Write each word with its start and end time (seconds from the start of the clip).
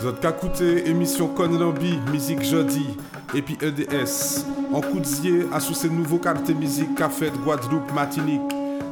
Zot 0.00 0.20
ka 0.20 0.30
koute 0.30 0.60
émission 0.60 1.26
Konlambi, 1.26 1.98
musique 2.12 2.44
jeudi, 2.44 2.86
et 3.34 3.42
puis 3.42 3.58
EDS. 3.60 4.44
En 4.72 4.80
koudziye 4.80 5.46
à 5.52 5.58
sous 5.58 5.74
ces 5.74 5.90
nouveaux 5.90 6.18
cartes 6.18 6.48
musique 6.50 6.94
qu'a 6.94 7.08
fait 7.08 7.32
Guadeloupe, 7.44 7.92
Martinique. 7.92 8.40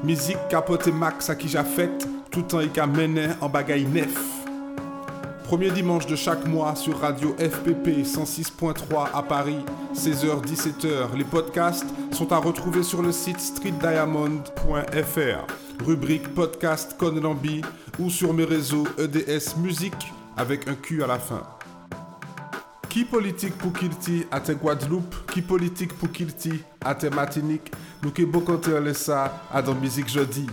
Musique 0.02 0.38
capote 0.50 0.88
max 0.88 1.30
à 1.30 1.36
qui 1.36 1.46
j'ai 1.48 1.62
fait, 1.62 1.92
tout 2.30 2.52
en 2.56 2.60
y 2.60 2.68
ka 2.68 2.88
mené 2.88 3.28
en 3.40 3.48
bagaille 3.48 3.86
nef. 3.86 4.18
Premier 5.44 5.70
dimanche 5.70 6.06
de 6.06 6.16
chaque 6.16 6.44
mois 6.44 6.74
sur 6.74 6.98
Radio 6.98 7.36
FPP 7.38 8.04
106.3 8.04 9.10
à 9.14 9.22
Paris, 9.22 9.64
16h-17h. 9.94 11.16
Les 11.16 11.22
podcasts 11.22 11.86
sont 12.10 12.32
à 12.32 12.38
retrouver 12.38 12.82
sur 12.82 13.00
le 13.00 13.12
site 13.12 13.38
streetdiamond.fr, 13.38 15.84
rubrique 15.86 16.34
podcast 16.34 16.96
Conlambi 16.98 17.62
ou 18.00 18.10
sur 18.10 18.34
mes 18.34 18.44
réseaux 18.44 18.88
EDS 18.98 19.56
Musique 19.58 20.12
avec 20.36 20.68
un 20.68 20.74
Q 20.74 21.02
à 21.02 21.06
la 21.06 21.18
fin. 21.18 21.42
Qui 22.88 23.04
politique 23.04 23.56
pour 23.58 23.72
Kilti 23.72 24.26
à 24.30 24.40
Guadeloupe, 24.40 25.30
qui 25.32 25.42
politique 25.42 25.92
pour 25.94 26.10
Kilti 26.10 26.62
à 26.84 26.94
Martinique, 27.10 27.72
nous 28.02 28.10
qui 28.10 28.24
beaucoup 28.24 28.58
ça 28.94 29.42
à 29.52 29.60
dans 29.60 29.76
jeudi. 30.06 30.46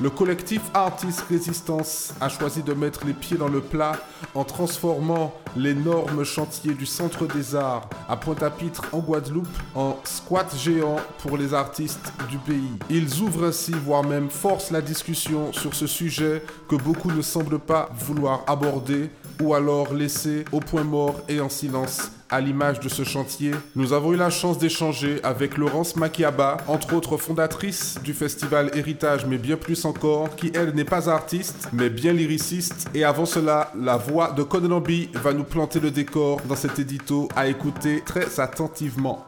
Le 0.00 0.10
collectif 0.10 0.62
Artist 0.74 1.20
Résistance 1.28 2.14
a 2.20 2.28
choisi 2.28 2.62
de 2.64 2.72
mettre 2.72 3.04
les 3.06 3.12
pieds 3.12 3.36
dans 3.36 3.48
le 3.48 3.60
plat 3.60 3.92
en 4.34 4.42
transformant 4.42 5.32
l'énorme 5.56 6.24
chantier 6.24 6.74
du 6.74 6.86
Centre 6.86 7.26
des 7.26 7.54
Arts 7.54 7.88
à 8.08 8.16
Pointe-à-Pitre 8.16 8.86
en 8.92 8.98
Guadeloupe 8.98 9.46
en 9.76 9.98
squat 10.02 10.52
géant 10.56 10.96
pour 11.18 11.36
les 11.36 11.54
artistes 11.54 12.12
du 12.28 12.38
pays. 12.38 12.72
Ils 12.90 13.20
ouvrent 13.20 13.44
ainsi, 13.44 13.72
voire 13.72 14.02
même 14.02 14.28
forcent 14.28 14.72
la 14.72 14.80
discussion 14.80 15.52
sur 15.52 15.74
ce 15.74 15.86
sujet 15.86 16.42
que 16.68 16.74
beaucoup 16.74 17.12
ne 17.12 17.22
semblent 17.22 17.60
pas 17.60 17.88
vouloir 17.96 18.42
aborder 18.48 19.08
ou 19.40 19.54
alors 19.54 19.94
laisser 19.94 20.44
au 20.52 20.60
point 20.60 20.84
mort 20.84 21.20
et 21.28 21.40
en 21.40 21.48
silence 21.48 22.10
à 22.32 22.40
l'image 22.40 22.80
de 22.80 22.88
ce 22.88 23.04
chantier, 23.04 23.52
nous 23.76 23.92
avons 23.92 24.14
eu 24.14 24.16
la 24.16 24.30
chance 24.30 24.58
d'échanger 24.58 25.20
avec 25.22 25.58
Laurence 25.58 25.96
Makiaba, 25.96 26.56
entre 26.66 26.94
autres 26.94 27.18
fondatrice 27.18 27.98
du 28.02 28.14
festival 28.14 28.70
Héritage, 28.74 29.26
mais 29.26 29.36
bien 29.36 29.58
plus 29.58 29.84
encore, 29.84 30.34
qui 30.34 30.50
elle 30.54 30.74
n'est 30.74 30.86
pas 30.86 31.10
artiste, 31.10 31.68
mais 31.74 31.90
bien 31.90 32.14
lyriciste. 32.14 32.88
Et 32.94 33.04
avant 33.04 33.26
cela, 33.26 33.70
la 33.78 33.98
voix 33.98 34.32
de 34.32 34.42
Codelambi 34.42 35.10
va 35.12 35.34
nous 35.34 35.44
planter 35.44 35.78
le 35.78 35.90
décor 35.90 36.40
dans 36.48 36.56
cet 36.56 36.78
édito 36.78 37.28
à 37.36 37.48
écouter 37.48 38.02
très 38.04 38.40
attentivement. 38.40 39.26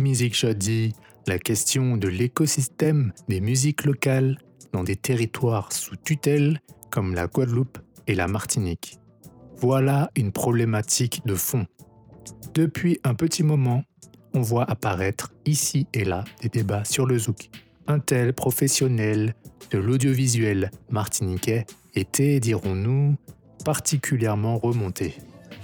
Musique 0.00 0.34
Jeudi, 0.34 0.94
la 1.26 1.38
question 1.38 1.96
de 1.96 2.08
l'écosystème 2.08 3.12
des 3.28 3.40
musiques 3.40 3.84
locales 3.84 4.38
dans 4.72 4.84
des 4.84 4.96
territoires 4.96 5.72
sous 5.72 5.96
tutelle 5.96 6.60
comme 6.90 7.14
la 7.14 7.26
Guadeloupe 7.26 7.78
et 8.06 8.14
la 8.14 8.28
Martinique. 8.28 8.98
Voilà 9.56 10.10
une 10.16 10.32
problématique 10.32 11.22
de 11.24 11.34
fond. 11.34 11.66
Depuis 12.52 12.98
un 13.04 13.14
petit 13.14 13.42
moment, 13.42 13.84
on 14.34 14.42
voit 14.42 14.68
apparaître 14.70 15.32
ici 15.46 15.86
et 15.94 16.04
là 16.04 16.24
des 16.42 16.48
débats 16.48 16.84
sur 16.84 17.06
le 17.06 17.18
zouk. 17.18 17.50
Un 17.86 18.00
tel 18.00 18.32
professionnel 18.32 19.34
de 19.70 19.78
l'audiovisuel 19.78 20.70
martiniquais 20.90 21.66
était, 21.94 22.40
dirons-nous, 22.40 23.16
particulièrement 23.64 24.58
remonté. 24.58 25.14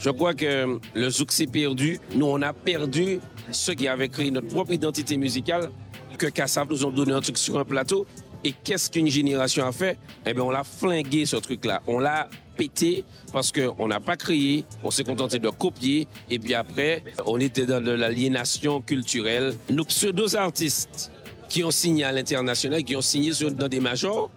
Je 0.01 0.09
crois 0.09 0.33
que 0.33 0.79
le 0.95 1.11
zouk 1.11 1.31
s'est 1.31 1.47
perdu. 1.47 2.01
Nous, 2.15 2.27
on 2.27 2.41
a 2.41 2.55
perdu 2.55 3.21
ceux 3.53 3.75
qui 3.75 3.87
avaient 3.87 4.09
créé 4.09 4.31
notre 4.31 4.49
propre 4.49 4.73
identité 4.73 5.19
musicale, 5.19 5.71
que 6.17 6.27
Kassav 6.27 6.69
nous 6.71 6.85
ont 6.85 6.91
donné 6.91 7.13
un 7.13 7.21
truc 7.21 7.37
sur 7.37 7.59
un 7.59 7.65
plateau 7.65 8.07
et 8.43 8.53
qu'est-ce 8.53 8.91
qu'une 8.91 9.09
génération 9.09 9.67
a 9.67 9.73
fait? 9.73 9.99
Eh 10.25 10.33
bien, 10.33 10.43
on 10.43 10.51
l'a 10.51 10.65
flingué, 10.65 11.27
ce 11.27 11.37
truc-là. 11.37 11.83
On 11.87 11.99
l'a 11.99 12.29
pété 12.57 13.05
parce 13.33 13.53
qu'on 13.53 13.89
n'a 13.89 14.01
pas 14.01 14.17
créé, 14.17 14.65
on 14.83 14.91
s'est 14.91 15.05
contenté 15.05 15.39
de 15.39 15.49
copier. 15.51 16.09
Et 16.31 16.39
puis 16.39 16.55
après, 16.55 17.03
on 17.27 17.39
était 17.39 17.67
dans 17.67 17.83
de 17.83 17.91
l'aliénation 17.91 18.81
culturelle. 18.81 19.55
Nos 19.71 19.85
pseudo-artistes 19.85 21.11
qui 21.49 21.63
ont 21.65 21.71
signé 21.71 22.05
à 22.05 22.13
l'international, 22.13 22.85
qui 22.85 22.97
ont 22.97 23.03
signé 23.03 23.33
dans 23.53 23.69
des 23.69 23.81
majors, 23.81 24.31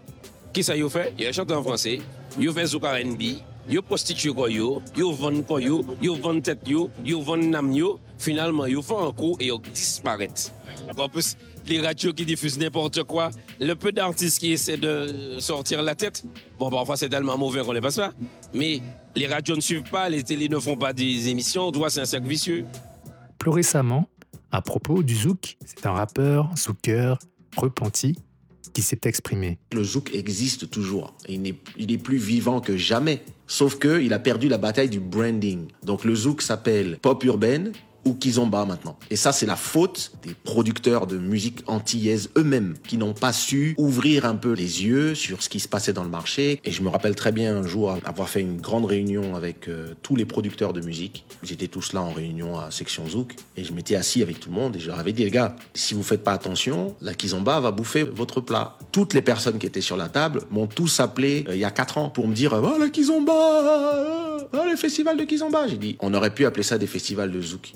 qui 0.52 0.64
ça 0.64 0.76
y 0.76 0.84
a 0.84 0.90
fait? 0.90 1.14
Ils 1.18 1.32
chanté 1.32 1.54
en 1.54 1.64
français, 1.64 2.00
ils 2.40 2.50
ont 2.50 2.54
fait 2.54 2.66
Zouk 2.66 2.84
R&B, 2.84 3.22
ils 3.70 3.80
ont 3.80 3.82
prostitué 3.82 4.32
ils 4.96 5.04
ont 5.04 5.12
vendu 5.12 5.44
yo, 5.60 5.86
ils 6.02 6.10
ont 6.10 6.18
vendu 6.18 6.42
tête 6.42 6.68
yo, 6.68 6.90
ont 7.06 7.22
vendu 7.22 7.48
nam 7.48 7.72
yo. 7.72 8.00
Finalement, 8.18 8.66
ils 8.66 8.78
ont 8.78 8.82
fait 8.82 8.96
un 8.96 9.12
coup 9.12 9.36
et 9.40 9.48
ils 9.48 9.72
disparaissent. 9.74 10.54
En 10.98 11.10
plus, 11.10 11.36
les 11.68 11.82
radios 11.82 12.14
qui 12.14 12.26
diffusent 12.26 12.58
n'importe 12.58 13.04
quoi, 13.04 13.32
le 13.60 13.74
peu 13.76 13.92
d'artistes 13.92 14.40
qui 14.40 14.52
essaient 14.54 14.78
de 14.78 15.38
sortir 15.40 15.82
la 15.82 15.96
tête, 15.96 16.24
bon, 16.60 16.70
parfois 16.70 16.98
c'est 16.98 17.10
tellement 17.10 17.38
mauvais 17.38 17.62
qu'on 17.64 17.72
les 17.72 17.82
passe 17.82 17.98
pas, 17.98 18.14
mais 18.54 18.82
les 19.16 19.28
radios 19.28 19.56
ne 19.56 19.62
suivent 19.62 19.90
pas, 19.90 20.10
les 20.10 20.24
télés 20.24 20.50
ne 20.50 20.60
font 20.60 20.76
pas 20.76 20.94
des 20.94 21.30
émissions, 21.30 21.68
on 21.68 21.72
doit 21.72 21.90
c'est 21.90 22.02
un 22.02 22.06
cercle 22.06 22.28
vicieux. 22.28 22.66
Plus 23.38 23.52
récemment, 23.52 24.08
à 24.52 24.62
propos 24.62 25.04
du 25.04 25.16
zouk, 25.16 25.58
c'est 25.66 25.86
un 25.86 25.94
rappeur, 25.94 26.50
zouker, 26.58 27.18
repenti, 27.58 28.18
Le 29.72 29.84
zouk 29.84 30.14
existe 30.16 30.70
toujours. 30.70 31.14
Il 31.28 31.48
est, 31.48 31.56
il 31.78 31.92
est 31.92 31.98
plus 31.98 32.18
vivant 32.18 32.60
que 32.60 32.78
jamais. 32.78 33.22
Sauf 33.48 33.78
qu'il 33.78 34.14
a 34.14 34.20
perdu 34.20 34.50
la 34.50 34.58
bataille 34.58 34.90
du 34.90 35.00
branding. 35.00 35.68
Donc 35.84 36.06
le 36.06 36.16
zouk 36.16 36.42
s'appelle 36.42 36.98
pop 37.02 37.24
urbaine 37.24 37.72
ou 38.06 38.14
Kizomba 38.14 38.66
maintenant. 38.66 38.98
Et 39.10 39.16
ça, 39.16 39.32
c'est 39.32 39.46
la 39.46 39.56
faute 39.56 40.12
des 40.24 40.34
producteurs 40.34 41.08
de 41.08 41.18
musique 41.18 41.60
antillaise 41.68 42.30
eux-mêmes 42.38 42.76
qui 42.88 42.98
n'ont 42.98 43.14
pas 43.14 43.34
su 43.34 43.76
ouvrir 43.78 44.26
un 44.26 44.36
peu 44.36 44.54
les 44.54 44.84
yeux 44.84 45.16
sur 45.16 45.42
ce 45.42 45.50
qui 45.50 45.60
se 45.60 45.68
passait 45.68 45.94
dans 45.94 46.04
le 46.04 46.10
marché. 46.10 46.60
Et 46.64 46.72
je 46.72 46.82
me 46.82 46.90
rappelle 46.90 47.16
très 47.16 47.32
bien 47.32 47.58
un 47.58 47.68
jour 47.68 47.96
avoir 48.06 48.30
fait 48.30 48.42
une 48.42 48.60
grande 48.60 48.86
réunion 48.86 49.36
avec 49.36 49.68
euh, 49.68 49.94
tous 50.02 50.16
les 50.16 50.26
producteurs 50.26 50.74
de 50.74 50.82
musique. 50.82 51.26
Étaient 51.54 51.68
tous 51.68 51.94
là 51.94 52.02
en 52.02 52.12
réunion 52.12 52.58
à 52.58 52.72
Section 52.72 53.08
Zouk 53.08 53.36
et 53.58 53.64
je 53.64 53.74
m'étais 53.74 53.96
assis 53.96 54.24
avec 54.24 54.40
tout 54.40 54.50
le 54.50 54.56
monde 54.56 54.76
et 54.76 54.80
je 54.80 54.88
leur 54.88 54.98
avais 54.98 55.14
dit, 55.14 55.24
les 55.24 55.30
gars, 55.30 55.56
si 55.76 55.94
vous 55.94 56.02
faites 56.02 56.24
pas 56.24 56.32
attention, 56.32 56.96
la 57.00 57.14
Kizomba 57.14 57.60
va 57.60 57.70
bouffer 57.70 58.02
votre 58.02 58.42
plat. 58.42 58.76
Toutes 58.92 59.14
les 59.14 59.22
personnes 59.22 59.60
qui 59.60 59.68
étaient 59.68 59.82
sur 59.82 59.96
la 59.96 60.10
table 60.10 60.42
m'ont 60.50 60.66
tous 60.66 61.00
appelé 61.00 61.46
euh, 61.48 61.54
il 61.54 61.60
y 61.60 61.64
a 61.64 61.70
quatre 61.70 62.00
ans 62.00 62.10
pour 62.10 62.28
me 62.28 62.34
dire, 62.34 62.54
oh, 62.54 62.80
la 62.80 62.90
Kizomba, 62.90 63.34
oh, 64.52 64.58
le 64.68 64.76
festival 64.76 65.16
de 65.16 65.26
Kizomba. 65.26 65.68
J'ai 65.68 65.78
dit, 65.78 65.96
on 66.00 66.12
aurait 66.16 66.34
pu 66.34 66.46
appeler 66.46 66.64
ça 66.64 66.80
des 66.80 66.88
festivals 66.88 67.32
de 67.32 67.40
Zouk 67.40 67.74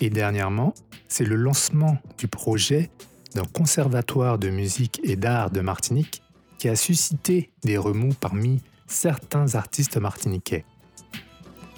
Et 0.00 0.10
dernièrement, 0.10 0.74
c'est 1.08 1.24
le 1.24 1.36
lancement 1.36 1.98
du 2.18 2.28
projet 2.28 2.90
d'un 3.34 3.44
conservatoire 3.44 4.38
de 4.38 4.48
musique 4.48 5.00
et 5.04 5.16
d'art 5.16 5.50
de 5.50 5.60
Martinique 5.60 6.22
qui 6.58 6.68
a 6.68 6.76
suscité 6.76 7.50
des 7.62 7.78
remous 7.78 8.14
parmi 8.14 8.60
certains 8.86 9.54
artistes 9.54 9.96
martiniquais. 9.96 10.64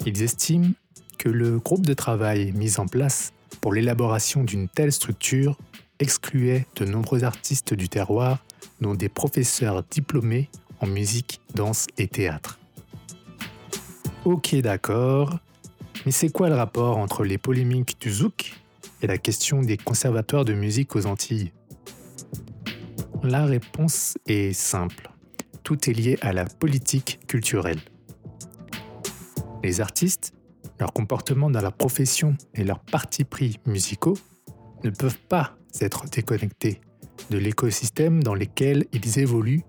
Ils 0.05 0.21
estiment 0.23 0.71
que 1.17 1.29
le 1.29 1.59
groupe 1.59 1.85
de 1.85 1.93
travail 1.93 2.51
mis 2.53 2.79
en 2.79 2.87
place 2.87 3.33
pour 3.61 3.73
l'élaboration 3.73 4.43
d'une 4.43 4.67
telle 4.67 4.91
structure 4.91 5.57
excluait 5.99 6.65
de 6.75 6.85
nombreux 6.85 7.23
artistes 7.23 7.73
du 7.73 7.87
terroir, 7.87 8.39
dont 8.81 8.95
des 8.95 9.09
professeurs 9.09 9.83
diplômés 9.89 10.49
en 10.81 10.87
musique, 10.87 11.39
danse 11.55 11.87
et 11.97 12.07
théâtre. 12.07 12.59
Ok 14.25 14.55
d'accord, 14.55 15.39
mais 16.05 16.11
c'est 16.11 16.29
quoi 16.29 16.49
le 16.49 16.55
rapport 16.55 16.97
entre 16.97 17.23
les 17.23 17.37
polémiques 17.37 17.99
du 17.99 18.11
zouk 18.11 18.53
et 19.01 19.07
la 19.07 19.17
question 19.17 19.61
des 19.61 19.77
conservatoires 19.77 20.45
de 20.45 20.53
musique 20.53 20.95
aux 20.95 21.05
Antilles? 21.05 21.51
La 23.23 23.45
réponse 23.45 24.17
est 24.25 24.53
simple. 24.53 25.09
Tout 25.63 25.89
est 25.89 25.93
lié 25.93 26.17
à 26.21 26.33
la 26.33 26.45
politique 26.45 27.19
culturelle. 27.27 27.79
Les 29.63 29.79
artistes, 29.79 30.33
leur 30.79 30.91
comportement 30.91 31.49
dans 31.49 31.61
la 31.61 31.71
profession 31.71 32.35
et 32.53 32.65
leurs 32.65 32.81
partis 32.81 33.23
pris 33.23 33.59
musicaux 33.65 34.17
ne 34.83 34.89
peuvent 34.89 35.19
pas 35.29 35.55
être 35.79 36.05
déconnectés 36.09 36.81
de 37.29 37.37
l'écosystème 37.37 38.21
dans 38.21 38.35
lequel 38.35 38.85
ils 38.91 39.19
évoluent, 39.19 39.63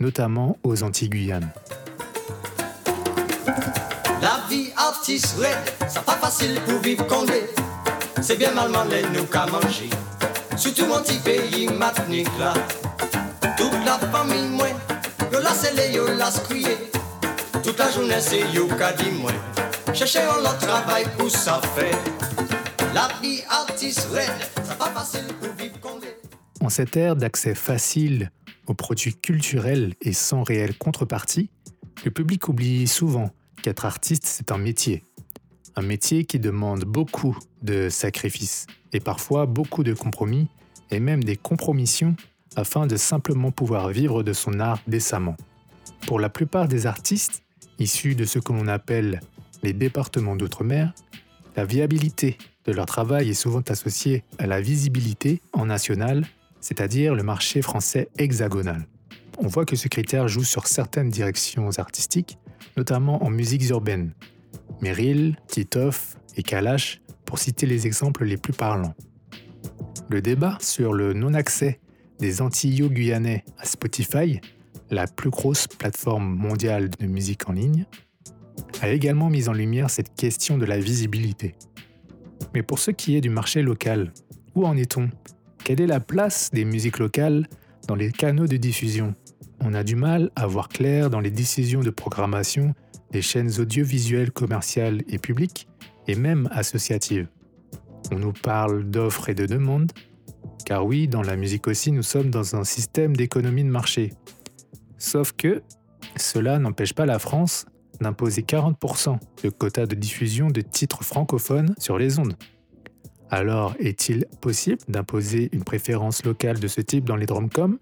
notamment 0.00 0.58
aux 0.62 0.82
Antilles-Guyane. 0.82 1.50
La 4.20 4.40
vie 4.50 4.68
artiste 5.08 5.36
ça 5.88 6.02
pas 6.02 6.16
facile 6.16 6.60
pour 6.66 6.80
vivre 6.80 7.06
condé. 7.06 7.40
C'est 8.20 8.36
bien 8.36 8.52
mal 8.52 8.68
manger 8.68 9.02
nous 9.14 9.24
qu'à 9.24 9.46
manger. 9.46 9.88
Surtout 10.54 10.84
mon 10.84 11.00
petit 11.00 11.16
pays 11.18 11.66
matinique 11.66 12.28
là. 12.38 12.52
Toute 13.56 13.72
la 13.86 13.98
famille 14.10 14.50
moi, 14.50 14.66
yo 15.32 15.40
la 15.40 15.54
c'est 15.54 15.94
yo 15.94 16.06
la 16.14 16.30
crié. 16.30 16.76
Toute 17.62 17.78
la 17.78 17.90
journée 17.90 18.20
c'est 18.20 18.52
yo 18.52 18.66
qu'a 18.66 18.92
dit 18.92 19.10
moi. 19.12 19.32
Cherchez 19.94 20.20
le 20.20 20.66
travail 20.66 21.06
pour 21.16 21.30
ça 21.30 21.58
fait. 21.74 21.96
La 22.92 23.08
vie 23.22 23.40
artiste 23.48 24.08
red, 24.12 24.66
ça 24.66 24.74
pas 24.74 24.90
facile 24.90 25.26
pour 25.40 25.54
vivre 25.54 25.80
condé. 25.80 26.08
En 26.60 26.68
cette 26.68 26.98
ère 26.98 27.16
d'accès 27.16 27.54
facile 27.54 28.30
aux 28.66 28.74
produits 28.74 29.14
culturels 29.14 29.94
et 30.02 30.12
sans 30.12 30.42
réelle 30.42 30.76
contrepartie, 30.76 31.48
le 32.04 32.10
public 32.10 32.46
oublie 32.48 32.86
souvent 32.86 33.30
qu'être 33.62 33.84
artiste, 33.84 34.24
c'est 34.24 34.52
un 34.52 34.58
métier. 34.58 35.04
Un 35.76 35.82
métier 35.82 36.24
qui 36.24 36.38
demande 36.38 36.84
beaucoup 36.84 37.36
de 37.62 37.88
sacrifices 37.88 38.66
et 38.92 39.00
parfois 39.00 39.46
beaucoup 39.46 39.84
de 39.84 39.94
compromis 39.94 40.48
et 40.90 41.00
même 41.00 41.22
des 41.22 41.36
compromissions 41.36 42.16
afin 42.56 42.86
de 42.86 42.96
simplement 42.96 43.50
pouvoir 43.50 43.88
vivre 43.88 44.22
de 44.22 44.32
son 44.32 44.58
art 44.60 44.80
décemment. 44.86 45.36
Pour 46.06 46.18
la 46.18 46.28
plupart 46.28 46.68
des 46.68 46.86
artistes, 46.86 47.42
issus 47.78 48.14
de 48.14 48.24
ce 48.24 48.38
que 48.38 48.52
l'on 48.52 48.66
appelle 48.66 49.20
les 49.62 49.72
départements 49.72 50.36
d'outre-mer, 50.36 50.92
la 51.56 51.64
viabilité 51.64 52.38
de 52.64 52.72
leur 52.72 52.86
travail 52.86 53.30
est 53.30 53.34
souvent 53.34 53.62
associée 53.68 54.24
à 54.38 54.46
la 54.46 54.60
visibilité 54.60 55.40
en 55.52 55.66
national, 55.66 56.24
c'est-à-dire 56.60 57.14
le 57.14 57.22
marché 57.22 57.62
français 57.62 58.08
hexagonal. 58.18 58.86
On 59.38 59.46
voit 59.46 59.64
que 59.64 59.76
ce 59.76 59.88
critère 59.88 60.28
joue 60.28 60.44
sur 60.44 60.66
certaines 60.66 61.10
directions 61.10 61.70
artistiques, 61.78 62.38
notamment 62.76 63.22
en 63.24 63.30
musiques 63.30 63.68
urbaines. 63.68 64.12
Meryl, 64.80 65.36
Titoff 65.46 66.16
et 66.36 66.42
Kalash, 66.42 67.00
pour 67.24 67.38
citer 67.38 67.66
les 67.66 67.86
exemples 67.86 68.24
les 68.24 68.36
plus 68.36 68.52
parlants. 68.52 68.94
Le 70.08 70.22
débat 70.22 70.56
sur 70.60 70.94
le 70.94 71.12
non-accès 71.12 71.80
des 72.18 72.40
Antilles-Guyanais 72.40 73.44
à 73.58 73.64
Spotify, 73.64 74.40
la 74.90 75.06
plus 75.06 75.30
grosse 75.30 75.66
plateforme 75.66 76.34
mondiale 76.34 76.88
de 76.90 77.06
musique 77.06 77.48
en 77.48 77.52
ligne, 77.52 77.84
a 78.80 78.88
également 78.88 79.28
mis 79.28 79.48
en 79.48 79.52
lumière 79.52 79.90
cette 79.90 80.14
question 80.14 80.58
de 80.58 80.64
la 80.64 80.78
visibilité. 80.78 81.54
Mais 82.54 82.62
pour 82.62 82.78
ce 82.78 82.90
qui 82.90 83.16
est 83.16 83.20
du 83.20 83.30
marché 83.30 83.62
local, 83.62 84.12
où 84.54 84.66
en 84.66 84.76
est-on? 84.76 85.10
Quelle 85.64 85.80
est 85.80 85.86
la 85.86 86.00
place 86.00 86.50
des 86.52 86.64
musiques 86.64 86.98
locales 86.98 87.46
dans 87.88 87.96
les 87.96 88.12
canaux 88.12 88.46
de 88.46 88.58
diffusion 88.58 89.14
On 89.60 89.74
a 89.74 89.82
du 89.82 89.96
mal 89.96 90.30
à 90.36 90.46
voir 90.46 90.68
clair 90.68 91.10
dans 91.10 91.20
les 91.20 91.30
décisions 91.30 91.80
de 91.80 91.90
programmation 91.90 92.74
des 93.10 93.22
chaînes 93.22 93.50
audiovisuelles 93.58 94.30
commerciales 94.30 95.02
et 95.08 95.18
publiques, 95.18 95.66
et 96.06 96.14
même 96.14 96.48
associatives. 96.52 97.26
On 98.12 98.18
nous 98.18 98.34
parle 98.34 98.84
d'offres 98.84 99.30
et 99.30 99.34
de 99.34 99.46
demandes, 99.46 99.90
car 100.66 100.84
oui, 100.84 101.08
dans 101.08 101.22
la 101.22 101.36
musique 101.36 101.66
aussi, 101.66 101.90
nous 101.90 102.02
sommes 102.02 102.30
dans 102.30 102.54
un 102.54 102.64
système 102.64 103.16
d'économie 103.16 103.64
de 103.64 103.70
marché. 103.70 104.12
Sauf 104.98 105.32
que 105.32 105.62
cela 106.16 106.58
n'empêche 106.58 106.92
pas 106.92 107.06
la 107.06 107.18
France 107.18 107.66
d'imposer 108.00 108.42
40% 108.42 109.18
de 109.42 109.48
quota 109.48 109.86
de 109.86 109.94
diffusion 109.94 110.48
de 110.48 110.60
titres 110.60 111.02
francophones 111.02 111.74
sur 111.78 111.98
les 111.98 112.18
ondes. 112.18 112.34
Alors, 113.30 113.74
est-il 113.78 114.26
possible 114.40 114.78
d'imposer 114.88 115.50
une 115.52 115.64
préférence 115.64 116.24
locale 116.24 116.58
de 116.60 116.68
ce 116.68 116.80
type 116.80 117.04
dans 117.04 117.16
les 117.16 117.26
dromcoms 117.26 117.78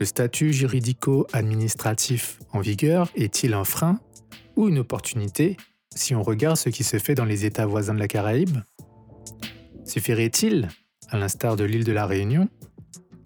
Le 0.00 0.06
statut 0.06 0.52
juridico-administratif 0.52 2.40
en 2.52 2.60
vigueur 2.60 3.08
est-il 3.14 3.54
un 3.54 3.64
frein 3.64 4.00
ou 4.56 4.68
une 4.68 4.78
opportunité 4.78 5.56
si 5.94 6.14
on 6.14 6.22
regarde 6.22 6.56
ce 6.56 6.68
qui 6.68 6.84
se 6.84 6.98
fait 6.98 7.14
dans 7.14 7.24
les 7.24 7.44
États 7.44 7.66
voisins 7.66 7.94
de 7.94 8.00
la 8.00 8.08
Caraïbe? 8.08 8.58
Suffirait-il, 9.84 10.68
à 11.08 11.18
l'instar 11.18 11.56
de 11.56 11.64
l'île 11.64 11.84
de 11.84 11.92
la 11.92 12.06
Réunion, 12.06 12.48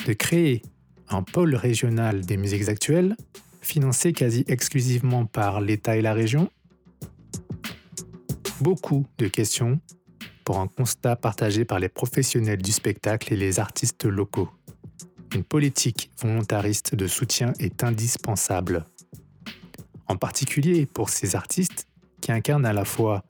de 0.06 0.12
créer 0.12 0.62
un 1.08 1.22
pôle 1.22 1.54
régional 1.54 2.20
des 2.20 2.36
musiques 2.36 2.68
actuelles, 2.68 3.16
financé 3.60 4.12
quasi 4.12 4.44
exclusivement 4.46 5.26
par 5.26 5.60
l'État 5.60 5.96
et 5.96 6.02
la 6.02 6.12
région? 6.12 6.50
Beaucoup 8.60 9.06
de 9.18 9.26
questions 9.26 9.80
un 10.60 10.66
constat 10.66 11.16
partagé 11.16 11.64
par 11.64 11.78
les 11.78 11.88
professionnels 11.88 12.62
du 12.62 12.72
spectacle 12.72 13.32
et 13.32 13.36
les 13.36 13.60
artistes 13.60 14.04
locaux. 14.04 14.50
Une 15.34 15.44
politique 15.44 16.10
volontariste 16.20 16.94
de 16.94 17.06
soutien 17.06 17.52
est 17.58 17.84
indispensable. 17.84 18.84
En 20.08 20.16
particulier 20.16 20.86
pour 20.86 21.08
ces 21.08 21.36
artistes 21.36 21.86
qui 22.20 22.32
incarnent 22.32 22.66
à 22.66 22.72
la 22.72 22.84
fois 22.84 23.22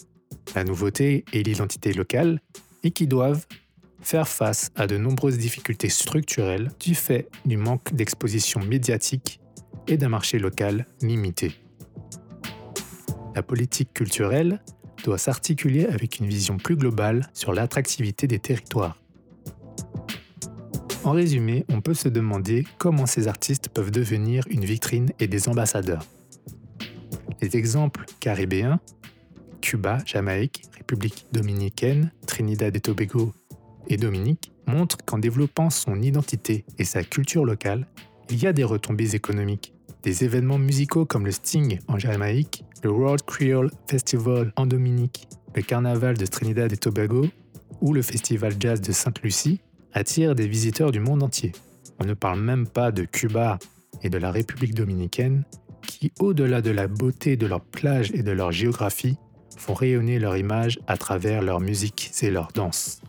la 0.55 0.65
nouveauté 0.65 1.25
et 1.33 1.43
l'identité 1.43 1.93
locale 1.93 2.41
et 2.83 2.91
qui 2.91 3.07
doivent 3.07 3.47
faire 4.01 4.29
face 4.29 4.71
à 4.75 4.87
de 4.87 4.97
nombreuses 4.97 5.39
difficultés 5.39 5.89
structurelles 5.89 6.71
du 6.81 6.95
fait 6.95 7.29
du 7.45 7.57
manque 7.57 7.95
d'exposition 7.95 8.61
médiatique 8.61 9.41
et 9.87 9.97
d'un 9.97 10.09
marché 10.09 10.39
local 10.39 10.87
limité. 11.01 11.55
La 13.35 13.43
politique 13.43 13.95
culturelle 13.95 14.61
doit 15.05 15.19
s'articuler 15.19 15.87
avec 15.87 16.19
une 16.19 16.27
vision 16.27 16.57
plus 16.57 16.77
globale 16.77 17.29
sur 17.35 17.53
l'attractivité 17.53 18.27
des 18.27 18.39
territoires. 18.39 18.97
En 21.05 21.13
résumé, 21.13 21.65
on 21.69 21.81
peut 21.81 21.95
se 21.95 22.09
demander 22.09 22.65
comment 22.79 23.07
ces 23.07 23.27
artistes 23.27 23.69
peuvent 23.69 23.91
devenir 23.91 24.45
une 24.49 24.65
vitrine 24.65 25.11
et 25.19 25.27
des 25.27 25.49
ambassadeurs. 25.49 26.07
Les 27.41 27.57
exemples 27.57 28.05
caribéens, 28.21 28.79
Cuba, 29.61 29.99
Jamaïque, 30.07 30.63
République 30.77 31.27
dominicaine, 31.33 32.13
Trinidad 32.27 32.77
et 32.77 32.81
Tobago 32.81 33.33
et 33.89 33.97
Dominique, 33.97 34.53
montrent 34.69 34.99
qu'en 35.05 35.19
développant 35.19 35.71
son 35.71 36.01
identité 36.01 36.65
et 36.79 36.85
sa 36.85 37.03
culture 37.03 37.45
locale, 37.45 37.89
il 38.31 38.41
y 38.41 38.47
a 38.47 38.53
des 38.53 38.65
retombées 38.65 39.17
économiques. 39.17 39.75
Des 40.03 40.25
événements 40.25 40.59
musicaux 40.59 41.07
comme 41.07 41.27
le 41.27 41.31
Sting 41.31 41.79
en 41.87 41.97
Jamaïque, 41.97 42.65
le 42.83 42.91
World 42.91 43.23
Creole 43.23 43.71
Festival 43.89 44.53
en 44.57 44.67
Dominique, 44.67 45.29
le 45.55 45.63
Carnaval 45.63 46.17
de 46.17 46.27
Trinidad 46.27 46.73
et 46.73 46.77
Tobago 46.77 47.27
ou 47.81 47.93
le 47.93 48.03
Festival 48.03 48.55
Jazz 48.59 48.81
de 48.81 48.91
Sainte-Lucie 48.91 49.61
attirent 49.93 50.35
des 50.35 50.49
visiteurs 50.49 50.91
du 50.91 50.99
monde 50.99 51.23
entier. 51.23 51.53
On 52.01 52.05
ne 52.05 52.15
parle 52.15 52.41
même 52.41 52.67
pas 52.67 52.91
de 52.91 53.05
Cuba 53.05 53.61
et 54.03 54.11
de 54.11 54.19
la 54.19 54.33
République 54.33 54.75
dominicaine, 54.75 55.45
qui, 55.87 56.13
au-delà 56.19 56.63
de 56.63 56.71
la 56.71 56.89
beauté 56.89 57.37
de 57.37 57.47
leurs 57.47 57.61
plages 57.61 58.11
et 58.13 58.25
de 58.25 58.33
leur 58.33 58.51
géographie, 58.51 59.17
font 59.57 59.75
rayonner 59.75 60.19
leur 60.19 60.37
image 60.37 60.81
à 60.89 60.97
travers 60.97 61.43
leur 61.43 61.61
musique 61.61 62.11
et 62.23 62.31
leur 62.33 62.49
danse. 62.53 63.03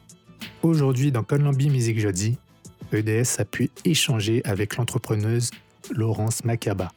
Aujourd'hui, 0.62 1.12
dans 1.12 1.24
Conlambi 1.24 1.72
Music 1.72 2.00
Jeudi, 2.00 2.38
EDS 2.92 3.40
a 3.40 3.46
pu 3.46 3.72
échanger 3.86 4.44
avec 4.46 4.78
l'entrepreneuse 4.78 5.50
Laurence 5.92 6.44
Macaba. 6.44 6.92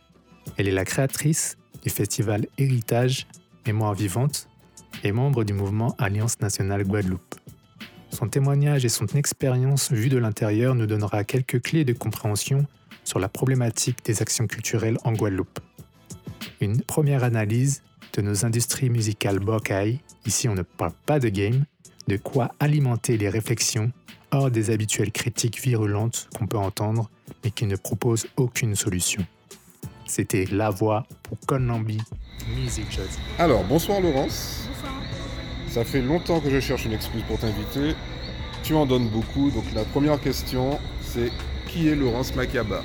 Elle 0.57 0.69
est 0.69 0.73
la 0.73 0.85
créatrice 0.85 1.57
du 1.83 1.91
festival 1.91 2.47
Héritage 2.59 3.27
Mémoire 3.67 3.95
vivante 3.95 4.49
et 5.03 5.13
membre 5.13 5.45
du 5.45 5.53
mouvement 5.53 5.95
Alliance 5.99 6.41
nationale 6.41 6.85
Guadeloupe. 6.85 7.35
Son 8.11 8.29
témoignage 8.29 8.85
et 8.85 8.89
son 8.89 9.07
expérience 9.07 9.91
vue 9.93 10.09
de 10.09 10.19
l'intérieur 10.19 10.75
nous 10.75 10.87
donnera 10.87 11.25
quelques 11.25 11.61
clés 11.61 11.85
de 11.85 11.93
compréhension 11.93 12.67
sur 13.05 13.19
la 13.19 13.29
problématique 13.29 14.05
des 14.05 14.23
actions 14.23 14.47
culturelles 14.47 14.99
en 15.05 15.13
Guadeloupe. 15.13 15.59
Une 16.61 16.81
première 16.81 17.25
analyse 17.25 17.83
de 18.15 18.23
nos 18.23 18.47
industries 18.47 18.89
musicales 18.89 19.41
Bokai, 19.41 20.01
ici 20.25 20.49
on 20.49 20.55
ne 20.55 20.63
parle 20.63 20.93
pas 21.05 21.19
de 21.19 21.29
game, 21.29 21.65
de 22.09 22.17
quoi 22.17 22.53
alimenter 22.61 23.19
les 23.19 23.29
réflexions 23.29 23.93
hors 24.31 24.51
des 24.51 24.71
habituelles 24.71 25.13
critiques 25.13 25.61
virulentes 25.61 26.29
qu'on 26.37 26.47
peut 26.47 26.57
entendre 26.57 27.11
mais 27.43 27.51
qui 27.51 27.67
ne 27.67 27.77
proposent 27.77 28.27
aucune 28.37 28.75
solution. 28.75 29.25
C'était 30.07 30.47
La 30.51 30.71
Voix 30.71 31.07
pour 31.23 31.39
Conlambi 31.47 31.99
Music 32.57 32.87
Jazz. 32.91 33.19
Alors, 33.39 33.65
bonsoir 33.65 34.01
Laurence. 34.01 34.69
Bonsoir. 34.69 34.95
Ça 35.69 35.85
fait 35.85 36.03
longtemps 36.03 36.41
que 36.41 36.51
je 36.51 36.61
cherche 36.61 36.85
une 36.85 36.93
excuse 36.93 37.23
pour 37.27 37.39
t'inviter. 37.39 37.95
Tu 38.63 38.75
en 38.75 38.87
donnes 38.87 39.09
beaucoup, 39.09 39.51
donc 39.51 39.65
la 39.75 39.85
première 39.85 40.21
question, 40.21 40.79
c'est 41.01 41.33
qui 41.67 41.89
est 41.89 41.97
Laurence 41.97 42.35
Makiaba? 42.35 42.83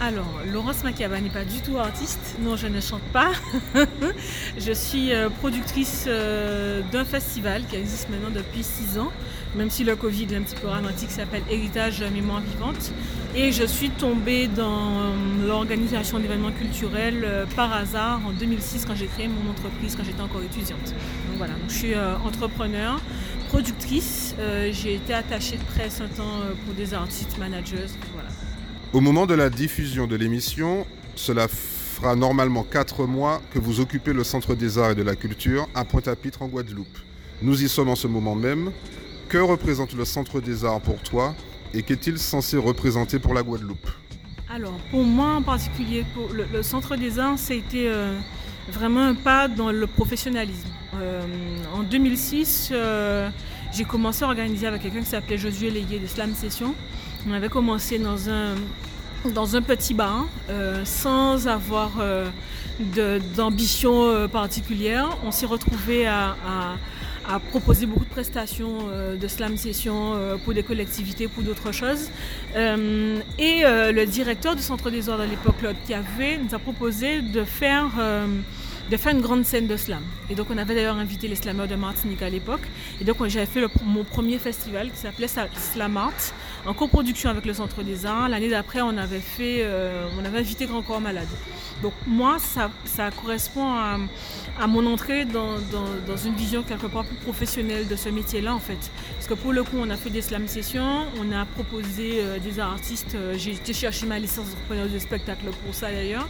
Alors, 0.00 0.40
Laurence 0.52 0.82
Macaba 0.82 1.20
n'est 1.20 1.30
pas 1.30 1.44
du 1.44 1.60
tout 1.60 1.78
artiste. 1.78 2.36
Non, 2.40 2.56
je 2.56 2.66
ne 2.66 2.80
chante 2.80 3.02
pas. 3.12 3.32
je 4.58 4.72
suis 4.72 5.12
euh, 5.12 5.28
productrice 5.28 6.04
euh, 6.06 6.82
d'un 6.92 7.04
festival 7.04 7.64
qui 7.66 7.76
existe 7.76 8.08
maintenant 8.10 8.30
depuis 8.30 8.62
six 8.62 8.98
ans, 8.98 9.12
même 9.56 9.70
si 9.70 9.84
le 9.84 9.96
Covid 9.96 10.26
est 10.32 10.36
un 10.36 10.42
petit 10.42 10.56
peu 10.56 10.68
ralenti, 10.68 11.06
qui 11.06 11.12
s'appelle 11.12 11.42
Héritage 11.50 12.02
Mémoire 12.02 12.40
Vivante. 12.40 12.92
Et 13.36 13.50
je 13.50 13.64
suis 13.64 13.90
tombée 13.90 14.46
dans 14.46 15.00
euh, 15.00 15.46
l'organisation 15.46 16.18
d'événements 16.18 16.52
culturels 16.52 17.46
par 17.56 17.72
hasard 17.72 18.20
en 18.26 18.32
2006 18.32 18.84
quand 18.86 18.94
j'ai 18.94 19.06
créé 19.06 19.28
mon 19.28 19.50
entreprise, 19.50 19.96
quand 19.96 20.04
j'étais 20.04 20.22
encore 20.22 20.42
étudiante. 20.42 20.86
Donc 21.28 21.38
voilà, 21.38 21.54
je 21.68 21.72
suis 21.72 21.94
entrepreneur, 22.24 23.00
productrice. 23.48 24.34
j'ai 24.70 24.94
été 24.94 25.14
attachée 25.14 25.56
de 25.56 25.64
presse 25.64 26.00
un 26.00 26.08
temps 26.08 26.40
pour 26.64 26.74
des 26.74 26.94
artistes, 26.94 27.36
managers. 27.38 27.90
Voilà. 28.12 28.28
Au 28.92 29.00
moment 29.00 29.26
de 29.26 29.34
la 29.34 29.50
diffusion 29.50 30.06
de 30.06 30.14
l'émission, 30.14 30.86
cela 31.16 31.48
fera 31.48 32.14
normalement 32.14 32.64
4 32.64 33.06
mois 33.06 33.40
que 33.52 33.58
vous 33.58 33.80
occupez 33.80 34.12
le 34.12 34.24
Centre 34.24 34.54
des 34.54 34.78
Arts 34.78 34.92
et 34.92 34.94
de 34.94 35.02
la 35.02 35.16
Culture 35.16 35.68
à 35.74 35.84
Pointe-à-Pitre 35.84 36.42
en 36.42 36.48
Guadeloupe. 36.48 36.98
Nous 37.42 37.62
y 37.62 37.68
sommes 37.68 37.88
en 37.88 37.96
ce 37.96 38.06
moment 38.06 38.34
même. 38.34 38.70
Que 39.34 39.40
représente 39.40 39.94
le 39.94 40.04
Centre 40.04 40.40
des 40.40 40.64
Arts 40.64 40.80
pour 40.80 41.02
toi 41.02 41.34
et 41.72 41.82
qu'est-il 41.82 42.20
censé 42.20 42.56
représenter 42.56 43.18
pour 43.18 43.34
la 43.34 43.42
Guadeloupe 43.42 43.90
Alors, 44.48 44.78
pour 44.92 45.02
moi 45.02 45.34
en 45.34 45.42
particulier, 45.42 46.06
le, 46.32 46.62
Centre 46.62 46.94
des 46.94 47.18
Arts, 47.18 47.36
ça 47.36 47.52
a 47.52 47.56
été 47.56 47.88
euh, 47.88 48.16
vraiment 48.70 49.00
un 49.00 49.16
pas 49.16 49.48
dans 49.48 49.72
le 49.72 49.88
professionnalisme. 49.88 50.68
Euh, 50.94 51.20
en 51.74 51.82
2006, 51.82 52.68
euh, 52.70 53.28
j'ai 53.72 53.82
commencé 53.82 54.22
à 54.22 54.28
organiser 54.28 54.68
avec 54.68 54.82
quelqu'un 54.82 55.00
qui 55.00 55.06
s'appelait 55.06 55.36
Josué 55.36 55.68
Légué 55.68 55.98
de 55.98 56.06
Slam 56.06 56.32
Session. 56.32 56.72
On 57.28 57.32
avait 57.32 57.48
commencé 57.48 57.98
dans 57.98 58.30
un, 58.30 58.54
dans 59.34 59.56
un 59.56 59.62
petit 59.62 59.94
bar, 59.94 60.28
sans 60.84 61.48
avoir 61.48 61.90
d'ambition 63.34 64.28
particulière. 64.28 65.08
On 65.24 65.32
s'est 65.32 65.46
retrouvé 65.46 66.06
à, 66.06 66.36
a 67.28 67.38
proposé 67.38 67.86
beaucoup 67.86 68.04
de 68.04 68.10
prestations 68.10 68.88
de 69.20 69.28
slam 69.28 69.56
session 69.56 70.18
pour 70.44 70.54
des 70.54 70.62
collectivités, 70.62 71.28
pour 71.28 71.42
d'autres 71.42 71.72
choses. 71.72 72.10
et 72.56 73.62
le 73.64 74.04
directeur 74.04 74.54
du 74.56 74.62
Centre 74.62 74.90
des 74.90 75.08
Arts 75.08 75.18
de 75.18 75.24
l'époque, 75.24 75.58
Claude 75.58 75.76
Cavé, 75.86 76.38
nous 76.38 76.54
a 76.54 76.58
proposé 76.58 77.22
de 77.22 77.44
faire 77.44 77.90
une 79.10 79.20
grande 79.20 79.44
scène 79.44 79.66
de 79.66 79.76
slam. 79.76 80.02
Et 80.30 80.34
donc 80.34 80.48
on 80.50 80.58
avait 80.58 80.74
d'ailleurs 80.74 80.96
invité 80.96 81.28
les 81.28 81.36
slammeurs 81.36 81.68
de 81.68 81.74
Martinique 81.74 82.22
à 82.22 82.30
l'époque. 82.30 82.62
Et 83.00 83.04
donc 83.04 83.16
j'avais 83.26 83.46
fait 83.46 83.64
mon 83.84 84.04
premier 84.04 84.38
festival 84.38 84.90
qui 84.90 84.98
s'appelait 84.98 85.28
Slamart 85.28 86.12
en 86.66 86.74
coproduction 86.74 87.30
avec 87.30 87.44
le 87.44 87.54
Centre 87.54 87.82
des 87.82 88.06
Arts. 88.06 88.28
L'année 88.28 88.48
d'après 88.48 88.80
on 88.80 88.96
avait 88.96 89.20
fait, 89.20 89.58
euh, 89.60 90.08
on 90.18 90.24
avait 90.24 90.38
invité 90.38 90.66
Grand 90.66 90.82
Corps 90.82 91.00
Malade. 91.00 91.28
Donc 91.82 91.92
moi 92.06 92.38
ça, 92.38 92.70
ça 92.84 93.10
correspond 93.10 93.66
à, 93.66 93.98
à 94.60 94.66
mon 94.66 94.86
entrée 94.86 95.24
dans, 95.24 95.54
dans, 96.06 96.16
une 96.16 96.34
vision 96.34 96.62
quelque 96.62 96.86
part 96.86 97.04
plus 97.04 97.16
professionnelle 97.16 97.86
de 97.88 97.96
ce 97.96 98.08
métier-là 98.08 98.54
en 98.54 98.60
fait. 98.60 98.78
Parce 99.16 99.26
que 99.26 99.34
pour 99.34 99.52
le 99.52 99.62
coup 99.62 99.76
on 99.78 99.90
a 99.90 99.96
fait 99.96 100.10
des 100.10 100.22
slam 100.22 100.48
sessions, 100.48 101.06
on 101.20 101.32
a 101.32 101.44
proposé 101.44 102.20
euh, 102.20 102.38
des 102.38 102.60
artistes, 102.60 103.14
euh, 103.14 103.34
j'ai 103.36 103.52
été 103.52 103.72
chercher 103.72 104.06
ma 104.06 104.18
licence 104.18 104.46
de 104.46 104.88
de 104.88 104.98
spectacle 104.98 105.46
pour 105.64 105.74
ça 105.74 105.90
d'ailleurs. 105.90 106.28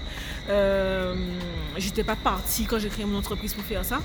J'étais 1.77 2.05
pas 2.05 2.17
partie 2.17 2.67
quand 2.67 2.79
j'ai 2.79 2.89
créé 2.89 3.05
mon 3.05 3.19
entreprise 3.19 3.55
pour 3.55 3.65
faire 3.65 3.85
ça. 3.85 4.01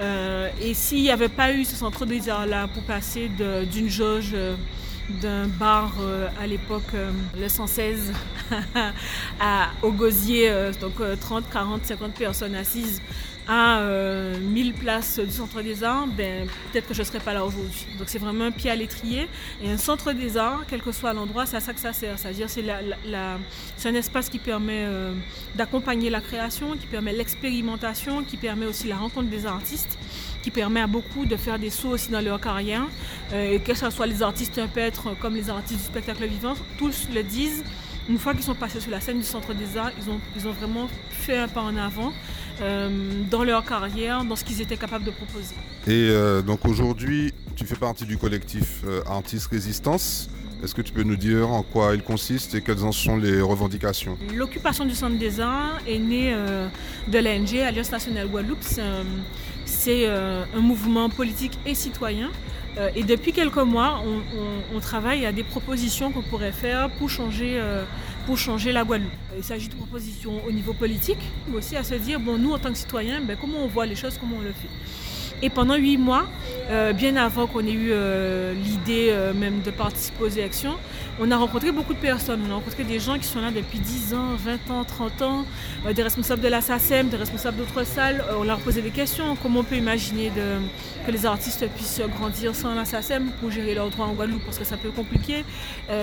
Euh, 0.00 0.48
et 0.60 0.74
s'il 0.74 1.02
n'y 1.02 1.10
avait 1.10 1.28
pas 1.28 1.52
eu 1.52 1.64
ce 1.64 1.76
centre 1.76 2.04
de 2.06 2.12
là 2.48 2.66
pour 2.66 2.82
passer 2.82 3.30
d'une 3.70 3.88
jauge 3.88 4.30
euh, 4.34 4.56
d'un 5.08 5.46
bar 5.46 5.94
euh, 6.00 6.28
à 6.40 6.46
l'époque, 6.46 6.92
le 7.38 7.48
116, 7.48 8.12
à, 9.40 9.70
au 9.82 9.92
gosier, 9.92 10.52
donc 10.80 10.94
30, 11.20 11.44
40, 11.50 11.84
50 11.84 12.14
personnes 12.14 12.54
assises, 12.54 13.00
à 13.48 13.80
1000 13.80 14.70
euh, 14.70 14.72
places 14.78 15.18
du 15.18 15.30
Centre 15.30 15.62
des 15.62 15.82
Arts, 15.82 16.06
ben, 16.06 16.46
peut-être 16.70 16.88
que 16.88 16.94
je 16.94 17.00
ne 17.00 17.04
serais 17.04 17.20
pas 17.20 17.34
là 17.34 17.44
aujourd'hui. 17.44 17.86
Donc 17.98 18.08
c'est 18.08 18.18
vraiment 18.18 18.44
un 18.44 18.50
pied 18.50 18.70
à 18.70 18.76
l'étrier. 18.76 19.28
Et 19.62 19.70
un 19.70 19.76
Centre 19.76 20.12
des 20.12 20.36
Arts, 20.36 20.62
quel 20.68 20.80
que 20.80 20.92
soit 20.92 21.12
l'endroit, 21.12 21.46
c'est 21.46 21.56
à 21.56 21.60
ça 21.60 21.72
que 21.72 21.80
ça 21.80 21.92
sert. 21.92 22.18
C'est-à-dire 22.18 22.48
c'est 22.48 22.62
la, 22.62 23.38
un 23.84 23.94
espace 23.94 24.28
qui 24.28 24.38
permet 24.38 24.84
euh, 24.84 25.12
d'accompagner 25.56 26.08
la 26.08 26.20
création, 26.20 26.76
qui 26.76 26.86
permet 26.86 27.12
l'expérimentation, 27.12 28.22
qui 28.22 28.36
permet 28.36 28.66
aussi 28.66 28.86
la 28.86 28.96
rencontre 28.96 29.28
des 29.28 29.44
artistes 29.44 29.98
qui 30.42 30.50
permet 30.50 30.80
à 30.80 30.86
beaucoup 30.86 31.24
de 31.24 31.36
faire 31.36 31.58
des 31.58 31.70
sauts 31.70 31.90
aussi 31.90 32.10
dans 32.10 32.20
leur 32.20 32.40
carrière. 32.40 32.86
Euh, 33.32 33.52
et 33.52 33.60
que 33.60 33.74
ce 33.74 33.88
soit 33.90 34.06
les 34.06 34.22
artistes 34.22 34.60
peintres 34.74 35.16
comme 35.20 35.34
les 35.34 35.48
artistes 35.48 35.78
du 35.78 35.84
spectacle 35.84 36.26
vivant, 36.26 36.54
tous 36.78 37.08
le 37.14 37.22
disent. 37.22 37.64
Une 38.08 38.18
fois 38.18 38.34
qu'ils 38.34 38.42
sont 38.42 38.56
passés 38.56 38.80
sur 38.80 38.90
la 38.90 39.00
scène 39.00 39.18
du 39.18 39.24
Centre 39.24 39.54
des 39.54 39.76
Arts, 39.76 39.92
ils 39.96 40.10
ont, 40.10 40.20
ils 40.36 40.48
ont 40.48 40.52
vraiment 40.52 40.88
fait 41.08 41.38
un 41.38 41.46
pas 41.46 41.62
en 41.62 41.76
avant. 41.76 42.12
Euh, 42.60 42.88
dans 43.30 43.44
leur 43.44 43.64
carrière, 43.64 44.24
dans 44.24 44.36
ce 44.36 44.44
qu'ils 44.44 44.60
étaient 44.60 44.76
capables 44.76 45.04
de 45.04 45.10
proposer. 45.10 45.54
Et 45.86 46.10
euh, 46.10 46.42
donc 46.42 46.64
aujourd'hui, 46.66 47.32
tu 47.56 47.64
fais 47.64 47.76
partie 47.76 48.04
du 48.04 48.18
collectif 48.18 48.82
euh, 48.84 49.02
Artist 49.06 49.46
Résistance. 49.46 50.28
Est-ce 50.62 50.74
que 50.74 50.82
tu 50.82 50.92
peux 50.92 51.02
nous 51.02 51.16
dire 51.16 51.50
en 51.50 51.62
quoi 51.62 51.94
il 51.94 52.02
consiste 52.02 52.54
et 52.54 52.60
quelles 52.60 52.84
en 52.84 52.92
sont 52.92 53.16
les 53.16 53.40
revendications? 53.40 54.16
L'occupation 54.32 54.84
du 54.84 54.94
Centre 54.94 55.18
des 55.18 55.40
Arts 55.40 55.80
est 55.88 55.98
née 55.98 56.36
de 57.08 57.18
l'ANG, 57.18 57.58
Alliance 57.66 57.90
nationale 57.90 58.28
Guadeloupe. 58.28 58.60
C'est 58.60 58.80
un 58.80 59.04
mouvement 60.54 61.08
politique 61.08 61.58
et 61.66 61.74
citoyen 61.74 62.30
euh, 62.78 62.90
et 62.94 63.02
depuis 63.02 63.32
quelques 63.32 63.56
mois, 63.56 64.02
on, 64.74 64.80
travaille 64.80 65.26
à 65.26 65.32
des 65.32 65.44
propositions 65.44 66.10
qu'on 66.10 66.22
pourrait 66.22 66.52
faire 66.52 66.90
pour 66.90 67.08
changer, 67.08 67.52
euh, 67.56 67.84
pour 68.26 68.36
changer 68.38 68.72
la 68.72 68.82
Guadeloupe. 68.82 69.12
Il 69.36 69.44
s'agit 69.44 69.68
de 69.68 69.74
propositions 69.74 70.42
au 70.46 70.50
niveau 70.50 70.72
politique, 70.72 71.20
mais 71.48 71.58
aussi 71.58 71.76
à 71.76 71.84
se 71.84 71.94
dire, 71.94 72.18
bon, 72.18 72.38
nous 72.38 72.52
en 72.52 72.58
tant 72.58 72.70
que 72.70 72.78
citoyens, 72.78 73.20
ben, 73.20 73.36
comment 73.40 73.58
on 73.58 73.68
voit 73.68 73.86
les 73.86 73.94
choses, 73.94 74.16
comment 74.18 74.36
on 74.38 74.42
le 74.42 74.52
fait. 74.52 74.68
Et 75.44 75.50
pendant 75.50 75.74
huit 75.74 75.98
mois, 75.98 76.26
euh, 76.70 76.92
bien 76.92 77.16
avant 77.16 77.48
qu'on 77.48 77.66
ait 77.66 77.72
eu 77.72 77.90
euh, 77.90 78.54
l'idée 78.54 79.08
euh, 79.10 79.34
même 79.34 79.60
de 79.60 79.72
participer 79.72 80.22
aux 80.22 80.28
élections, 80.28 80.76
on 81.18 81.32
a 81.32 81.36
rencontré 81.36 81.72
beaucoup 81.72 81.94
de 81.94 81.98
personnes. 81.98 82.40
On 82.48 82.52
a 82.52 82.54
rencontré 82.54 82.84
des 82.84 83.00
gens 83.00 83.18
qui 83.18 83.24
sont 83.24 83.40
là 83.40 83.50
depuis 83.50 83.80
10 83.80 84.14
ans, 84.14 84.36
20 84.36 84.70
ans, 84.70 84.84
30 84.84 85.22
ans, 85.22 85.44
des 85.92 86.02
responsables 86.02 86.40
de 86.40 86.48
la 86.48 86.60
SACEM, 86.60 87.08
des 87.08 87.16
responsables 87.16 87.56
d'autres 87.56 87.84
salles. 87.84 88.24
on 88.38 88.44
leur 88.44 88.60
posé 88.60 88.82
des 88.82 88.90
questions. 88.90 89.36
Comment 89.42 89.60
on 89.60 89.64
peut 89.64 89.76
imaginer 89.76 90.30
que 91.04 91.10
les 91.10 91.26
artistes 91.26 91.68
puissent 91.74 92.00
grandir 92.16 92.54
sans 92.54 92.74
la 92.74 92.84
SACEM 92.84 93.30
pour 93.40 93.50
gérer 93.50 93.74
leurs 93.74 93.90
droits 93.90 94.06
en 94.06 94.12
Guadeloupe? 94.12 94.44
Parce 94.44 94.58
que 94.58 94.64
ça 94.64 94.76
peut 94.76 94.88
être 94.88 94.94
compliqué. 94.94 95.44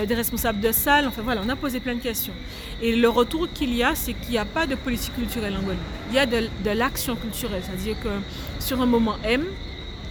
des 0.06 0.14
responsables 0.14 0.60
de 0.60 0.70
salles. 0.70 1.06
Enfin 1.08 1.22
voilà, 1.22 1.40
on 1.44 1.48
a 1.48 1.56
posé 1.56 1.80
plein 1.80 1.94
de 1.94 2.00
questions. 2.00 2.34
Et 2.82 2.94
le 2.94 3.08
retour 3.08 3.48
qu'il 3.52 3.74
y 3.74 3.82
a, 3.82 3.94
c'est 3.94 4.12
qu'il 4.12 4.32
n'y 4.32 4.38
a 4.38 4.44
pas 4.44 4.66
de 4.66 4.74
politique 4.74 5.14
culturelle 5.14 5.54
en 5.54 5.62
Guadeloupe. 5.62 5.84
Il 6.10 6.16
y 6.16 6.18
a 6.18 6.26
de, 6.26 6.48
de 6.64 6.70
l'action 6.70 7.16
culturelle. 7.16 7.62
C'est-à-dire 7.64 7.96
que 8.00 8.08
sur 8.60 8.80
un 8.80 8.86
moment 8.86 9.16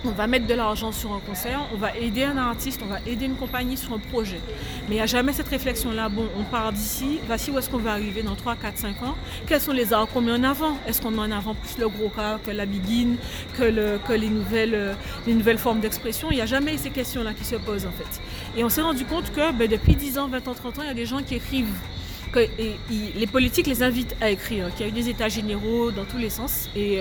on 0.06 0.12
va 0.12 0.28
mettre 0.28 0.48
de 0.48 0.54
l'argent 0.54 0.92
sur 0.92 1.12
un 1.14 1.20
concert, 1.20 1.60
on 1.74 1.78
va 1.78 1.96
aider 1.98 2.24
un 2.24 2.38
artiste, 2.38 2.82
on 2.84 2.88
va 2.88 3.00
aider 3.06 3.26
une 3.26 3.36
compagnie 3.36 3.76
sur 3.76 3.94
un 3.94 4.00
projet. 4.00 4.40
Mais 4.88 4.96
il 4.96 4.98
n'y 4.98 5.02
a 5.02 5.06
jamais 5.06 5.34
cette 5.34 5.50
réflexion-là, 5.50 6.08
bon, 6.08 6.26
on 6.38 6.44
part 6.44 6.72
d'ici, 6.72 7.20
voici 7.28 7.52
où 7.52 7.58
est-ce 7.58 7.70
qu'on 7.70 7.80
va 7.80 7.92
arriver 7.92 8.24
dans 8.24 8.36
3, 8.36 8.56
4, 8.56 8.78
5 8.78 9.04
ans, 9.04 9.16
quels 9.46 9.60
sont 9.60 9.74
les 9.74 9.92
arts 9.92 10.08
qu'on 10.08 10.22
met 10.22 10.32
en 10.32 10.44
avant? 10.44 10.78
Est-ce 10.88 11.02
qu'on 11.02 11.12
met 11.12 11.20
en 11.20 11.32
avant 11.32 11.54
plus 11.54 11.78
le 11.78 11.90
gros 11.90 12.10
cas 12.10 12.40
que 12.46 12.52
la 12.52 12.66
begin, 12.66 13.16
que, 13.58 13.64
les, 14.14 14.30
nouvelles, 14.30 14.76
euh, 14.76 14.94
les 15.28 15.34
nouvelles 15.34 15.58
formes 15.58 15.82
d'expression? 15.82 16.30
Il 16.32 16.36
n'y 16.36 16.42
a 16.42 16.46
jamais 16.46 16.78
ces 16.78 16.92
questions-là 16.92 17.34
qui 17.34 17.44
se 17.44 17.56
posent 17.58 17.86
en 17.86 17.92
fait. 17.92 18.22
Et 18.58 18.64
on 18.64 18.70
s'est 18.70 18.82
rendu 18.82 19.04
compte 19.04 19.32
que 19.34 19.52
ben, 19.52 19.68
depuis 19.68 19.96
10 19.96 20.18
ans, 20.18 20.28
20 20.30 20.48
ans, 20.48 20.54
30 20.54 20.80
ans, 20.80 20.82
il 20.84 20.88
y 20.88 20.92
a 20.92 20.94
des 20.94 21.06
gens 21.06 21.22
qui 21.22 21.36
écrivent 21.36 21.68
les 22.36 23.28
politiques 23.28 23.68
les 23.68 23.84
invitent 23.84 24.16
à 24.22 24.30
écrire, 24.30 24.74
qu'il 24.76 24.86
y 24.86 24.90
a 24.90 24.92
eu 24.92 24.96
des 24.96 25.10
états 25.10 25.30
généraux 25.30 25.92
dans 25.92 26.06
tous 26.06 26.18
les 26.18 26.30
sens. 26.30 26.70
Et 26.76 27.00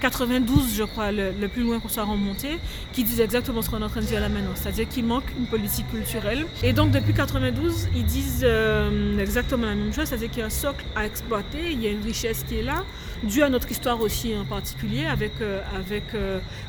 92, 0.00 0.58
euh, 0.58 0.76
je 0.76 0.84
crois, 0.84 1.12
le, 1.12 1.48
plus 1.48 1.62
loin 1.62 1.80
qu'on 1.80 1.88
soit 1.88 2.04
remonté, 2.04 2.58
qui 2.92 3.04
disent 3.04 3.20
exactement 3.20 3.62
ce 3.62 3.70
qu'on 3.70 3.80
est 3.80 3.84
en 3.84 3.88
train 3.88 4.00
de 4.00 4.06
dire 4.06 4.20
là 4.20 4.28
maintenant. 4.28 4.52
C'est-à-dire 4.54 4.88
qu'il 4.88 5.04
manque 5.04 5.24
une 5.38 5.46
politique 5.46 5.88
culturelle. 5.90 6.46
Et 6.62 6.72
donc 6.72 6.90
depuis 6.90 7.14
92, 7.14 7.88
ils 7.94 8.04
disent 8.04 8.42
euh, 8.44 9.18
exactement 9.18 9.66
la 9.66 9.74
même 9.74 9.92
chose, 9.92 10.06
c'est-à-dire 10.06 10.30
qu'il 10.30 10.40
y 10.40 10.42
a 10.42 10.46
un 10.46 10.50
socle 10.50 10.84
à 10.94 11.06
exploiter, 11.06 11.70
il 11.72 11.82
y 11.82 11.86
a 11.86 11.90
une 11.90 12.02
richesse 12.02 12.44
qui 12.48 12.56
est 12.56 12.62
là, 12.62 12.84
due 13.22 13.42
à 13.42 13.48
notre 13.48 13.70
histoire 13.70 14.00
aussi 14.00 14.34
en 14.36 14.44
particulier, 14.44 15.04
avec, 15.04 15.32
euh, 15.40 15.60
avec 15.76 16.04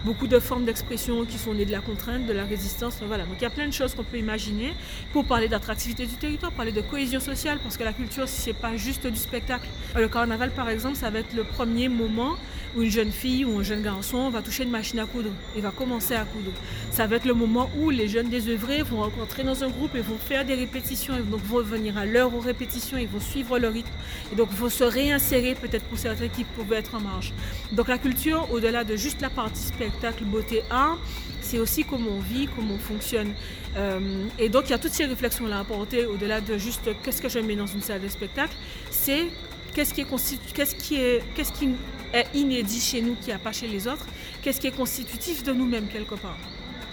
beaucoup 0.04 0.28
de 0.28 0.40
formes 0.40 0.66
d'expression 0.66 1.26
qui 1.26 1.38
sont 1.38 1.54
nées 1.54 1.66
de 1.66 1.72
la 1.72 1.80
contrainte, 1.80 2.26
de 2.26 2.34
la 2.34 2.46
résistance. 2.46 2.98
Voilà. 3.06 3.26
Donc 3.26 3.36
il 3.40 3.44
y 3.44 3.46
a 3.46 3.50
plein 3.50 3.68
de 3.68 3.74
choses 3.74 3.94
qu'on 3.94 4.04
peut 4.04 4.18
imaginer 4.18 4.74
pour 5.14 5.26
parler 5.26 5.48
d'attractivité 5.48 6.06
du 6.06 6.16
territoire, 6.16 6.52
parler 6.52 6.72
de 6.72 6.82
cohésion 6.82 7.20
sociale, 7.20 7.60
parce 7.64 7.78
que 7.78 7.84
la 7.84 7.94
culture, 7.94 8.28
c'est 8.28 8.54
pas 8.54 8.76
juste 8.78 9.08
du 9.08 9.18
spectacle. 9.18 9.68
Le 9.96 10.08
carnaval, 10.08 10.52
par 10.52 10.70
exemple, 10.70 10.96
ça 10.96 11.10
va 11.10 11.20
être 11.20 11.34
le 11.34 11.44
premier 11.44 11.90
moment 11.90 12.36
où 12.76 12.82
une 12.82 12.92
jeune 12.92 13.12
fille 13.12 13.46
ou 13.46 13.60
un 13.60 13.64
jeune 13.64 13.82
garçon 13.82 14.30
va 14.30 14.42
toucher 14.42 14.64
une 14.64 14.70
machine 14.70 15.00
à 15.00 15.06
coudre 15.06 15.30
et 15.56 15.62
va 15.62 15.72
commencer 15.72 16.16
à 16.16 16.24
coudre. 16.24 16.52
Ça 16.92 17.08
va 17.08 17.18
être 17.18 17.26
le 17.26 17.34
moment 17.34 17.70
où 17.78 17.90
les 17.90 18.08
jeunes 18.08 18.30
désœuvrés 18.30 18.82
vont 18.84 19.02
rencontrer 19.02 19.44
dans 19.44 19.64
un 19.64 19.70
groupe 19.70 19.96
et 19.96 20.02
vont 20.02 20.18
faire 20.18 20.46
des 20.46 20.56
répétitions 20.56 21.16
et 21.16 21.22
vont 21.22 21.62
venir 21.62 21.98
à 21.98 22.06
l'heure 22.06 22.34
aux 22.34 22.40
répétitions 22.40 22.98
et 22.98 23.06
vont 23.06 23.20
suivre 23.20 23.60
le 23.60 23.68
rythme 23.68 23.92
et 24.32 24.36
donc 24.36 24.50
vont 24.52 24.70
se 24.70 24.84
réinsérer 24.84 25.56
peut-être 25.56 25.84
pour 25.86 25.98
certains 25.98 26.30
qui 26.30 26.41
pouvaient 26.46 26.78
être 26.78 26.96
en 26.96 27.02
marge. 27.02 27.34
Donc 27.72 27.88
la 27.88 27.98
culture, 27.98 28.48
au-delà 28.52 28.84
de 28.84 28.96
juste 28.96 29.22
la 29.22 29.30
partie 29.30 29.64
spectacle, 29.64 30.24
beauté, 30.24 30.62
art, 30.70 30.98
c'est 31.42 31.60
aussi 31.60 31.84
comment 31.84 32.12
on 32.12 32.20
vit, 32.20 32.48
comment 32.56 32.76
on 32.76 32.80
fonctionne. 32.80 33.34
Euh, 33.78 34.26
et 34.40 34.50
donc 34.50 34.66
il 34.68 34.72
y 34.72 34.74
a 34.74 34.78
toutes 34.78 34.94
ces 34.94 35.06
réflexions-là 35.06 35.58
à 35.58 35.60
apporter 35.62 36.06
au-delà 36.06 36.42
de 36.42 36.58
juste 36.58 36.90
qu'est-ce 37.04 37.22
que 37.22 37.30
je 37.30 37.40
mets 37.40 37.56
dans 37.56 37.68
une 37.68 37.82
salle 37.82 38.02
de 38.02 38.08
spectacle, 38.08 38.56
c'est 38.90 39.28
qu'est-ce 39.74 39.94
qui 39.94 40.02
est, 40.02 40.54
qu'est-ce 40.54 40.76
qui 40.76 40.96
est, 40.96 41.24
qu'est-ce 41.36 41.52
qui 41.52 41.70
est 42.14 42.28
inédit 42.34 42.80
chez 42.80 43.02
nous, 43.02 43.16
qui 43.16 43.28
n'y 43.28 43.34
a 43.34 43.40
pas 43.40 43.52
chez 43.52 43.68
les 43.68 43.88
autres, 43.88 44.06
qu'est-ce 44.42 44.60
qui 44.60 44.68
est 44.68 44.76
constitutif 44.76 45.44
de 45.44 45.54
nous-mêmes 45.54 45.88
quelque 45.88 46.16
part. 46.16 46.38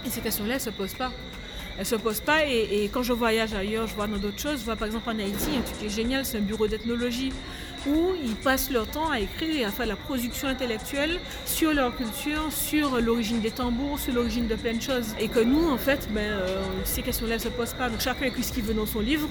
Et 0.05 0.09
ces 0.09 0.21
questions-là, 0.21 0.53
elles 0.53 0.59
ne 0.59 0.65
se 0.65 0.69
posent 0.69 0.93
pas. 0.93 1.11
Elles 1.75 1.81
ne 1.81 1.85
se 1.85 1.95
posent 1.95 2.21
pas 2.21 2.45
et, 2.45 2.89
quand 2.91 3.03
je 3.03 3.13
voyage 3.13 3.53
ailleurs, 3.53 3.87
je 3.87 3.95
vois 3.95 4.07
dans 4.07 4.17
d'autres 4.17 4.39
choses, 4.39 4.59
je 4.59 4.65
vois 4.65 4.75
par 4.75 4.87
exemple 4.87 5.09
en 5.09 5.17
Haïti, 5.19 5.49
un 5.57 5.61
truc 5.61 5.79
qui 5.79 5.85
est 5.85 5.89
génial, 5.89 6.25
c'est 6.25 6.37
un 6.37 6.41
bureau 6.41 6.67
d'ethnologie 6.67 7.31
où 7.87 8.13
ils 8.23 8.35
passent 8.35 8.71
leur 8.71 8.87
temps 8.87 9.09
à 9.09 9.19
écrire 9.19 9.55
et 9.55 9.65
à 9.65 9.71
faire 9.71 9.85
la 9.85 9.95
production 9.95 10.47
intellectuelle 10.47 11.19
sur 11.45 11.73
leur 11.73 11.95
culture, 11.95 12.51
sur 12.51 12.99
l'origine 12.99 13.39
des 13.39 13.51
tambours, 13.51 13.99
sur 13.99 14.13
l'origine 14.13 14.47
de 14.47 14.55
plein 14.55 14.73
de 14.73 14.81
choses. 14.81 15.13
Et 15.19 15.27
que 15.27 15.39
nous, 15.39 15.69
en 15.69 15.77
fait, 15.77 16.07
ben, 16.11 16.21
euh, 16.21 16.61
ces 16.83 17.01
questions-là 17.01 17.35
ne 17.35 17.39
se 17.39 17.49
posent 17.49 17.73
pas. 17.73 17.89
Donc 17.89 17.99
chacun 18.01 18.25
écrit 18.25 18.43
ce 18.43 18.53
qu'il 18.53 18.63
veut 18.63 18.73
dans 18.73 18.85
son 18.85 18.99
livre. 18.99 19.27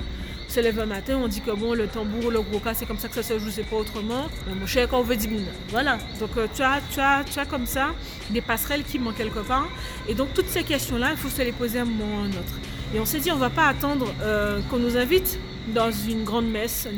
On 0.48 0.50
se 0.50 0.60
lève 0.60 0.80
un 0.80 0.86
matin, 0.86 1.18
on 1.22 1.28
dit 1.28 1.42
que 1.42 1.50
bon, 1.50 1.74
le 1.74 1.86
tambour, 1.88 2.30
le 2.30 2.40
gros 2.40 2.58
cas, 2.58 2.72
c'est 2.72 2.86
comme 2.86 2.98
ça 2.98 3.08
que 3.08 3.14
ça 3.14 3.22
se 3.22 3.38
joue, 3.38 3.50
c'est 3.50 3.64
pas 3.64 3.76
autrement. 3.76 4.28
Ben, 4.46 4.54
mon 4.58 4.66
cher, 4.66 4.88
quand 4.88 4.98
on 4.98 5.02
veut 5.02 5.16
dire 5.16 5.30
Voilà. 5.68 5.98
Donc 6.20 6.30
euh, 6.36 6.46
tu, 6.54 6.62
as, 6.62 6.80
tu, 6.92 7.00
as, 7.00 7.22
tu 7.24 7.38
as 7.38 7.44
comme 7.44 7.66
ça 7.66 7.94
des 8.30 8.40
passerelles 8.40 8.84
qui 8.84 8.98
manquent 8.98 9.18
quelque 9.18 9.40
part. 9.40 9.68
Et 10.08 10.14
donc 10.14 10.32
toutes 10.34 10.48
ces 10.48 10.62
questions-là, 10.62 11.08
il 11.10 11.16
faut 11.16 11.28
se 11.28 11.42
les 11.42 11.52
poser 11.52 11.80
à 11.80 11.82
un 11.82 11.84
moment 11.84 12.16
ou 12.16 12.20
à 12.20 12.22
un 12.22 12.30
autre. 12.30 12.54
Et 12.94 13.00
on 13.00 13.04
s'est 13.04 13.20
dit, 13.20 13.30
on 13.30 13.36
ne 13.36 13.40
va 13.40 13.50
pas 13.50 13.66
attendre 13.66 14.06
euh, 14.22 14.60
qu'on 14.70 14.78
nous 14.78 14.96
invite 14.96 15.38
dans 15.72 15.90
une 15.90 16.24
grande 16.24 16.48
messe 16.48 16.88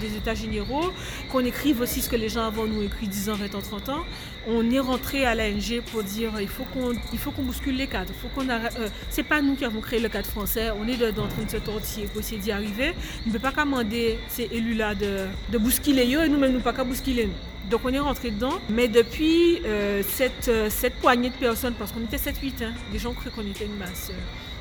des 0.00 0.16
états 0.16 0.34
généraux, 0.34 0.92
qu'on 1.30 1.44
écrive 1.44 1.80
aussi 1.80 2.00
ce 2.00 2.08
que 2.08 2.16
les 2.16 2.28
gens 2.28 2.44
avant 2.46 2.66
nous 2.66 2.82
écrit 2.82 3.06
10 3.06 3.30
ans, 3.30 3.34
20 3.34 3.54
ans, 3.54 3.60
30 3.60 3.88
ans. 3.90 4.04
On 4.46 4.70
est 4.70 4.80
rentré 4.80 5.26
à 5.26 5.34
l'ANG 5.34 5.82
pour 5.92 6.02
dire 6.02 6.32
il 6.40 6.48
faut 6.48 6.64
qu'on 6.64 6.92
il 6.92 7.44
bouscule 7.44 7.76
les 7.76 7.86
cadres. 7.86 8.12
Faut 8.20 8.28
qu'on 8.28 8.48
euh, 8.48 9.22
pas 9.28 9.42
nous 9.42 9.56
qui 9.56 9.64
avons 9.64 9.80
créé 9.80 10.00
le 10.00 10.08
cadre 10.08 10.28
français, 10.28 10.70
on 10.70 10.88
est 10.88 10.96
dedans 10.96 11.24
en 11.24 11.28
train 11.28 11.42
de 11.42 11.50
se 11.50 11.56
tortiller 11.58 12.06
pour 12.06 12.20
essayer 12.20 12.38
d'y 12.38 12.52
arriver. 12.52 12.94
On 13.24 13.28
ne 13.28 13.32
peut 13.32 13.38
pas 13.38 13.52
commander 13.52 14.18
ces 14.28 14.48
élus-là 14.50 14.94
de, 14.94 15.26
de 15.50 15.58
bousculer 15.58 16.14
eux 16.14 16.24
et 16.24 16.28
nous-mêmes 16.28 16.52
nous 16.52 16.60
pas 16.60 16.72
qu'à 16.72 16.84
bousculer 16.84 17.28
Donc 17.70 17.80
on 17.84 17.92
est 17.92 17.98
rentré 17.98 18.30
dedans, 18.30 18.58
mais 18.70 18.88
depuis 18.88 19.60
euh, 19.64 20.02
cette, 20.08 20.48
euh, 20.48 20.70
cette 20.70 20.94
poignée 20.94 21.30
de 21.30 21.34
personnes, 21.34 21.74
parce 21.74 21.92
qu'on 21.92 22.00
était 22.00 22.16
7-8, 22.16 22.64
hein, 22.64 22.72
des 22.92 22.98
gens 22.98 23.12
cru 23.12 23.30
qu'on 23.30 23.46
était 23.46 23.66
une 23.66 23.76
masse. 23.76 24.10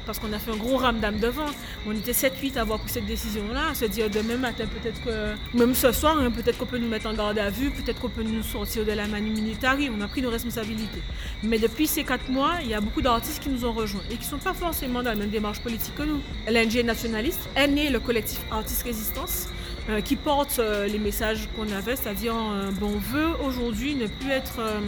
Parce 0.08 0.18
qu'on 0.18 0.34
a 0.34 0.40
fait 0.40 0.52
un 0.52 0.56
gros 0.56 0.78
ramdam 0.78 1.20
devant. 1.20 1.46
On 1.86 1.92
était 1.92 2.14
7-8 2.14 2.58
à 2.58 2.62
avoir 2.62 2.80
pris 2.80 2.90
cette 2.90 3.06
décision-là, 3.06 3.76
se 3.76 3.86
dire 3.86 4.10
demain 4.10 4.38
matin, 4.38 4.66
peut-être 4.66 5.04
que, 5.04 5.36
même 5.56 5.76
ce 5.76 5.92
soir, 5.92 6.18
hein, 6.18 6.32
peut-être 6.32 6.58
qu'on 6.58 6.66
peut 6.66 6.80
nous 6.80 6.88
mettre 6.88 7.08
en 7.08 7.14
garde 7.14 7.38
à 7.38 7.50
vue, 7.50 7.70
peut-être 7.70 8.00
qu'on 8.00 8.10
peut 8.10 8.24
nous 8.24 8.42
sortir 8.42 8.86
de 8.86 8.94
la 8.94 9.06
manu 9.06 9.30
militari. 9.30 9.92
On 9.96 10.02
a 10.02 10.08
pris 10.08 10.22
nos 10.22 10.32
responsabilités. 10.32 11.02
Mais 11.44 11.60
depuis 11.60 11.86
ces 11.86 12.04
quatre 12.04 12.30
mois, 12.30 12.56
il 12.64 12.70
y 12.70 12.74
a 12.74 12.82
beaucoup 12.82 13.02
d'artistes 13.02 13.44
qui 13.44 13.50
nous 13.50 13.66
ont 13.66 13.74
rejoints 13.74 14.02
et 14.10 14.16
qui 14.16 14.26
ne 14.26 14.30
sont 14.32 14.38
pas 14.40 14.54
forcément 14.54 15.04
dans 15.04 15.12
la 15.12 15.16
même 15.16 15.30
démarche 15.30 15.60
politique 15.60 15.94
que 15.96 16.04
nous. 16.04 16.22
LNG 16.48 16.84
nationaliste, 16.84 17.42
est 17.56 17.68
né 17.68 17.90
le 17.90 18.00
collectif 18.00 18.40
Artistes 18.50 18.84
Résistance, 18.84 19.50
euh, 19.90 20.02
qui 20.02 20.16
porte 20.16 20.60
euh, 20.60 20.88
les 20.88 21.00
messages 21.00 21.48
qu'on 21.56 21.72
avait, 21.72 21.96
c'est-à-dire 21.96 22.36
euh, 22.36 22.72
on 22.82 22.98
veut 22.98 23.30
aujourd'hui 23.44 23.96
ne 23.96 24.08
plus 24.08 24.32
être, 24.32 24.60
euh, 24.60 24.80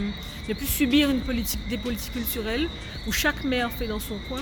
ne 0.47 0.53
plus 0.53 0.65
subir 0.65 1.09
une 1.09 1.19
politique, 1.21 1.59
des 1.69 1.77
politiques 1.77 2.13
culturelles 2.13 2.67
où 3.07 3.11
chaque 3.11 3.43
maire 3.43 3.71
fait 3.71 3.88
dans 3.88 3.99
son 3.99 4.17
coin, 4.27 4.41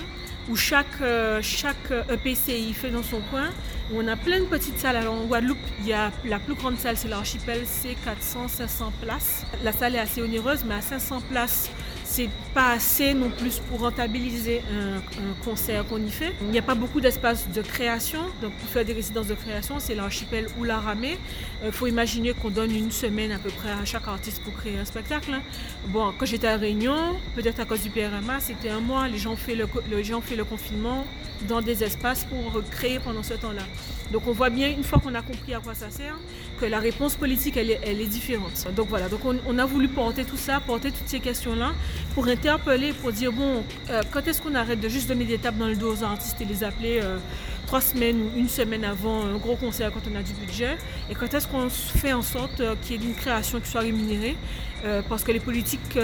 où 0.50 0.56
chaque, 0.56 1.01
euh, 1.01 1.39
chaque 1.42 1.92
euh, 1.92 2.04
EPCI 2.10 2.74
fait 2.74 2.89
dans 2.89 3.04
son 3.04 3.20
coin, 3.30 3.50
on 3.94 4.08
a 4.08 4.16
plein 4.16 4.39
de 4.39 4.46
petites 4.46 4.80
salles. 4.80 4.98
Alors 4.98 5.16
en 5.16 5.25
Guadeloupe, 5.25 5.58
il 5.80 5.88
y 5.88 5.94
a 5.94 6.12
la 6.25 6.39
plus 6.39 6.56
grande 6.56 6.77
salle, 6.77 6.98
c'est 6.98 7.08
l'archipel, 7.08 7.62
c'est 7.66 7.96
400, 8.06 8.48
500 8.48 8.94
places. 9.01 9.46
La 9.63 9.72
salle 9.72 9.96
est 9.96 10.00
assez 10.00 10.22
onéreuse, 10.22 10.63
mais 10.66 10.75
à 10.75 10.82
500 10.82 11.22
places, 11.30 11.70
c'est 12.04 12.30
pas 12.57 12.71
assez 12.71 13.13
non 13.13 13.29
plus 13.29 13.59
pour 13.59 13.81
rentabiliser 13.81 14.63
un, 14.73 14.97
concert 15.45 15.85
qu'on 15.85 16.03
y 16.03 16.09
fait. 16.09 16.33
Il 16.41 16.47
n'y 16.47 16.57
a 16.57 16.63
pas 16.63 16.73
beaucoup 16.73 16.99
d'espace 16.99 17.47
de 17.51 17.61
création, 17.61 18.21
donc 18.41 18.51
pour 18.53 18.67
faire 18.67 18.83
des 18.83 18.93
résidences 18.93 19.27
de 19.27 19.35
création, 19.35 19.75
c'est 19.77 19.93
l'archipel 19.93 20.47
ou 20.57 20.63
la 20.63 20.79
ramée. 20.79 21.19
Il 21.63 21.71
faut 21.71 21.85
imaginer 21.85 22.33
qu'on 22.33 22.49
donne 22.49 22.75
une 22.75 22.89
semaine 22.89 23.31
à 23.31 23.37
peu 23.37 23.51
près 23.51 23.69
à 23.69 23.85
chaque 23.85 24.07
artiste 24.07 24.41
pour 24.43 24.55
créer 24.55 24.79
un 24.79 24.85
spectacle. 24.85 25.31
hein. 25.35 25.43
Bon, 25.89 26.11
quand 26.17 26.25
j'étais 26.25 26.47
à 26.47 26.57
Réunion, 26.57 26.97
peut-être 27.35 27.59
à 27.59 27.65
cause 27.65 27.83
du 27.83 27.91
PRMA, 27.91 28.39
c'était 28.39 28.69
un 28.69 28.79
mois, 28.79 29.07
les 29.07 29.19
gens 29.19 29.33
ont 29.33 29.43
fait 29.47 29.53
le, 29.53 29.67
les 29.91 30.03
gens 30.03 30.23
le 30.35 30.43
confinement 30.43 31.05
dans 31.47 31.61
des 31.61 31.83
espaces 31.83 32.25
pour 32.25 32.63
créer 32.71 32.97
pendant 32.97 33.21
ce 33.21 33.35
temps-là. 33.35 33.63
Donc 34.11 34.23
on 34.25 34.31
voit 34.31 34.49
bien, 34.49 34.69
une 34.69 34.83
fois 34.83 34.99
qu'on 34.99 35.13
a 35.15 35.21
compris 35.21 35.53
à 35.53 35.59
quoi 35.59 35.75
ça 35.75 35.89
sert, 35.89 36.15
que 36.59 36.65
la 36.65 36.79
réponse 36.79 37.15
politique, 37.15 37.57
elle 37.57 37.69
est, 37.69 38.05
différente. 38.07 38.67
Donc 38.75 38.87
voilà, 38.87 39.09
donc 39.09 39.19
on, 39.25 39.37
on 39.45 39.59
a 39.59 39.65
voulu 39.65 39.89
porter 39.89 40.23
tout 40.23 40.37
ça, 40.37 40.59
porter 40.59 40.91
toutes 40.91 41.07
ces 41.07 41.19
questions-là, 41.19 41.73
pour 42.15 42.25
interpeller, 42.48 42.94
pour 42.94 43.12
dire, 43.12 43.32
bon, 43.32 43.63
euh, 43.89 44.01
quand 44.12 44.25
est-ce 44.27 44.42
qu'on 44.42 44.56
arrête 44.56 44.80
de 44.80 44.88
juste 44.88 45.08
donner 45.08 45.25
des 45.25 45.38
tapes 45.38 45.58
dans 45.58 45.68
le 45.68 45.75
dos 45.75 45.94
aux 45.94 46.04
artistes 46.04 46.39
et 46.39 46.46
les 46.46 46.63
appeler 46.63 47.00
euh, 47.04 47.18
trois 47.66 47.82
semaines 47.82 48.22
ou 48.22 48.39
une 48.39 48.48
semaine 48.48 48.86
avant 48.86 49.25
un 49.25 49.36
gros 49.38 49.56
concert 49.56 49.92
quand 49.92 50.04
on 50.12 50.16
a 50.16 50.24
du 50.24 50.34
budget, 50.34 50.77
et 51.10 51.16
quand 51.16 51.34
est-ce 51.34 51.48
qu'on 51.48 51.70
fait 51.70 52.13
en 52.13 52.22
sorte 52.22 52.62
euh, 52.62 52.75
qu'il 52.82 53.01
y 53.01 53.06
ait 53.06 53.08
une 53.08 53.16
création 53.16 53.60
qui 53.60 53.70
soit 53.70 53.82
rémunérée, 53.82 54.36
parce 55.10 55.24
que 55.24 55.32
les 55.32 55.39
politiques... 55.39 55.98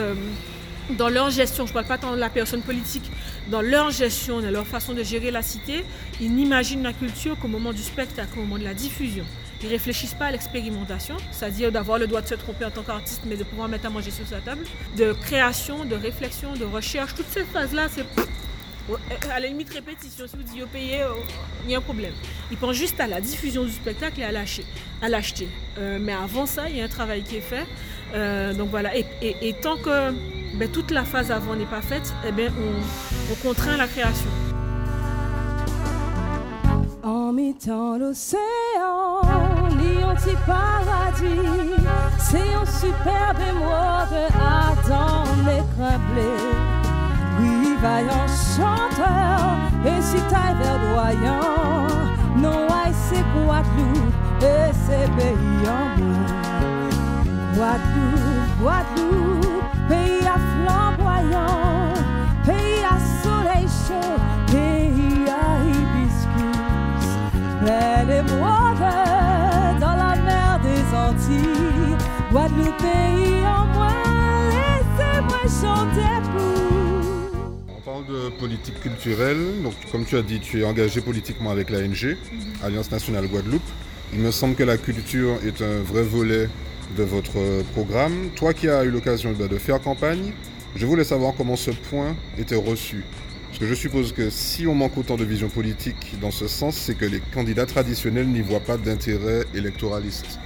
dans 0.97 1.07
leur 1.07 1.29
gestion, 1.29 1.65
je 1.65 1.71
ne 1.71 1.73
parle 1.75 1.85
pas 1.85 1.97
tant 1.97 2.11
de 2.11 2.19
la 2.19 2.29
personne 2.29 2.61
politique, 2.61 3.09
dans 3.49 3.61
leur 3.61 3.91
gestion, 3.91 4.41
dans 4.41 4.51
leur 4.51 4.67
façon 4.67 4.93
de 4.93 5.03
gérer 5.03 5.31
la 5.31 5.41
cité, 5.41 5.85
ils 6.19 6.33
n'imaginent 6.33 6.83
la 6.83 6.91
culture 6.91 7.37
qu'au 7.39 7.47
moment 7.47 7.71
du 7.71 7.83
spectacle, 7.83 8.31
au 8.35 8.41
moment 8.41 8.57
de 8.57 8.65
la 8.65 8.73
diffusion. 8.73 9.23
Ils 9.63 9.69
réfléchissent 9.69 10.13
pas 10.13 10.25
à 10.25 10.31
l'expérimentation, 10.31 11.15
c'est-à-dire 11.31 11.71
d'avoir 11.71 11.97
le 11.97 12.07
droit 12.07 12.21
de 12.21 12.27
se 12.27 12.35
tromper 12.35 12.65
en 12.65 12.71
tant 12.71 12.83
qu'artiste, 12.83 13.21
mais 13.25 13.37
de 13.37 13.45
pouvoir 13.45 13.69
mettre 13.69 13.85
à 13.85 13.89
manger 13.89 14.11
sur 14.11 14.27
sa 14.27 14.39
table, 14.39 14.65
de 14.97 15.13
création, 15.13 15.85
de 15.85 15.95
réflexion, 15.95 16.53
de 16.53 16.65
recherche. 16.65 17.15
Toutes 17.15 17.29
ces 17.29 17.45
phases-là, 17.45 17.87
c'est 17.89 18.05
À 19.33 19.39
la 19.39 19.47
limite 19.47 19.73
répétition, 19.73 20.25
si 20.27 20.35
vous 20.35 20.43
dites 20.43 20.65
payer, 20.67 21.05
il 21.63 21.71
y 21.71 21.75
a 21.75 21.77
un 21.77 21.81
problème. 21.81 22.11
Ils 22.51 22.57
pensent 22.57 22.75
juste 22.75 22.99
à 22.99 23.07
la 23.07 23.21
diffusion 23.21 23.63
du 23.63 23.71
spectacle 23.71 24.19
et 24.19 24.25
à 24.25 24.31
l'acheter. 24.33 24.65
À 25.01 25.07
l'acheter. 25.07 25.47
Euh, 25.77 25.97
mais 26.01 26.13
avant 26.13 26.45
ça, 26.45 26.69
il 26.69 26.77
y 26.77 26.81
a 26.81 26.83
un 26.83 26.89
travail 26.89 27.23
qui 27.23 27.37
est 27.37 27.41
fait. 27.41 27.65
Euh, 28.13 28.53
donc 28.53 28.69
voilà. 28.69 28.91
Et, 28.97 29.55
tant 29.61 29.77
que 29.77 30.11
ben, 30.55 30.69
toute 30.69 30.91
la 30.91 31.05
phase 31.05 31.31
avant 31.31 31.55
n'est 31.55 31.65
pas 31.65 31.81
faite, 31.81 32.13
eh 32.27 32.33
ben, 32.33 32.51
on 33.31 33.35
contraint 33.35 33.77
la 33.77 33.87
création. 33.87 34.29
En 37.05 37.33
mi-temps 37.33 37.97
l'océan, 37.97 38.39
ni 39.77 40.01
un 40.01 40.15
petit 40.15 40.37
paradis, 40.47 41.75
c'est 42.17 42.53
un 42.53 42.65
superbe 42.65 43.41
émoi 43.49 44.07
de 44.09 44.23
Adam 44.39 45.25
écrabé. 45.43 46.31
Oui, 47.41 47.75
vaillant 47.81 48.27
chanteur, 48.55 49.37
et 49.85 50.01
si 50.01 50.15
taille 50.29 50.55
verdoyant, 50.61 51.87
non, 52.37 52.67
c'est 53.09 53.25
Guadeloupe, 53.33 54.13
et 54.41 54.71
c'est 54.87 55.09
pays 55.17 55.67
en 55.67 55.85
moins. 55.99 56.31
Guadeloupe, 57.53 58.47
Guadeloupe, 58.61 59.61
pays 59.89 60.25
à 60.25 60.37
flamboyant, 60.55 61.93
pays 62.45 62.81
à 62.81 62.97
soleil 63.21 63.67
chaud, 63.67 64.22
en 75.65 75.85
pour. 76.31 76.53
On 77.69 77.81
parle 77.85 78.05
de 78.07 78.29
politique 78.37 78.79
culturelle. 78.81 79.61
Donc, 79.63 79.73
comme 79.91 80.05
tu 80.05 80.17
as 80.17 80.21
dit, 80.21 80.39
tu 80.39 80.61
es 80.61 80.65
engagé 80.65 81.01
politiquement 81.01 81.51
avec 81.51 81.69
l'ANG, 81.69 82.17
Alliance 82.63 82.91
nationale 82.91 83.27
Guadeloupe. 83.27 83.61
Il 84.13 84.19
me 84.19 84.31
semble 84.31 84.55
que 84.55 84.63
la 84.63 84.77
culture 84.77 85.37
est 85.45 85.61
un 85.61 85.79
vrai 85.79 86.03
volet 86.03 86.49
de 86.97 87.03
votre 87.03 87.63
programme. 87.73 88.29
Toi 88.35 88.53
qui 88.53 88.69
as 88.69 88.83
eu 88.83 88.91
l'occasion 88.91 89.33
bah, 89.37 89.47
de 89.47 89.57
faire 89.57 89.81
campagne, 89.81 90.33
je 90.75 90.85
voulais 90.85 91.03
savoir 91.03 91.33
comment 91.35 91.55
ce 91.55 91.71
point 91.71 92.15
était 92.37 92.55
reçu. 92.55 93.03
Parce 93.53 93.59
que 93.59 93.67
je 93.67 93.75
suppose 93.75 94.13
que 94.13 94.31
si 94.31 94.65
on 94.65 94.73
manque 94.73 94.97
autant 94.97 95.15
de 95.15 95.23
vision 95.23 95.47
politique 95.47 96.15
dans 96.19 96.31
ce 96.31 96.47
sens, 96.47 96.75
c'est 96.75 96.95
que 96.95 97.05
les 97.05 97.19
candidats 97.19 97.67
traditionnels 97.67 98.27
n'y 98.27 98.41
voient 98.41 98.59
pas 98.59 98.77
d'intérêt 98.77 99.45
électoraliste. 99.53 100.39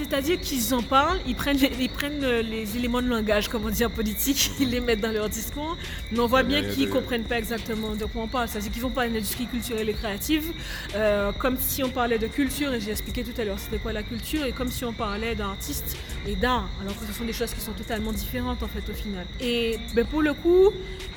C'est-à-dire 0.00 0.40
qu'ils 0.40 0.72
en 0.74 0.82
parlent, 0.82 1.20
ils 1.26 1.34
prennent, 1.34 1.58
les, 1.58 1.70
ils 1.78 1.90
prennent 1.90 2.24
euh, 2.24 2.40
les 2.40 2.74
éléments 2.76 3.02
de 3.02 3.08
langage, 3.08 3.48
comme 3.48 3.66
on 3.66 3.68
dit 3.68 3.84
en 3.84 3.90
politique, 3.90 4.50
ils 4.60 4.70
les 4.70 4.80
mettent 4.80 5.02
dans 5.02 5.12
leur 5.12 5.28
discours, 5.28 5.76
mais 6.10 6.18
on 6.20 6.26
voit 6.26 6.42
bien 6.42 6.62
qu'ils 6.62 6.80
ne 6.80 6.84
des- 6.86 6.90
comprennent 6.90 7.24
pas 7.24 7.36
exactement 7.38 7.94
de 7.94 8.06
quoi 8.06 8.22
on 8.22 8.26
parle. 8.26 8.48
C'est-à-dire 8.48 8.72
qu'ils 8.72 8.80
vont 8.82 8.90
parler 8.90 9.10
d'industrie 9.10 9.46
culturelle 9.46 9.88
et 9.90 9.92
créative, 9.92 10.52
euh, 10.94 11.32
comme 11.32 11.56
si 11.58 11.84
on 11.84 11.90
parlait 11.90 12.18
de 12.18 12.28
culture, 12.28 12.72
et 12.72 12.80
j'ai 12.80 12.92
expliqué 12.92 13.22
tout 13.24 13.38
à 13.38 13.44
l'heure 13.44 13.58
c'était 13.58 13.76
quoi 13.78 13.92
la 13.92 14.02
culture, 14.02 14.44
et 14.46 14.52
comme 14.52 14.70
si 14.70 14.84
on 14.86 14.92
parlait 14.94 15.34
d'artistes 15.34 15.96
et 16.26 16.34
d'art, 16.34 16.68
alors 16.80 16.98
que 16.98 17.04
ce 17.06 17.12
sont 17.12 17.24
des 17.24 17.34
choses 17.34 17.52
qui 17.52 17.60
sont 17.60 17.72
totalement 17.72 18.12
différentes 18.12 18.62
en 18.62 18.68
fait 18.68 18.90
au 18.90 18.94
final. 18.94 19.26
Et 19.38 19.78
ben, 19.94 20.06
pour 20.06 20.22
le 20.22 20.32
coup, 20.32 20.70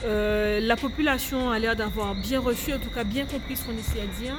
euh, 0.04 0.60
la 0.60 0.76
population 0.76 1.50
a 1.52 1.58
l'air 1.58 1.76
d'avoir 1.78 2.15
bien 2.15 2.41
reçu, 2.41 2.74
en 2.74 2.80
tout 2.80 2.89
cas 2.89 3.06
bien 3.06 3.26
compris 3.26 3.56
ce 3.56 3.63
qu'on 3.63 3.78
essaie 3.78 4.02
à 4.02 4.22
dire 4.22 4.38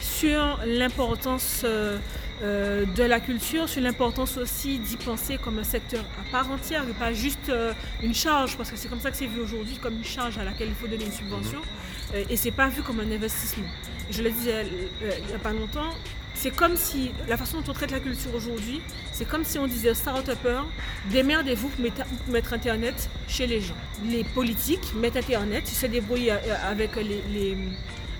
sur 0.00 0.58
l'importance 0.66 1.62
euh, 1.64 1.98
euh, 2.42 2.84
de 2.86 3.02
la 3.02 3.20
culture, 3.20 3.68
sur 3.68 3.82
l'importance 3.82 4.36
aussi 4.38 4.78
d'y 4.78 4.96
penser 4.96 5.38
comme 5.38 5.58
un 5.58 5.64
secteur 5.64 6.04
à 6.20 6.30
part 6.30 6.50
entière 6.50 6.84
et 6.88 6.92
pas 6.94 7.12
juste 7.12 7.48
euh, 7.50 7.72
une 8.02 8.14
charge, 8.14 8.56
parce 8.56 8.70
que 8.70 8.76
c'est 8.76 8.88
comme 8.88 9.00
ça 9.00 9.10
que 9.10 9.16
c'est 9.16 9.26
vu 9.26 9.40
aujourd'hui, 9.40 9.76
comme 9.76 9.94
une 9.94 10.04
charge 10.04 10.38
à 10.38 10.44
laquelle 10.44 10.68
il 10.68 10.74
faut 10.74 10.86
donner 10.86 11.04
une 11.04 11.12
subvention, 11.12 11.60
euh, 12.14 12.24
et 12.30 12.36
c'est 12.36 12.50
pas 12.50 12.68
vu 12.68 12.82
comme 12.82 13.00
un 13.00 13.10
investissement. 13.12 13.68
Je 14.10 14.22
le 14.22 14.30
disais 14.30 14.64
il 15.02 15.26
n'y 15.26 15.34
a 15.34 15.38
pas 15.38 15.52
longtemps, 15.52 15.90
c'est 16.34 16.50
comme 16.54 16.76
si, 16.76 17.10
la 17.28 17.36
façon 17.36 17.60
dont 17.60 17.70
on 17.70 17.74
traite 17.74 17.90
la 17.90 18.00
culture 18.00 18.34
aujourd'hui, 18.34 18.80
c'est 19.12 19.28
comme 19.28 19.44
si 19.44 19.58
on 19.58 19.66
disait 19.66 19.90
aux 19.90 19.94
start-upers, 19.94 20.64
démerdez-vous 21.10 21.68
pour 21.68 21.80
mettre, 22.32 22.52
Internet 22.54 23.10
chez 23.28 23.46
les 23.46 23.60
gens. 23.60 23.74
Les 24.08 24.24
politiques 24.24 24.94
mettent 24.94 25.16
Internet, 25.16 25.64
ils 25.70 25.74
se 25.74 25.86
débrouillent 25.86 26.30
avec 26.30 26.96
les- 26.96 27.22
les 27.32 27.56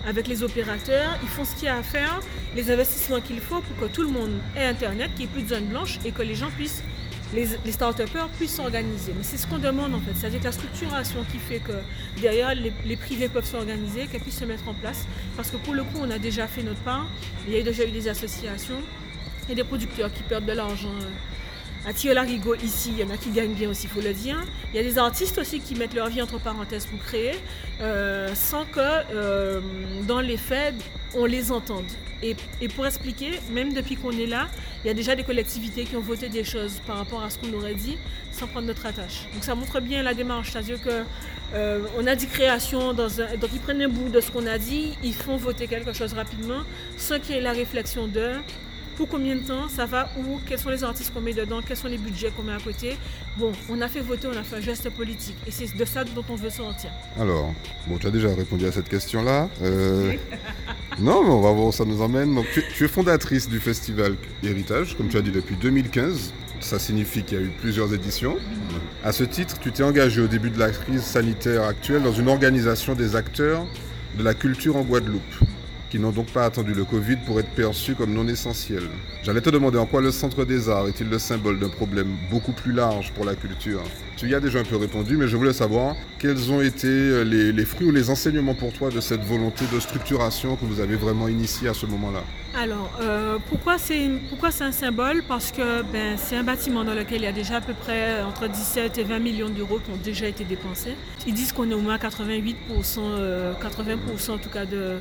avec 0.06 0.26
les 0.26 0.42
opérateurs, 0.42 1.18
ils 1.22 1.28
font 1.28 1.44
ce 1.44 1.54
qu'il 1.54 1.64
y 1.64 1.68
a 1.68 1.76
à 1.76 1.82
faire, 1.82 2.20
les 2.54 2.70
investissements 2.70 3.20
qu'il 3.20 3.40
faut 3.40 3.60
pour 3.60 3.88
que 3.88 3.92
tout 3.92 4.02
le 4.02 4.08
monde 4.08 4.30
ait 4.56 4.64
Internet, 4.64 5.10
qu'il 5.14 5.26
n'y 5.26 5.30
ait 5.30 5.34
plus 5.34 5.42
de 5.42 5.48
zone 5.48 5.66
blanche 5.66 5.98
et 6.04 6.12
que 6.12 6.22
les 6.22 6.34
gens 6.34 6.50
puissent, 6.50 6.82
les, 7.34 7.46
start-upers 7.70 8.28
puissent 8.38 8.56
s'organiser. 8.56 9.12
Mais 9.16 9.22
c'est 9.22 9.36
ce 9.36 9.46
qu'on 9.46 9.58
demande 9.58 9.94
en 9.94 10.00
fait, 10.00 10.12
c'est-à-dire 10.14 10.40
la 10.42 10.52
structuration 10.52 11.24
qui 11.30 11.38
fait 11.38 11.60
que 11.60 11.72
derrière 12.20 12.54
les, 12.54 12.72
les 12.84 12.96
privés 12.96 13.28
peuvent 13.28 13.44
s'organiser, 13.44 14.06
qu'elles 14.06 14.22
puissent 14.22 14.38
se 14.40 14.44
mettre 14.44 14.68
en 14.68 14.74
place. 14.74 15.06
Parce 15.36 15.50
que 15.50 15.56
pour 15.56 15.74
le 15.74 15.82
coup, 15.84 15.98
on 16.00 16.10
a 16.10 16.18
déjà 16.18 16.46
fait 16.46 16.62
notre 16.62 16.80
part, 16.80 17.06
il 17.46 17.54
y 17.54 17.60
a 17.60 17.62
déjà 17.62 17.84
eu 17.84 17.90
des 17.90 18.08
associations 18.08 18.82
et 19.48 19.54
des 19.54 19.64
producteurs 19.64 20.12
qui 20.12 20.22
perdent 20.22 20.46
de 20.46 20.52
l'argent. 20.52 20.94
À 21.86 21.92
Tiola-Rigaud, 21.92 22.56
ici, 22.56 22.92
il 22.92 22.98
y 22.98 23.04
en 23.04 23.10
a 23.10 23.16
qui 23.16 23.30
gagnent 23.30 23.54
bien 23.54 23.70
aussi, 23.70 23.84
il 23.84 23.90
faut 23.90 24.00
le 24.00 24.12
dire. 24.12 24.42
Il 24.72 24.76
y 24.76 24.80
a 24.80 24.82
des 24.82 24.98
artistes 24.98 25.38
aussi 25.38 25.60
qui 25.60 25.74
mettent 25.74 25.94
leur 25.94 26.08
vie 26.08 26.20
entre 26.20 26.38
parenthèses 26.38 26.86
pour 26.86 26.98
créer, 27.00 27.34
euh, 27.80 28.34
sans 28.34 28.64
que, 28.66 28.80
euh, 28.80 29.60
dans 30.06 30.20
les 30.20 30.36
faits, 30.36 30.74
on 31.14 31.24
les 31.24 31.50
entende. 31.50 31.86
Et, 32.22 32.36
pour 32.68 32.86
expliquer, 32.86 33.40
même 33.50 33.72
depuis 33.72 33.96
qu'on 33.96 34.10
est 34.10 34.26
là, 34.26 34.48
il 34.84 34.88
y 34.88 34.90
a 34.90 34.94
déjà 34.94 35.16
des 35.16 35.22
collectivités 35.22 35.84
qui 35.84 35.96
ont 35.96 36.00
voté 36.00 36.28
des 36.28 36.44
choses 36.44 36.80
par 36.86 36.98
rapport 36.98 37.22
à 37.22 37.30
ce 37.30 37.38
qu'on 37.38 37.52
aurait 37.54 37.74
dit, 37.74 37.96
sans 38.30 38.46
prendre 38.46 38.66
notre 38.66 38.84
attache. 38.84 39.26
Donc 39.32 39.42
ça 39.42 39.54
montre 39.54 39.80
bien 39.80 40.02
la 40.02 40.12
démarche, 40.12 40.52
c'est-à-dire 40.52 40.82
que 40.82 41.04
euh, 41.54 42.06
a 42.06 42.14
dit 42.14 42.26
création, 42.26 42.92
dans 42.92 43.22
un, 43.22 43.36
donc 43.36 43.50
ils 43.54 43.60
prennent 43.60 43.80
un 43.80 43.88
bout 43.88 44.10
de 44.10 44.20
ce 44.20 44.30
qu'on 44.30 44.46
a 44.46 44.58
dit, 44.58 44.98
ils 45.02 45.14
font 45.14 45.38
voter 45.38 45.66
quelque 45.66 45.94
chose 45.94 46.12
rapidement, 46.12 46.62
sans 46.98 47.18
qu'il 47.18 47.36
y 47.36 47.38
ait 47.38 47.42
la 47.42 47.52
réflexion 47.52 48.06
de 48.06 48.32
pour 49.00 49.08
combien 49.08 49.34
de 49.34 49.40
temps, 49.40 49.66
ça 49.70 49.86
va 49.86 50.10
où, 50.18 50.40
quels 50.44 50.58
sont 50.58 50.68
les 50.68 50.84
artistes 50.84 51.14
qu'on 51.14 51.22
met 51.22 51.32
dedans, 51.32 51.62
quels 51.66 51.78
sont 51.78 51.88
les 51.88 51.96
budgets 51.96 52.30
qu'on 52.36 52.42
met 52.42 52.52
à 52.52 52.58
côté. 52.58 52.98
Bon, 53.38 53.50
on 53.70 53.80
a 53.80 53.88
fait 53.88 54.00
voter, 54.00 54.28
on 54.30 54.36
a 54.36 54.42
fait 54.42 54.56
un 54.56 54.60
geste 54.60 54.90
politique 54.90 55.36
et 55.46 55.50
c'est 55.50 55.74
de 55.74 55.84
ça 55.86 56.04
dont 56.04 56.22
on 56.28 56.34
veut 56.34 56.50
sortir. 56.50 56.90
Alors, 57.18 57.50
bon, 57.86 57.96
tu 57.96 58.06
as 58.06 58.10
déjà 58.10 58.28
répondu 58.28 58.66
à 58.66 58.72
cette 58.72 58.90
question-là. 58.90 59.48
Euh, 59.62 60.12
non, 61.00 61.22
mais 61.24 61.30
on 61.30 61.40
va 61.40 61.50
voir 61.50 61.68
où 61.68 61.72
ça 61.72 61.86
nous 61.86 62.02
emmène. 62.02 62.34
Donc, 62.34 62.44
tu, 62.52 62.62
tu 62.76 62.84
es 62.84 62.88
fondatrice 62.88 63.48
du 63.48 63.58
festival 63.58 64.16
Héritage, 64.42 64.94
comme 64.98 65.08
tu 65.08 65.16
as 65.16 65.22
dit, 65.22 65.30
depuis 65.30 65.56
2015. 65.56 66.34
Ça 66.60 66.78
signifie 66.78 67.22
qu'il 67.22 67.38
y 67.38 67.40
a 67.40 67.44
eu 67.44 67.52
plusieurs 67.58 67.94
éditions. 67.94 68.36
À 69.02 69.12
ce 69.12 69.24
titre, 69.24 69.58
tu 69.60 69.72
t'es 69.72 69.82
engagé 69.82 70.20
au 70.20 70.26
début 70.26 70.50
de 70.50 70.58
la 70.58 70.68
crise 70.68 71.04
sanitaire 71.04 71.62
actuelle 71.62 72.02
dans 72.02 72.12
une 72.12 72.28
organisation 72.28 72.94
des 72.94 73.16
acteurs 73.16 73.64
de 74.18 74.22
la 74.22 74.34
culture 74.34 74.76
en 74.76 74.82
Guadeloupe, 74.82 75.22
qui 75.90 75.98
n'ont 75.98 76.12
donc 76.12 76.28
pas 76.32 76.44
attendu 76.44 76.72
le 76.72 76.84
Covid 76.84 77.16
pour 77.26 77.40
être 77.40 77.50
perçus 77.50 77.94
comme 77.94 78.14
non 78.14 78.26
essentiels. 78.28 78.88
J'allais 79.22 79.40
te 79.40 79.50
demander 79.50 79.78
en 79.78 79.86
quoi 79.86 80.00
le 80.00 80.12
Centre 80.12 80.44
des 80.44 80.68
Arts 80.68 80.86
est-il 80.88 81.08
le 81.10 81.18
symbole 81.18 81.58
d'un 81.58 81.68
problème 81.68 82.16
beaucoup 82.30 82.52
plus 82.52 82.72
large 82.72 83.12
pour 83.12 83.24
la 83.24 83.34
culture 83.34 83.82
Tu 84.20 84.28
y 84.28 84.34
as 84.34 84.40
déjà 84.40 84.58
un 84.58 84.64
peu 84.64 84.76
répondu, 84.76 85.16
mais 85.16 85.26
je 85.28 85.34
voulais 85.34 85.54
savoir 85.54 85.96
quels 86.18 86.52
ont 86.52 86.60
été 86.60 86.88
euh, 86.88 87.22
les, 87.22 87.64
fruits 87.64 87.86
ou 87.86 87.90
les 87.90 88.10
enseignements 88.10 88.52
pour 88.52 88.70
toi 88.70 88.90
de 88.90 89.00
cette 89.00 89.24
volonté 89.24 89.64
de 89.72 89.80
structuration 89.80 90.56
que 90.56 90.66
vous 90.66 90.80
avez 90.80 90.96
vraiment 90.96 91.26
initiée 91.26 91.70
à 91.70 91.72
ce 91.72 91.86
moment-là. 91.86 92.22
Alors, 92.54 92.90
euh, 93.00 93.38
pourquoi 93.48 93.78
c'est 93.78 94.10
un 94.60 94.72
symbole? 94.72 95.22
Parce 95.26 95.52
que 95.52 95.80
ben, 95.90 96.18
c'est 96.18 96.36
un 96.36 96.42
bâtiment 96.42 96.84
dans 96.84 96.92
lequel 96.92 97.22
il 97.22 97.24
y 97.24 97.28
a 97.28 97.32
déjà 97.32 97.56
à 97.56 97.60
peu 97.62 97.72
près 97.72 98.20
entre 98.20 98.46
17 98.46 98.98
et 98.98 99.04
20 99.04 99.20
millions 99.20 99.48
d'euros 99.48 99.78
qui 99.82 99.90
ont 99.90 100.02
déjà 100.04 100.26
été 100.26 100.44
dépensés. 100.44 100.96
Ils 101.26 101.32
disent 101.32 101.52
qu'on 101.52 101.70
est 101.70 101.74
au 101.74 101.80
moins 101.80 101.96
88%, 101.96 102.54
euh, 102.98 103.54
80% 103.54 104.32
en 104.32 104.36
tout 104.36 104.50
cas 104.50 104.66
de, 104.66 104.98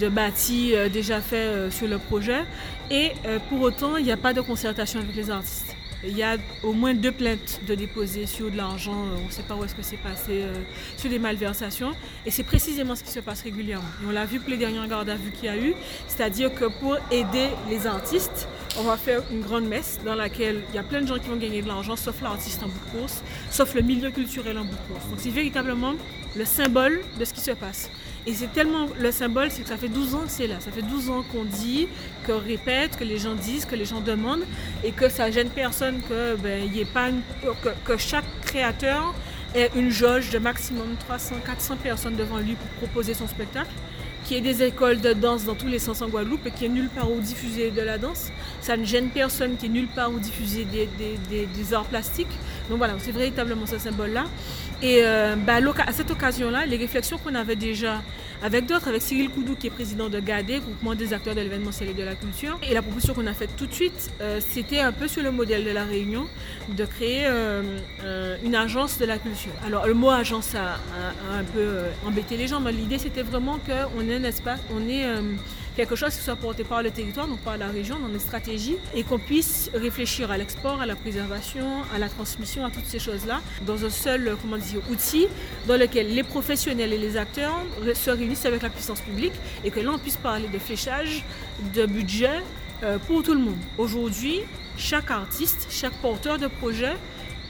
de 0.00 0.08
bâtis 0.08 0.74
euh, 0.74 0.88
déjà 0.88 1.20
fait 1.20 1.36
euh, 1.36 1.70
sur 1.70 1.86
le 1.86 1.98
projet. 1.98 2.42
Et 2.90 3.12
euh, 3.26 3.38
pour 3.48 3.60
autant, 3.60 3.96
il 3.96 4.04
n'y 4.04 4.10
a 4.10 4.16
pas 4.16 4.32
de 4.32 4.40
concertation 4.40 4.98
avec 4.98 5.14
les 5.14 5.30
artistes. 5.30 5.75
Il 6.08 6.16
y 6.16 6.22
a 6.22 6.36
au 6.62 6.72
moins 6.72 6.94
deux 6.94 7.10
plaintes 7.10 7.60
de 7.66 7.74
déposer 7.74 8.26
sur 8.26 8.50
de 8.50 8.56
l'argent, 8.56 9.06
euh, 9.06 9.16
on 9.22 9.26
ne 9.26 9.32
sait 9.32 9.42
pas 9.42 9.54
où 9.56 9.64
est-ce 9.64 9.74
que 9.74 9.82
c'est 9.82 9.96
passé, 9.96 10.42
euh, 10.42 10.54
sur 10.96 11.10
des 11.10 11.18
malversations. 11.18 11.92
Et 12.24 12.30
c'est 12.30 12.44
précisément 12.44 12.94
ce 12.94 13.02
qui 13.02 13.10
se 13.10 13.20
passe 13.20 13.42
régulièrement. 13.42 13.88
On 14.06 14.12
l'a 14.12 14.24
vu 14.24 14.38
pour 14.38 14.50
les 14.50 14.56
dernières 14.56 14.86
gardes 14.86 15.08
à 15.08 15.16
vue 15.16 15.32
qu'il 15.32 15.46
y 15.46 15.48
a 15.48 15.56
eu, 15.56 15.74
c'est-à-dire 16.06 16.54
que 16.54 16.66
pour 16.66 16.96
aider 17.10 17.48
les 17.68 17.86
artistes, 17.86 18.48
on 18.78 18.82
va 18.82 18.96
faire 18.96 19.22
une 19.32 19.40
grande 19.40 19.66
messe 19.66 19.98
dans 20.04 20.14
laquelle 20.14 20.62
il 20.70 20.76
y 20.76 20.78
a 20.78 20.84
plein 20.84 21.00
de 21.00 21.06
gens 21.06 21.18
qui 21.18 21.28
vont 21.28 21.36
gagner 21.36 21.62
de 21.62 21.68
l'argent, 21.68 21.96
sauf 21.96 22.20
l'artiste 22.22 22.62
en 22.62 22.68
bout 22.68 22.78
de 22.92 23.00
course, 23.00 23.22
sauf 23.50 23.74
le 23.74 23.80
milieu 23.80 24.10
culturel 24.10 24.58
en 24.58 24.64
bout 24.64 24.76
de 24.76 24.92
course. 24.92 25.08
Donc 25.08 25.18
c'est 25.18 25.30
véritablement 25.30 25.94
le 26.36 26.44
symbole 26.44 27.00
de 27.18 27.24
ce 27.24 27.32
qui 27.32 27.40
se 27.40 27.52
passe. 27.52 27.90
Et 28.26 28.34
c'est 28.34 28.52
tellement 28.52 28.88
le 28.98 29.12
symbole, 29.12 29.50
c'est 29.52 29.62
que 29.62 29.68
ça 29.68 29.76
fait 29.76 29.88
12 29.88 30.14
ans 30.16 30.22
que 30.24 30.30
c'est 30.30 30.48
là. 30.48 30.56
Ça 30.58 30.72
fait 30.72 30.82
12 30.82 31.10
ans 31.10 31.22
qu'on 31.30 31.44
dit, 31.44 31.86
qu'on 32.26 32.38
répète, 32.38 32.96
que 32.96 33.04
les 33.04 33.18
gens 33.18 33.34
disent, 33.34 33.64
que 33.64 33.76
les 33.76 33.84
gens 33.84 34.00
demandent, 34.00 34.44
et 34.82 34.90
que 34.90 35.08
ça 35.08 35.30
gêne 35.30 35.48
personne 35.50 36.00
que 36.08 36.34
ben, 36.36 36.68
ait 36.76 36.84
pas 36.84 37.10
que, 37.62 37.68
que 37.84 37.96
chaque 37.96 38.24
créateur 38.42 39.14
ait 39.54 39.70
une 39.76 39.90
jauge 39.90 40.30
de 40.30 40.38
maximum 40.38 40.96
300, 40.98 41.36
400 41.46 41.76
personnes 41.76 42.16
devant 42.16 42.38
lui 42.38 42.54
pour 42.54 42.68
proposer 42.88 43.14
son 43.14 43.28
spectacle. 43.28 43.70
Qu'il 44.24 44.38
y 44.38 44.38
ait 44.40 44.54
des 44.54 44.64
écoles 44.64 45.00
de 45.00 45.12
danse 45.12 45.44
dans 45.44 45.54
tous 45.54 45.68
les 45.68 45.78
sens 45.78 46.02
en 46.02 46.08
Guadeloupe 46.08 46.44
et 46.46 46.50
qu'il 46.50 46.72
n'y 46.72 46.78
ait 46.78 46.82
nulle 46.82 46.90
part 46.90 47.08
où 47.08 47.20
diffuser 47.20 47.70
de 47.70 47.80
la 47.80 47.96
danse. 47.96 48.32
Ça 48.60 48.76
ne 48.76 48.84
gêne 48.84 49.10
personne 49.10 49.56
qu'il 49.56 49.70
n'y 49.70 49.78
ait 49.78 49.82
nulle 49.82 49.88
part 49.94 50.10
où 50.12 50.18
diffuser 50.18 50.64
des- 50.64 51.46
des 51.46 51.74
arts 51.74 51.84
plastiques. 51.84 52.26
Donc 52.68 52.78
voilà, 52.78 52.94
c'est 52.98 53.12
véritablement 53.12 53.66
ce 53.66 53.78
symbole-là. 53.78 54.24
Et 54.82 55.00
euh, 55.02 55.36
bah, 55.36 55.54
à 55.86 55.92
cette 55.92 56.10
occasion-là, 56.10 56.66
les 56.66 56.76
réflexions 56.76 57.18
qu'on 57.18 57.34
avait 57.34 57.56
déjà 57.56 58.02
avec 58.42 58.66
d'autres, 58.66 58.88
avec 58.88 59.02
Cyril 59.02 59.30
Koudou 59.30 59.56
qui 59.56 59.68
est 59.68 59.70
président 59.70 60.08
de 60.08 60.20
GADE, 60.20 60.60
groupement 60.60 60.94
des 60.94 61.12
acteurs 61.12 61.34
de 61.34 61.40
l'événementiel 61.40 61.90
et 61.90 61.94
de 61.94 62.02
la 62.02 62.14
culture. 62.14 62.58
Et 62.68 62.74
la 62.74 62.82
proposition 62.82 63.14
qu'on 63.14 63.26
a 63.26 63.32
faite 63.32 63.50
tout 63.56 63.66
de 63.66 63.72
suite, 63.72 64.10
euh, 64.20 64.40
c'était 64.46 64.80
un 64.80 64.92
peu 64.92 65.08
sur 65.08 65.22
le 65.22 65.30
modèle 65.30 65.64
de 65.64 65.70
la 65.70 65.84
Réunion, 65.84 66.26
de 66.68 66.84
créer 66.84 67.24
euh, 67.26 67.62
une 68.44 68.54
agence 68.54 68.98
de 68.98 69.06
la 69.06 69.18
culture. 69.18 69.52
Alors 69.66 69.86
le 69.86 69.94
mot 69.94 70.10
agence 70.10 70.54
a, 70.54 70.74
un 71.32 71.44
peu 71.44 71.66
embêté 72.06 72.36
les 72.36 72.46
gens, 72.46 72.60
mais 72.60 72.72
l'idée 72.72 72.98
c'était 72.98 73.22
vraiment 73.22 73.58
qu'on 73.58 74.08
ait 74.08 74.16
un 74.16 74.24
espace, 74.24 74.60
on 74.70 74.80
euh, 74.88 75.20
quelque 75.76 75.94
chose 75.94 76.14
qui 76.16 76.22
soit 76.22 76.36
porté 76.36 76.64
par 76.64 76.82
le 76.82 76.90
territoire, 76.90 77.28
donc 77.28 77.40
par 77.40 77.58
la 77.58 77.68
région, 77.68 77.98
dans 77.98 78.08
les 78.08 78.18
stratégies, 78.18 78.76
et 78.94 79.04
qu'on 79.04 79.18
puisse 79.18 79.70
réfléchir 79.74 80.30
à 80.30 80.38
l'export, 80.38 80.80
à 80.80 80.86
la 80.86 80.96
préservation, 80.96 81.82
à 81.94 81.98
la 81.98 82.08
transmission, 82.08 82.64
à 82.64 82.70
toutes 82.70 82.86
ces 82.86 82.98
choses-là, 82.98 83.42
dans 83.66 83.84
un 83.84 83.90
seul, 83.90 84.28
euh, 84.28 84.90
outil 84.90 85.26
dans 85.66 85.78
lequel 85.78 86.14
les 86.14 86.22
professionnels 86.22 86.92
et 86.92 86.98
les 86.98 87.16
acteurs 87.16 87.62
se 87.94 88.10
réunissent 88.10 88.46
avec 88.46 88.62
la 88.62 88.70
puissance 88.70 89.00
publique 89.00 89.32
et 89.64 89.70
que 89.70 89.80
là 89.80 89.90
on 89.92 89.98
puisse 89.98 90.16
parler 90.16 90.48
de 90.48 90.58
fléchage, 90.58 91.24
de 91.74 91.84
budget 91.84 92.42
euh, 92.82 92.98
pour 92.98 93.22
tout 93.22 93.34
le 93.34 93.40
monde. 93.40 93.58
Aujourd'hui, 93.76 94.40
chaque 94.78 95.10
artiste, 95.10 95.66
chaque 95.70 95.94
porteur 96.00 96.38
de 96.38 96.46
projet 96.46 96.94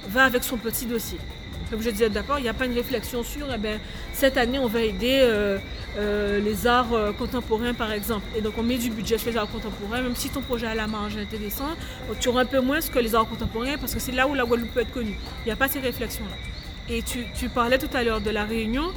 va 0.08 0.24
avec 0.24 0.42
son 0.42 0.56
petit 0.56 0.86
dossier. 0.86 1.18
Comme 1.70 1.82
je 1.82 1.90
disais 1.90 2.08
d'accord, 2.08 2.38
il 2.38 2.42
n'y 2.42 2.48
a 2.48 2.54
pas 2.54 2.66
une 2.66 2.74
réflexion 2.74 3.24
sur 3.24 3.46
eh 3.52 3.58
ben, 3.58 3.80
cette 4.12 4.36
année 4.36 4.58
on 4.58 4.68
va 4.68 4.82
aider 4.82 5.18
euh, 5.20 5.58
euh, 5.98 6.38
les 6.38 6.66
arts 6.66 6.92
euh, 6.92 7.12
contemporains 7.12 7.74
par 7.74 7.90
exemple. 7.92 8.24
Et 8.36 8.40
donc 8.40 8.54
on 8.56 8.62
met 8.62 8.78
du 8.78 8.90
budget 8.90 9.18
sur 9.18 9.30
les 9.30 9.36
arts 9.36 9.50
contemporains, 9.50 10.02
même 10.02 10.14
si 10.14 10.30
ton 10.30 10.42
projet 10.42 10.66
à 10.68 10.74
la 10.74 10.86
marge 10.86 11.16
est 11.16 11.22
intéressant, 11.22 11.70
tu 12.20 12.28
auras 12.28 12.42
un 12.42 12.46
peu 12.46 12.60
moins 12.60 12.80
que 12.80 12.98
les 13.00 13.14
arts 13.14 13.28
contemporains 13.28 13.78
parce 13.78 13.94
que 13.94 14.00
c'est 14.00 14.12
là 14.12 14.28
où 14.28 14.34
la 14.34 14.44
Guadeloupe 14.44 14.72
peut 14.72 14.80
être 14.80 14.92
connue. 14.92 15.18
Il 15.44 15.46
n'y 15.46 15.52
a 15.52 15.56
pas 15.56 15.68
ces 15.68 15.80
réflexions-là. 15.80 16.36
Et 16.88 17.02
tu, 17.02 17.26
tu 17.34 17.48
parlais 17.48 17.78
tout 17.78 17.94
à 17.94 18.04
l'heure 18.04 18.20
de 18.20 18.30
la 18.30 18.44
Réunion. 18.44 18.92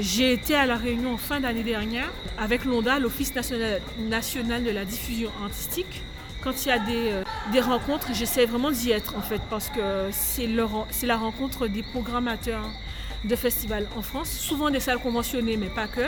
J'ai 0.00 0.32
été 0.32 0.54
à 0.54 0.64
la 0.64 0.76
Réunion 0.76 1.12
en 1.12 1.16
fin 1.18 1.38
d'année 1.38 1.62
dernière 1.62 2.10
avec 2.38 2.64
l'ONDA, 2.64 2.98
l'Office 2.98 3.34
national, 3.34 3.82
national 3.98 4.64
de 4.64 4.70
la 4.70 4.86
diffusion 4.86 5.30
artistique. 5.44 6.02
Quand 6.44 6.64
il 6.64 6.68
y 6.68 6.72
a 6.72 6.78
des, 6.78 7.10
euh, 7.10 7.22
des 7.52 7.60
rencontres, 7.60 8.08
j'essaie 8.12 8.44
vraiment 8.44 8.70
d'y 8.70 8.90
être 8.90 9.16
en 9.16 9.22
fait 9.22 9.40
parce 9.48 9.70
que 9.70 9.80
c'est 10.12 10.46
la 11.06 11.16
rencontre 11.16 11.66
des 11.68 11.82
programmateurs 11.82 12.68
de 13.24 13.34
festivals 13.36 13.86
en 13.96 14.02
France, 14.02 14.30
souvent 14.30 14.68
des 14.68 14.80
salles 14.80 14.98
conventionnées, 14.98 15.56
mais 15.56 15.68
pas 15.68 15.88
que. 15.88 16.02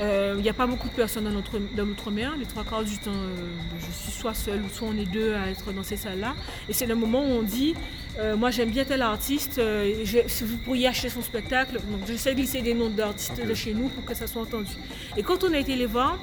Euh, 0.00 0.34
Il 0.38 0.42
n'y 0.42 0.48
a 0.48 0.52
pas 0.52 0.66
beaucoup 0.66 0.88
de 0.88 0.92
personnes 0.94 1.24
dans 1.24 1.30
notre- 1.30 1.58
dans 1.76 1.84
l'outre-mer. 1.84 2.34
Les 2.38 2.46
trois 2.46 2.64
quarts 2.64 2.82
du 2.84 2.98
temps, 2.98 3.10
euh, 3.12 3.36
je 3.78 3.86
suis 4.02 4.12
soit 4.12 4.34
seule 4.34 4.62
ou 4.62 4.68
soit 4.68 4.88
on 4.92 4.96
est 4.96 5.04
deux 5.18 5.34
à 5.34 5.48
être 5.50 5.72
dans 5.72 5.82
ces 5.84 5.96
salles-là. 5.96 6.34
Et 6.68 6.72
c'est 6.72 6.86
le 6.86 6.94
moment 6.96 7.20
où 7.20 7.30
on 7.40 7.42
dit 7.42 7.74
euh, 8.18 8.36
Moi 8.36 8.50
j'aime 8.50 8.70
bien 8.70 8.84
tel 8.84 9.02
artiste, 9.02 9.60
je- 10.04 10.18
si 10.26 10.44
vous 10.44 10.56
pourriez 10.58 10.88
acheter 10.88 11.08
son 11.08 11.22
spectacle. 11.22 11.74
Donc 11.90 12.00
j'essaie 12.06 12.32
de 12.32 12.36
glisser 12.40 12.62
des 12.62 12.74
noms 12.74 12.90
d'artistes 12.90 13.40
de 13.44 13.54
chez 13.54 13.74
nous 13.74 13.88
pour 13.88 14.04
que 14.04 14.14
ça 14.14 14.26
soit 14.26 14.42
entendu. 14.42 14.72
Et 15.16 15.22
quand 15.22 15.44
on 15.44 15.52
a 15.52 15.58
été 15.58 15.74
les 15.76 15.86
voir, 15.86 16.18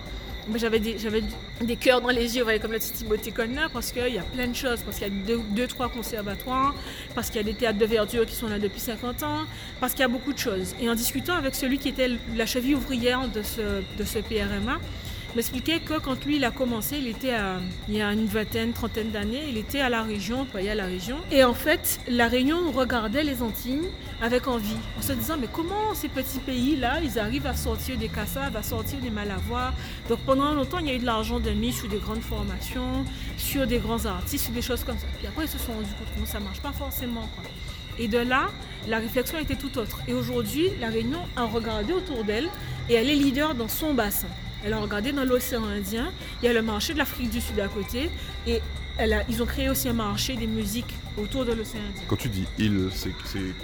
j'avais 0.56 0.80
des, 0.80 1.76
cœurs 1.76 2.02
dans 2.02 2.10
les 2.10 2.38
yeux, 2.38 2.46
comme 2.62 2.72
le 2.72 2.80
petit 2.80 2.92
Timothée 2.92 3.32
Conner, 3.32 3.68
parce 3.74 3.92
qu'il 3.92 4.14
y 4.14 4.20
a 4.20 4.24
plein 4.24 4.48
de 4.48 4.56
choses, 4.56 4.82
parce 4.82 4.98
qu'il 4.98 5.08
y 5.08 5.12
a 5.12 5.26
deux, 5.26 5.42
deux, 5.52 5.68
trois 5.68 5.90
conservatoires, 5.90 6.76
parce 7.14 7.28
qu'il 7.28 7.38
y 7.38 7.40
a 7.40 7.44
des 7.44 7.54
théâtres 7.54 7.80
de 7.80 7.86
verdure 7.86 8.26
qui 8.26 8.36
sont 8.36 8.48
là 8.48 8.60
depuis 8.60 8.80
50 8.80 9.24
ans, 9.24 9.46
parce 9.80 9.94
qu'il 9.94 10.02
y 10.02 10.06
a 10.06 10.10
beaucoup 10.10 10.34
de 10.34 10.38
choses. 10.38 10.76
Et 10.80 10.90
en 10.90 10.96
discutant 10.96 11.36
avec 11.36 11.56
celui 11.56 11.78
qui 11.80 11.90
était 11.90 12.12
la 12.36 12.46
cheville 12.46 12.76
ouvrière 12.76 13.28
de 13.28 13.42
ce, 13.42 13.62
de 13.98 14.04
ce 14.04 14.20
PRMA, 14.20 14.80
m'expliquait 15.36 15.80
que 15.80 16.00
quand 16.00 16.26
lui 16.26 16.38
il 16.38 16.46
a 16.46 16.52
commencé, 16.52 16.98
il 16.98 17.08
était 17.08 17.36
il 17.88 17.96
y 17.96 18.02
a 18.02 18.12
une 18.14 18.26
vingtaine, 18.26 18.74
trentaine 18.74 19.12
d'années, 19.12 19.44
il 19.50 19.58
était 19.58 19.82
à 19.82 19.90
la 19.90 20.04
région, 20.04 20.42
employé 20.42 20.72
à 20.72 20.76
la 20.76 20.86
région. 20.86 21.18
Et 21.32 21.44
en 21.44 21.54
fait, 21.54 22.00
la 22.08 22.28
région 22.28 22.72
regardait 22.72 23.24
les 23.24 23.42
Antilles 23.42 23.90
avec 24.22 24.48
envie, 24.48 24.78
en 24.98 25.02
se 25.02 25.14
disant 25.14 25.36
mais 25.40 25.50
comment 25.52 25.94
ces 25.94 26.08
petits 26.08 26.40
pays-là, 26.40 27.00
ils 27.04 27.20
arrivent 27.20 27.48
à 27.48 27.56
sortir 27.56 27.98
des 27.98 28.08
cassaves, 28.08 28.56
à 28.56 28.64
sortir 28.64 29.00
des 29.00 29.10
malavoirs. 29.10 29.74
Donc 30.10 30.20
pendant 30.20 30.54
longtemps, 30.54 30.80
il 30.80 30.88
y 30.88 30.92
a 30.92 30.94
eu 30.94 31.00
de 31.00 31.06
l'argent 31.06 31.40
de 31.40 31.52
mis 31.52 31.74
sur 31.74 31.88
des 31.90 31.98
grandes 31.98 32.22
formations, 32.22 33.06
sur 33.38 33.68
des 33.68 33.80
grands 33.80 34.06
artistes, 34.06 34.46
sur 34.46 34.54
des 34.54 34.62
choses 34.62 34.84
comme 34.84 34.98
ça. 34.98 35.08
Puis 35.18 35.28
après, 35.28 35.46
ils 35.46 35.50
se 35.50 35.60
sont 35.60 35.74
rendus 35.74 35.92
compte 35.98 36.24
que 36.24 36.30
ça 36.30 36.40
marche 36.40 36.62
pas 36.62 36.72
forcément. 36.72 37.30
Quoi. 37.36 37.44
Et 37.98 38.08
de 38.08 38.18
là, 38.18 38.48
la 38.88 39.00
réflexion 39.00 39.38
était 39.38 39.56
tout 39.56 39.78
autre. 39.78 40.00
Et 40.08 40.14
aujourd'hui, 40.14 40.70
la 40.80 40.90
Réunion 40.90 41.22
a 41.36 41.46
regardé 41.46 41.94
autour 41.94 42.24
d'elle 42.24 42.50
et 42.90 42.94
elle 42.94 43.10
est 43.10 43.16
leader 43.16 43.56
dans 43.56 43.68
son 43.70 43.94
bassin. 43.94 44.28
Elle 44.66 44.74
a 44.74 44.80
regardé 44.80 45.12
dans 45.12 45.24
l'océan 45.24 45.64
Indien, 45.66 46.12
il 46.42 46.46
y 46.46 46.50
a 46.50 46.54
le 46.54 46.62
marché 46.64 46.94
de 46.94 46.98
l'Afrique 46.98 47.30
du 47.30 47.40
Sud 47.40 47.60
à 47.60 47.68
côté, 47.68 48.10
et 48.48 48.62
elle 48.98 49.14
a- 49.14 49.24
ils 49.30 49.44
ont 49.44 49.46
créé 49.46 49.70
aussi 49.70 49.88
un 49.90 49.94
marché 49.94 50.36
des 50.36 50.48
musiques 50.48 50.94
autour 51.18 51.46
de 51.46 51.54
l'océan 51.54 51.82
Indien. 51.90 52.02
Quand 52.08 52.16
tu 52.16 52.30
dis 52.30 52.46
il, 52.58 52.90
c'est 52.94 53.12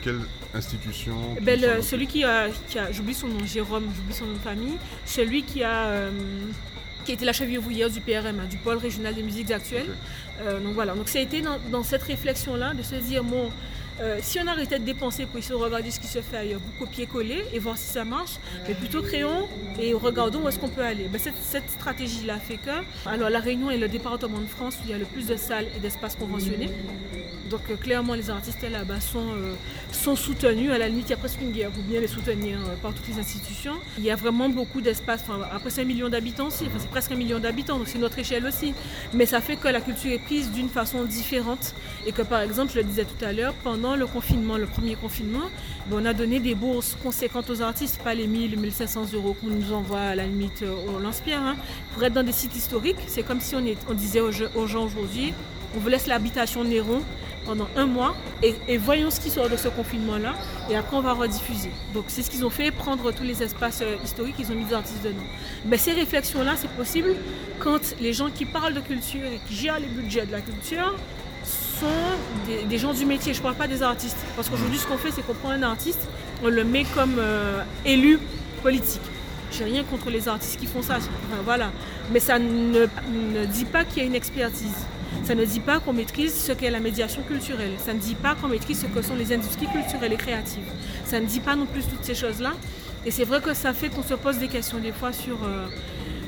quelle 0.03 0.19
institution 0.53 1.35
qui 1.37 1.41
Ben, 1.43 1.59
le- 1.59 1.81
celui 1.81 2.05
qui 2.07 2.23
a, 2.23 2.49
qui 2.69 2.77
a- 2.77 2.91
j'oublie 2.91 3.13
son 3.15 3.27
nom, 3.27 3.43
Jérôme, 3.45 3.85
j'oublie 3.95 4.13
son 4.13 4.25
nom 4.27 4.33
de 4.33 4.37
famille, 4.39 4.77
celui 5.05 5.41
qui 5.43 5.63
a, 5.63 5.85
euh, 5.87 6.11
qui 7.03 7.13
était 7.13 7.25
la 7.25 7.33
cheville 7.33 7.57
ouvrière 7.57 7.89
du 7.89 7.99
PRM, 7.99 8.39
hein, 8.39 8.45
du 8.49 8.57
pôle 8.57 8.77
régional 8.77 9.15
des 9.15 9.23
musiques 9.23 9.49
actuelles. 9.49 9.95
Euh, 10.41 10.59
donc 10.59 10.73
voilà, 10.75 10.93
donc 10.93 11.09
ça 11.09 11.17
a 11.17 11.21
été 11.23 11.41
dans, 11.41 11.57
dans 11.71 11.83
cette 11.83 12.03
réflexion-là 12.03 12.73
de 12.75 12.83
se 12.83 12.93
dire, 12.95 13.23
bon, 13.23 13.49
euh, 13.99 14.19
si 14.21 14.39
on 14.39 14.47
arrêtait 14.47 14.79
de 14.79 14.83
dépenser 14.83 15.25
pour 15.25 15.37
essayer 15.37 15.55
de 15.57 15.63
regarder 15.63 15.91
ce 15.91 15.99
qui 15.99 16.07
se 16.07 16.21
fait 16.21 16.37
ailleurs, 16.37 16.59
vous 16.59 16.85
copier-coller 16.85 17.45
et 17.53 17.59
voir 17.59 17.77
si 17.77 17.89
ça 17.91 18.05
marche, 18.05 18.37
mais 18.67 18.73
plutôt 18.73 19.01
créons 19.01 19.47
et 19.79 19.93
regardons 19.93 20.43
où 20.43 20.47
est-ce 20.47 20.59
qu'on 20.59 20.69
peut 20.69 20.83
aller. 20.83 21.07
Ben, 21.11 21.19
cette, 21.19 21.69
stratégie-là 21.69 22.37
fait 22.37 22.57
que, 22.57 22.69
alors 23.05 23.29
La 23.29 23.39
Réunion 23.39 23.69
est 23.69 23.77
le 23.77 23.87
département 23.87 24.39
de 24.39 24.45
France 24.45 24.75
où 24.79 24.81
il 24.85 24.91
y 24.91 24.93
a 24.93 24.97
le 24.97 25.05
plus 25.05 25.27
de 25.27 25.35
salles 25.35 25.67
et 25.75 25.79
d'espaces 25.79 26.15
conventionnés. 26.15 26.69
Donc 27.49 27.61
euh, 27.69 27.75
clairement, 27.75 28.13
les 28.13 28.29
artistes 28.29 28.61
là-bas 28.61 29.01
sont, 29.01 29.19
euh, 29.19 29.53
sont 29.91 30.15
soutenus. 30.15 30.71
À 30.71 30.77
la 30.77 30.87
limite, 30.87 31.07
il 31.07 31.09
y 31.09 31.13
a 31.13 31.17
presque 31.17 31.41
une 31.41 31.51
guerre 31.51 31.69
pour 31.69 31.83
bien 31.83 31.99
les 31.99 32.07
soutenir 32.07 32.57
par 32.81 32.93
toutes 32.93 33.07
les 33.09 33.19
institutions. 33.19 33.73
Il 33.97 34.05
y 34.05 34.09
a 34.11 34.15
vraiment 34.15 34.47
beaucoup 34.47 34.79
d'espace. 34.79 35.21
Enfin, 35.27 35.41
après, 35.51 35.69
c'est 35.69 35.81
un 35.81 35.85
million 35.85 36.07
d'habitants 36.07 36.47
aussi. 36.47 36.65
C'est 36.77 36.89
presque 36.89 37.11
un 37.11 37.15
million 37.15 37.39
d'habitants, 37.39 37.77
donc 37.77 37.89
c'est 37.89 37.99
notre 37.99 38.17
échelle 38.19 38.45
aussi. 38.45 38.73
Mais 39.13 39.25
ça 39.25 39.41
fait 39.41 39.57
que 39.57 39.67
la 39.67 39.81
culture 39.81 40.11
est 40.11 40.23
prise 40.23 40.49
d'une 40.51 40.69
façon 40.69 41.03
différente. 41.03 41.75
Et 42.07 42.13
que 42.13 42.21
par 42.21 42.39
exemple, 42.39 42.71
je 42.71 42.77
le 42.77 42.85
disais 42.85 43.03
tout 43.03 43.25
à 43.25 43.33
l'heure, 43.33 43.53
pendant 43.63 43.80
le 43.81 44.05
confinement, 44.05 44.57
le 44.57 44.67
premier 44.67 44.95
confinement, 44.95 45.49
on 45.91 46.05
a 46.05 46.13
donné 46.13 46.39
des 46.39 46.55
bourses 46.55 46.95
conséquentes 47.01 47.49
aux 47.49 47.61
artistes, 47.61 48.01
pas 48.01 48.13
les 48.13 48.27
1000, 48.27 48.57
1500 48.57 49.07
euros 49.13 49.35
qu'on 49.39 49.47
nous 49.47 49.73
envoie 49.73 49.99
à 49.99 50.15
la 50.15 50.25
limite 50.25 50.63
au 50.63 50.99
lance-pierre. 50.99 51.41
hein. 51.41 51.55
Pour 51.93 52.03
être 52.03 52.13
dans 52.13 52.23
des 52.23 52.31
sites 52.31 52.55
historiques, 52.55 52.99
c'est 53.07 53.23
comme 53.23 53.41
si 53.41 53.55
on, 53.55 53.93
disait 53.93 54.19
aux, 54.19 54.31
gens 54.31 54.83
aujourd'hui, 54.83 55.33
on 55.75 55.79
vous 55.79 55.89
laisse 55.89 56.07
l'habitation 56.07 56.63
Néron 56.63 57.01
pendant 57.45 57.67
un 57.75 57.87
mois 57.87 58.15
et, 58.43 58.53
et 58.67 58.77
voyons 58.77 59.09
ce 59.09 59.19
qui 59.19 59.31
sort 59.31 59.49
de 59.49 59.57
ce 59.57 59.67
confinement-là 59.67 60.35
et 60.69 60.75
après 60.75 60.95
on 60.95 61.01
va 61.01 61.13
rediffuser. 61.13 61.71
Donc 61.93 62.05
c'est 62.07 62.21
ce 62.21 62.29
qu'ils 62.29 62.45
ont 62.45 62.51
fait, 62.51 62.69
prendre 62.71 63.11
tous 63.11 63.23
les 63.23 63.41
espaces 63.41 63.81
euh, 63.81 63.95
historiques, 64.03 64.35
ils 64.37 64.51
ont 64.51 64.55
mis 64.55 64.65
des 64.65 64.75
artistes 64.75 65.03
dedans. 65.03 65.17
Mais 65.65 65.77
ces 65.77 65.93
réflexions-là, 65.93 66.53
c'est 66.55 66.69
possible 66.71 67.15
quand 67.59 67.95
les 67.99 68.13
gens 68.13 68.29
qui 68.29 68.45
parlent 68.45 68.75
de 68.75 68.79
culture 68.81 69.25
et 69.25 69.39
qui 69.47 69.55
gèrent 69.55 69.79
les 69.79 69.87
budgets 69.87 70.27
de 70.27 70.31
la 70.31 70.41
culture 70.41 70.95
des, 72.67 72.77
gens 72.77 72.93
du 72.93 73.05
métier, 73.05 73.33
je 73.33 73.39
ne 73.39 73.43
parle 73.43 73.55
pas 73.55 73.67
des 73.67 73.83
artistes. 73.83 74.17
Parce 74.35 74.49
qu'aujourd'hui 74.49 74.77
ce 74.77 74.87
qu'on 74.87 74.97
fait, 74.97 75.11
c'est 75.11 75.25
qu'on 75.25 75.33
prend 75.33 75.51
un 75.51 75.63
artiste, 75.63 76.07
on 76.43 76.49
le 76.49 76.63
met 76.63 76.83
comme 76.95 77.15
euh, 77.19 77.63
élu 77.85 78.19
politique. 78.63 79.01
J'ai 79.51 79.65
rien 79.65 79.83
contre 79.83 80.09
les 80.09 80.27
artistes 80.27 80.59
qui 80.59 80.67
font 80.67 80.81
ça, 80.81 80.99
voilà. 81.43 81.71
Mais 82.11 82.19
ça 82.19 82.39
ne, 82.39 82.87
ne 83.33 83.45
dit 83.45 83.65
pas 83.65 83.83
qu'il 83.83 83.97
y 83.97 84.01
a 84.01 84.05
une 84.05 84.15
expertise. 84.15 84.75
Ça 85.25 85.35
ne 85.35 85.43
dit 85.43 85.59
pas 85.59 85.79
qu'on 85.79 85.93
maîtrise 85.93 86.33
ce 86.33 86.53
qu'est 86.53 86.69
la 86.69 86.79
médiation 86.79 87.21
culturelle. 87.21 87.73
Ça 87.77 87.93
ne 87.93 87.99
dit 87.99 88.15
pas 88.15 88.35
qu'on 88.35 88.47
maîtrise 88.47 88.81
ce 88.81 88.87
que 88.87 89.01
sont 89.01 89.15
les 89.15 89.33
industries 89.33 89.67
culturelles 89.67 90.13
et 90.13 90.17
créatives. 90.17 90.71
Ça 91.05 91.19
ne 91.19 91.25
dit 91.25 91.41
pas 91.41 91.55
non 91.55 91.65
plus 91.65 91.83
toutes 91.83 92.03
ces 92.03 92.15
choses-là. 92.15 92.53
Et 93.05 93.11
c'est 93.11 93.25
vrai 93.25 93.41
que 93.41 93.53
ça 93.53 93.73
fait 93.73 93.89
qu'on 93.89 94.03
se 94.03 94.13
pose 94.13 94.37
des 94.37 94.47
questions 94.47 94.79
des 94.79 94.93
fois 94.93 95.11
sur... 95.11 95.43
euh, 95.43 95.67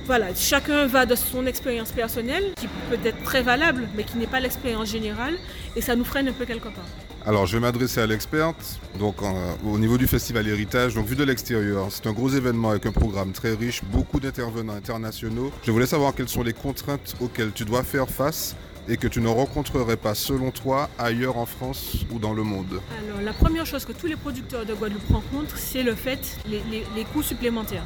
voilà, 0.05 0.33
chacun 0.35 0.85
va 0.87 1.05
de 1.05 1.15
son 1.15 1.45
expérience 1.45 1.91
personnelle, 1.91 2.53
qui 2.57 2.67
peut 2.89 2.99
être 3.05 3.21
très 3.23 3.41
valable, 3.41 3.87
mais 3.95 4.03
qui 4.03 4.17
n'est 4.17 4.27
pas 4.27 4.39
l'expérience 4.39 4.89
générale, 4.89 5.35
et 5.75 5.81
ça 5.81 5.95
nous 5.95 6.05
freine 6.05 6.27
un 6.27 6.33
peu 6.33 6.45
quelque 6.45 6.69
part. 6.69 6.85
Alors, 7.25 7.45
je 7.45 7.55
vais 7.55 7.61
m'adresser 7.61 8.01
à 8.01 8.05
l'experte. 8.05 8.79
Donc, 8.99 9.15
euh, 9.21 9.25
au 9.65 9.79
niveau 9.79 9.97
du 9.97 10.07
festival 10.07 10.45
Héritage, 10.45 10.93
donc 10.93 11.05
vu 11.05 11.15
de 11.15 11.23
l'extérieur, 11.23 11.87
c'est 11.89 12.05
un 12.07 12.11
gros 12.11 12.27
événement 12.29 12.71
avec 12.71 12.85
un 12.85 12.91
programme 12.91 13.31
très 13.31 13.53
riche, 13.53 13.81
beaucoup 13.85 14.19
d'intervenants 14.19 14.73
internationaux. 14.73 15.51
Je 15.63 15.71
voulais 15.71 15.85
savoir 15.85 16.13
quelles 16.13 16.27
sont 16.27 16.43
les 16.43 16.51
contraintes 16.51 17.15
auxquelles 17.21 17.53
tu 17.53 17.63
dois 17.63 17.83
faire 17.83 18.09
face 18.09 18.57
et 18.89 18.97
que 18.97 19.07
tu 19.07 19.21
ne 19.21 19.29
rencontrerais 19.29 19.95
pas, 19.95 20.13
selon 20.15 20.51
toi, 20.51 20.89
ailleurs 20.99 21.37
en 21.37 21.45
France 21.45 21.95
ou 22.11 22.19
dans 22.19 22.33
le 22.33 22.43
monde. 22.43 22.81
Alors, 23.07 23.21
la 23.23 23.31
première 23.31 23.65
chose 23.65 23.85
que 23.85 23.93
tous 23.93 24.07
les 24.07 24.17
producteurs 24.17 24.65
de 24.65 24.73
Guadeloupe 24.73 25.07
rencontrent, 25.09 25.55
c'est 25.57 25.83
le 25.83 25.95
fait, 25.95 26.19
les, 26.45 26.61
les- 26.69 26.83
les 26.93 27.05
coûts 27.05 27.23
supplémentaires. 27.23 27.83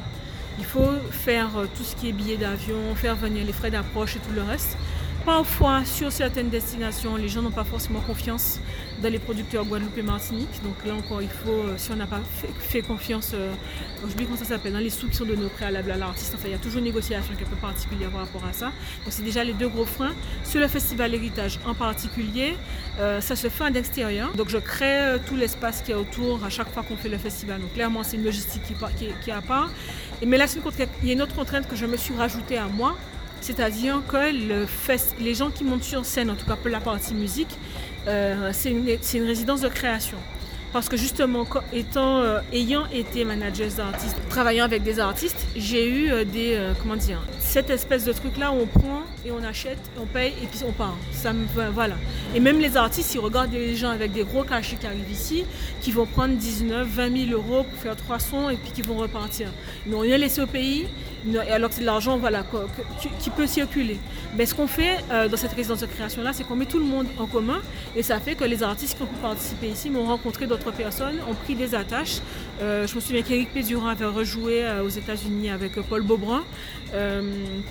Il 0.58 0.64
faut 0.64 0.92
faire 1.10 1.56
euh, 1.56 1.66
tout 1.76 1.84
ce 1.84 1.94
qui 1.94 2.08
est 2.08 2.12
billets 2.12 2.36
d'avion, 2.36 2.94
faire 2.94 3.16
venir 3.16 3.44
les 3.44 3.52
frais 3.52 3.70
d'approche 3.70 4.16
et 4.16 4.18
tout 4.18 4.32
le 4.34 4.42
reste. 4.42 4.76
Parfois, 5.24 5.84
sur 5.84 6.10
certaines 6.10 6.48
destinations, 6.48 7.16
les 7.16 7.28
gens 7.28 7.42
n'ont 7.42 7.50
pas 7.50 7.64
forcément 7.64 8.00
confiance 8.00 8.60
dans 9.02 9.10
les 9.10 9.18
producteurs 9.18 9.64
Guadeloupe 9.64 9.96
et 9.98 10.02
Martinique. 10.02 10.62
Donc 10.62 10.84
là 10.84 10.94
encore, 10.94 11.22
il 11.22 11.28
faut, 11.28 11.50
euh, 11.50 11.74
si 11.76 11.90
on 11.92 11.96
n'a 11.96 12.06
pas 12.06 12.20
fait, 12.40 12.48
fait 12.58 12.82
confiance, 12.82 13.32
euh, 13.34 13.52
dis 14.16 14.24
comment 14.24 14.36
ça 14.36 14.44
s'appelle, 14.44 14.72
dans 14.72 14.78
les 14.78 14.90
sous 14.90 15.08
qui 15.08 15.16
sont 15.16 15.24
donnés 15.24 15.44
au 15.44 15.48
préalable 15.48 15.90
à 15.90 15.96
l'artiste, 15.96 16.32
enfin, 16.34 16.48
il 16.48 16.52
y 16.52 16.54
a 16.54 16.58
toujours 16.58 16.78
une 16.78 16.84
négociation 16.84 17.34
qui 17.34 17.42
est 17.42 17.46
un 17.46 17.50
peu 17.50 17.56
particulière 17.56 18.10
par 18.10 18.20
rapport 18.20 18.44
à 18.44 18.52
ça. 18.52 18.66
Donc 18.66 19.10
c'est 19.10 19.22
déjà 19.22 19.44
les 19.44 19.52
deux 19.52 19.68
gros 19.68 19.86
freins. 19.86 20.14
Sur 20.44 20.60
le 20.60 20.68
festival 20.68 21.14
Héritage 21.14 21.58
en 21.66 21.74
particulier, 21.74 22.56
euh, 22.98 23.20
ça 23.20 23.36
se 23.36 23.48
fait 23.48 23.64
en 23.64 23.74
extérieur. 23.74 24.32
Donc 24.34 24.48
je 24.48 24.58
crée 24.58 25.16
tout 25.26 25.36
l'espace 25.36 25.82
qui 25.82 25.92
est 25.92 25.94
autour 25.94 26.44
à 26.44 26.50
chaque 26.50 26.72
fois 26.72 26.82
qu'on 26.82 26.96
fait 26.96 27.08
le 27.08 27.18
festival. 27.18 27.60
Donc 27.60 27.72
clairement, 27.74 28.02
c'est 28.02 28.16
une 28.16 28.24
logistique 28.24 28.62
qui, 28.64 28.74
qui, 28.96 29.12
qui 29.22 29.30
est 29.30 29.32
à 29.32 29.42
part. 29.42 29.70
Mais 30.26 30.36
là, 30.36 30.46
une 30.52 30.62
contrainte- 30.62 30.88
il 31.02 31.08
y 31.08 31.10
a 31.10 31.14
une 31.14 31.22
autre 31.22 31.34
contrainte 31.34 31.68
que 31.68 31.76
je 31.76 31.86
me 31.86 31.96
suis 31.96 32.14
rajoutée 32.14 32.58
à 32.58 32.66
moi. 32.66 32.96
C'est-à-dire 33.40 34.02
que 34.08 34.32
les 35.22 35.34
gens 35.34 35.50
qui 35.50 35.62
montent 35.62 35.84
sur 35.84 36.04
scène, 36.04 36.28
en 36.28 36.34
tout 36.34 36.44
cas 36.44 36.56
pour 36.56 36.70
la 36.70 36.80
partie 36.80 37.14
musique, 37.14 37.56
euh, 38.08 38.50
c'est 38.52 38.70
une, 38.70 39.26
résidence 39.26 39.60
de 39.60 39.68
création. 39.68 40.18
Parce 40.72 40.88
que 40.88 40.98
justement, 40.98 41.46
étant, 41.72 42.20
euh, 42.20 42.40
ayant 42.52 42.86
été 42.92 43.24
manager 43.24 43.68
d'artistes, 43.70 44.16
travaillant 44.28 44.64
avec 44.66 44.82
des 44.82 45.00
artistes, 45.00 45.46
j'ai 45.56 45.88
eu 45.88 46.10
euh, 46.10 46.24
des, 46.24 46.60
comment 46.82 46.96
dire, 46.96 47.22
cette 47.38 47.70
espèce 47.70 48.04
de 48.04 48.12
truc-là 48.12 48.52
où 48.52 48.60
on 48.60 48.66
prend 48.66 49.02
et 49.24 49.30
on 49.30 49.42
achète, 49.42 49.78
on 49.98 50.04
paye 50.04 50.34
et 50.42 50.46
puis 50.46 50.60
on 50.66 50.72
part. 50.72 50.96
Ça 51.12 51.32
me, 51.32 51.46
voilà. 51.72 51.96
Et 52.34 52.40
même 52.40 52.60
les 52.60 52.76
artistes, 52.76 53.14
ils 53.14 53.20
regardent 53.20 53.50
des 53.50 53.76
gens 53.76 53.90
avec 53.90 54.12
des 54.12 54.24
gros 54.24 54.44
cachets 54.44 54.76
qui 54.76 54.86
arrivent 54.86 55.10
ici, 55.10 55.44
qui 55.80 55.90
vont 55.90 56.04
prendre 56.04 56.34
19, 56.34 56.86
20 56.86 57.26
000 57.28 57.32
euros 57.32 57.64
pour 57.64 57.78
faire 57.80 57.96
trois 57.96 58.18
sons 58.18 58.50
et 58.50 58.56
puis 58.56 58.72
qui 58.72 58.82
vont 58.82 58.96
repartir. 58.96 59.48
Ils 59.86 59.92
n'ont 59.92 60.00
rien 60.00 60.18
laissé 60.18 60.42
au 60.42 60.46
pays, 60.46 60.86
et 61.26 61.52
alors 61.52 61.70
que 61.70 61.76
c'est 61.76 61.82
l'argent 61.82 62.18
voilà, 62.18 62.44
qui 63.20 63.30
peut 63.30 63.46
circuler. 63.46 63.98
Mais 64.36 64.46
ce 64.46 64.54
qu'on 64.54 64.66
fait 64.66 64.98
euh, 65.10 65.28
dans 65.28 65.36
cette 65.36 65.52
résidence 65.52 65.80
de 65.80 65.86
création-là, 65.86 66.32
c'est 66.32 66.44
qu'on 66.44 66.56
met 66.56 66.66
tout 66.66 66.78
le 66.78 66.84
monde 66.84 67.06
en 67.18 67.26
commun 67.26 67.60
et 67.96 68.02
ça 68.02 68.20
fait 68.20 68.34
que 68.34 68.44
les 68.44 68.62
artistes 68.62 68.96
qui 68.96 69.02
ont 69.02 69.06
pu 69.06 69.16
participer 69.20 69.68
ici 69.68 69.90
m'ont 69.90 70.04
rencontré 70.04 70.46
d'autres 70.46 70.72
personnes, 70.72 71.16
ont 71.28 71.34
pris 71.34 71.54
des 71.54 71.74
attaches. 71.74 72.18
Euh, 72.60 72.86
je 72.86 72.94
me 72.96 73.00
souviens 73.00 73.22
qu'Éric 73.22 73.52
Pédurand 73.52 73.88
avait 73.88 74.04
rejoué 74.04 74.64
euh, 74.64 74.82
aux 74.82 74.88
États-Unis 74.88 75.50
avec 75.50 75.74
Paul 75.82 76.02
Beaubrun, 76.02 76.42
euh, 76.92 77.22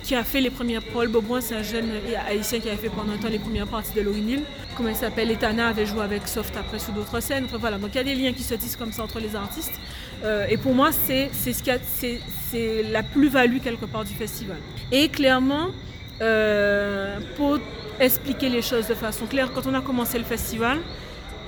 qui 0.02 0.14
a 0.14 0.24
fait 0.24 0.40
les 0.40 0.50
premières. 0.50 0.82
Paul 0.82 1.08
Beaubrun, 1.08 1.40
c'est 1.40 1.56
un 1.56 1.62
jeune 1.62 1.90
haïtien 2.26 2.60
qui 2.60 2.68
avait 2.68 2.78
fait 2.78 2.88
pendant 2.88 3.12
un 3.12 3.16
temps 3.18 3.28
les 3.28 3.38
premières 3.38 3.66
parties 3.66 3.92
de 3.94 4.00
Laurie 4.00 4.20
Hill. 4.20 4.42
Comment 4.76 4.88
il 4.88 4.96
s'appelle? 4.96 5.30
Etana 5.30 5.68
avait 5.68 5.84
joué 5.84 6.02
avec 6.02 6.26
Soft 6.26 6.56
après 6.56 6.78
sous 6.78 6.92
d'autres 6.92 7.20
scènes. 7.20 7.44
Enfin, 7.44 7.58
voilà. 7.58 7.76
Donc 7.76 7.90
il 7.94 7.96
y 7.96 8.00
a 8.00 8.04
des 8.04 8.14
liens 8.14 8.32
qui 8.32 8.42
se 8.42 8.54
tissent 8.54 8.76
comme 8.76 8.92
ça 8.92 9.02
entre 9.02 9.20
les 9.20 9.36
artistes. 9.36 9.78
Et 10.48 10.56
pour 10.56 10.74
moi, 10.74 10.90
c'est 10.92 11.30
ce 11.32 12.92
la 12.92 13.02
plus-value 13.02 13.58
quelque 13.58 13.84
part 13.84 14.04
du 14.04 14.14
festival. 14.14 14.56
Et 14.90 15.08
clairement, 15.08 15.68
pour 17.36 17.58
expliquer 18.00 18.48
les 18.48 18.62
choses 18.62 18.86
de 18.86 18.94
façon 18.94 19.26
claire, 19.26 19.52
quand 19.52 19.66
on 19.66 19.74
a 19.74 19.80
commencé 19.80 20.18
le 20.18 20.24
festival, 20.24 20.78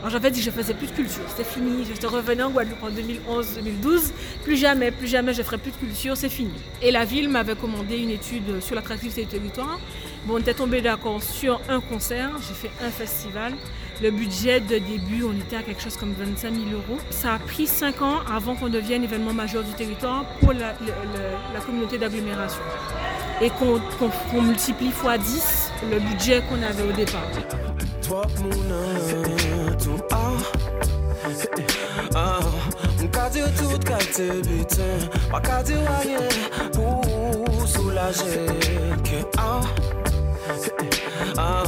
alors 0.00 0.10
j'avais 0.10 0.30
dit 0.30 0.40
que 0.40 0.46
je 0.46 0.50
faisais 0.50 0.72
plus 0.72 0.86
de 0.86 0.92
culture, 0.92 1.22
c'était 1.28 1.44
fini, 1.44 1.84
je 1.84 2.06
revenais 2.06 2.42
en 2.42 2.50
Guadeloupe 2.50 2.82
en 2.82 2.88
2011-2012, 2.88 4.12
plus 4.42 4.56
jamais, 4.56 4.90
plus 4.90 5.06
jamais 5.06 5.34
je 5.34 5.42
ferai 5.42 5.58
plus 5.58 5.72
de 5.72 5.76
culture, 5.76 6.16
c'est 6.16 6.30
fini. 6.30 6.54
Et 6.80 6.90
la 6.90 7.04
ville 7.04 7.28
m'avait 7.28 7.54
commandé 7.54 7.98
une 7.98 8.08
étude 8.08 8.60
sur 8.60 8.74
l'attractivité 8.74 9.24
du 9.24 9.28
territoire. 9.28 9.78
On 10.28 10.38
était 10.38 10.54
tombé 10.54 10.80
d'accord 10.80 11.22
sur 11.22 11.60
un 11.68 11.80
concert, 11.80 12.30
j'ai 12.48 12.54
fait 12.54 12.70
un 12.82 12.90
festival. 12.90 13.52
Le 14.02 14.10
budget 14.10 14.60
de 14.60 14.78
début, 14.78 15.24
on 15.24 15.32
était 15.32 15.56
à 15.56 15.62
quelque 15.62 15.82
chose 15.82 15.98
comme 15.98 16.14
25 16.14 16.54
000 16.54 16.66
euros. 16.72 16.98
Ça 17.10 17.34
a 17.34 17.38
pris 17.38 17.66
5 17.66 18.00
ans 18.00 18.20
avant 18.34 18.54
qu'on 18.54 18.70
devienne 18.70 19.04
événement 19.04 19.34
majeur 19.34 19.62
du 19.62 19.72
territoire 19.72 20.24
pour 20.40 20.54
la, 20.54 20.72
communauté 21.66 21.98
d'agglomération. 21.98 22.62
Et 23.42 23.50
qu'on 23.50 24.42
multiplie 24.42 24.92
fois 24.92 25.18
10 25.18 25.72
le 25.90 25.98
budget 25.98 26.42
qu'on 26.48 26.62
avait 26.62 26.84
au 26.84 26.92
départ. 26.92 27.26
Trop 28.10 28.26
moun 28.42 29.76
tout 29.78 30.00
ah 32.12 32.40
m'ka 33.00 33.30
dire 33.30 33.46
tout 33.54 33.78
qualité 33.78 34.42
butin 34.42 34.82
Pas 35.30 35.40
qu'à 35.40 35.62
dire 35.62 35.78
rien 36.02 36.18
pour 36.72 37.68
soulager 37.68 38.46
que 39.04 39.24
ah 39.38 39.60
Ah, 41.38 41.62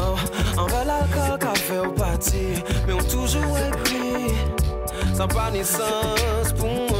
en 0.58 0.66
vrai 0.66 0.84
l'alcool 0.84 1.38
qu'a 1.38 1.54
fait 1.54 1.78
au 1.78 1.92
parti 1.92 2.64
Mais 2.88 2.92
on 2.92 3.04
toujours 3.04 3.56
écrit 3.68 4.34
Sans 5.14 5.28
pas 5.28 5.48
ni 5.52 5.64
sens 5.64 6.52
pour 6.58 6.66
moi. 6.66 6.98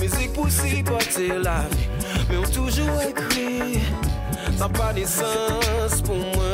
Musique 0.00 0.32
pour 0.32 0.48
si 0.48 0.82
la 0.82 1.66
vie 1.68 1.88
Mais 2.30 2.38
on 2.38 2.50
toujours 2.50 3.02
écrit 3.02 3.82
ça 3.82 4.03
n'a 4.58 4.68
pas 4.68 4.92
de 4.92 5.04
sens 5.04 6.02
pour 6.02 6.16
moi. 6.16 6.44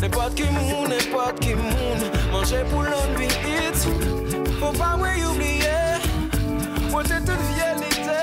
N'importe 0.00 0.34
qui 0.34 0.44
moun, 0.44 0.88
n'importe 0.88 1.40
qui 1.40 1.54
moun, 1.54 2.00
manger 2.32 2.64
pour 2.70 2.82
l'envie 2.82 3.26
hit. 3.26 3.86
Faut 4.58 4.72
pas 4.78 4.96
moi 4.96 5.08
oublier, 5.30 5.98
moi 6.90 7.02
t'es 7.02 7.20
toute 7.20 7.38
vieillité. 7.54 8.20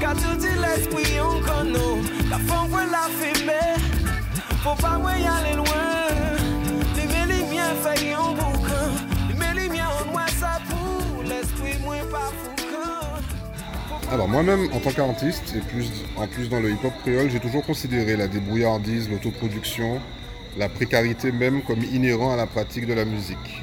Car 0.00 0.14
tout 0.14 0.36
dit 0.38 0.56
l'esprit 0.60 1.20
en 1.20 1.40
cono, 1.40 2.00
la 2.28 2.38
femme 2.38 2.68
voit 2.68 2.84
la 2.90 3.08
fumée. 3.18 3.76
Faut 4.62 4.80
pas 4.80 4.98
moi 4.98 5.12
y 5.12 5.24
aller 5.24 5.56
loin. 5.56 5.64
Les 6.96 7.06
mêlés 7.06 7.44
miens 7.52 7.74
fait 7.82 8.14
en 8.14 8.32
boucan, 8.32 8.51
Alors 14.12 14.28
moi-même, 14.28 14.68
en 14.74 14.78
tant 14.78 14.90
qu'artiste, 14.90 15.54
et 15.56 16.20
en 16.20 16.26
plus 16.26 16.50
dans 16.50 16.60
le 16.60 16.70
hip-hop 16.70 16.92
créole, 17.02 17.30
j'ai 17.30 17.40
toujours 17.40 17.64
considéré 17.64 18.14
la 18.14 18.28
débrouillardise, 18.28 19.08
l'autoproduction 19.08 20.02
la 20.58 20.68
précarité 20.68 21.32
même 21.32 21.62
comme 21.62 21.82
inhérent 21.82 22.30
à 22.30 22.36
la 22.36 22.46
pratique 22.46 22.86
de 22.86 22.92
la 22.92 23.06
musique. 23.06 23.62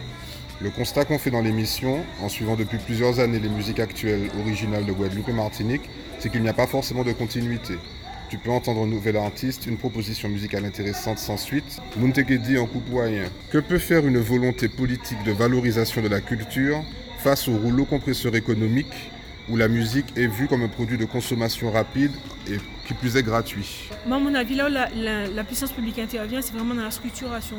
Le 0.59 0.71
constat 0.71 1.05
qu'on 1.05 1.19
fait 1.19 1.29
dans 1.29 1.41
l'émission, 1.41 1.99
en 2.23 2.29
suivant 2.29 2.55
depuis 2.55 2.79
plusieurs 2.79 3.19
années 3.19 3.37
les 3.37 3.47
musiques 3.47 3.79
actuelles 3.79 4.31
originales 4.39 4.87
de 4.87 4.91
Guadeloupe 4.91 5.29
et 5.29 5.33
Martinique, 5.33 5.87
c'est 6.17 6.31
qu'il 6.31 6.41
n'y 6.41 6.49
a 6.49 6.53
pas 6.53 6.65
forcément 6.65 7.03
de 7.03 7.11
continuité. 7.11 7.75
Tu 8.31 8.39
peux 8.39 8.49
entendre 8.49 8.81
un 8.81 8.87
nouvel 8.87 9.17
artiste, 9.17 9.67
une 9.67 9.77
proposition 9.77 10.29
musicale 10.29 10.65
intéressante 10.65 11.19
sans 11.19 11.37
suite. 11.37 11.79
Muntekedi 11.95 12.57
en 12.57 12.65
coupoyen. 12.65 13.25
Que 13.51 13.59
peut 13.59 13.77
faire 13.77 14.07
une 14.07 14.17
volonté 14.17 14.67
politique 14.67 15.23
de 15.27 15.31
valorisation 15.31 16.01
de 16.01 16.07
la 16.07 16.21
culture 16.21 16.83
face 17.19 17.47
au 17.47 17.55
rouleau 17.55 17.85
compresseur 17.85 18.35
économique 18.35 19.11
où 19.49 19.57
la 19.57 19.67
musique 19.67 20.05
est 20.15 20.27
vue 20.27 20.47
comme 20.47 20.63
un 20.63 20.67
produit 20.67 20.97
de 20.97 21.05
consommation 21.05 21.71
rapide 21.71 22.11
et 22.47 22.57
qui 22.85 22.93
plus 22.93 23.17
est 23.17 23.23
gratuit. 23.23 23.89
Moi, 24.07 24.17
à 24.17 24.19
mon 24.19 24.33
avis, 24.33 24.55
là 24.55 24.67
où 24.67 25.35
la, 25.35 25.43
puissance 25.43 25.71
publique 25.71 25.99
intervient, 25.99 26.41
c'est 26.41 26.53
vraiment 26.53 26.73
dans 26.73 26.83
la 26.83 26.91
structuration 26.91 27.57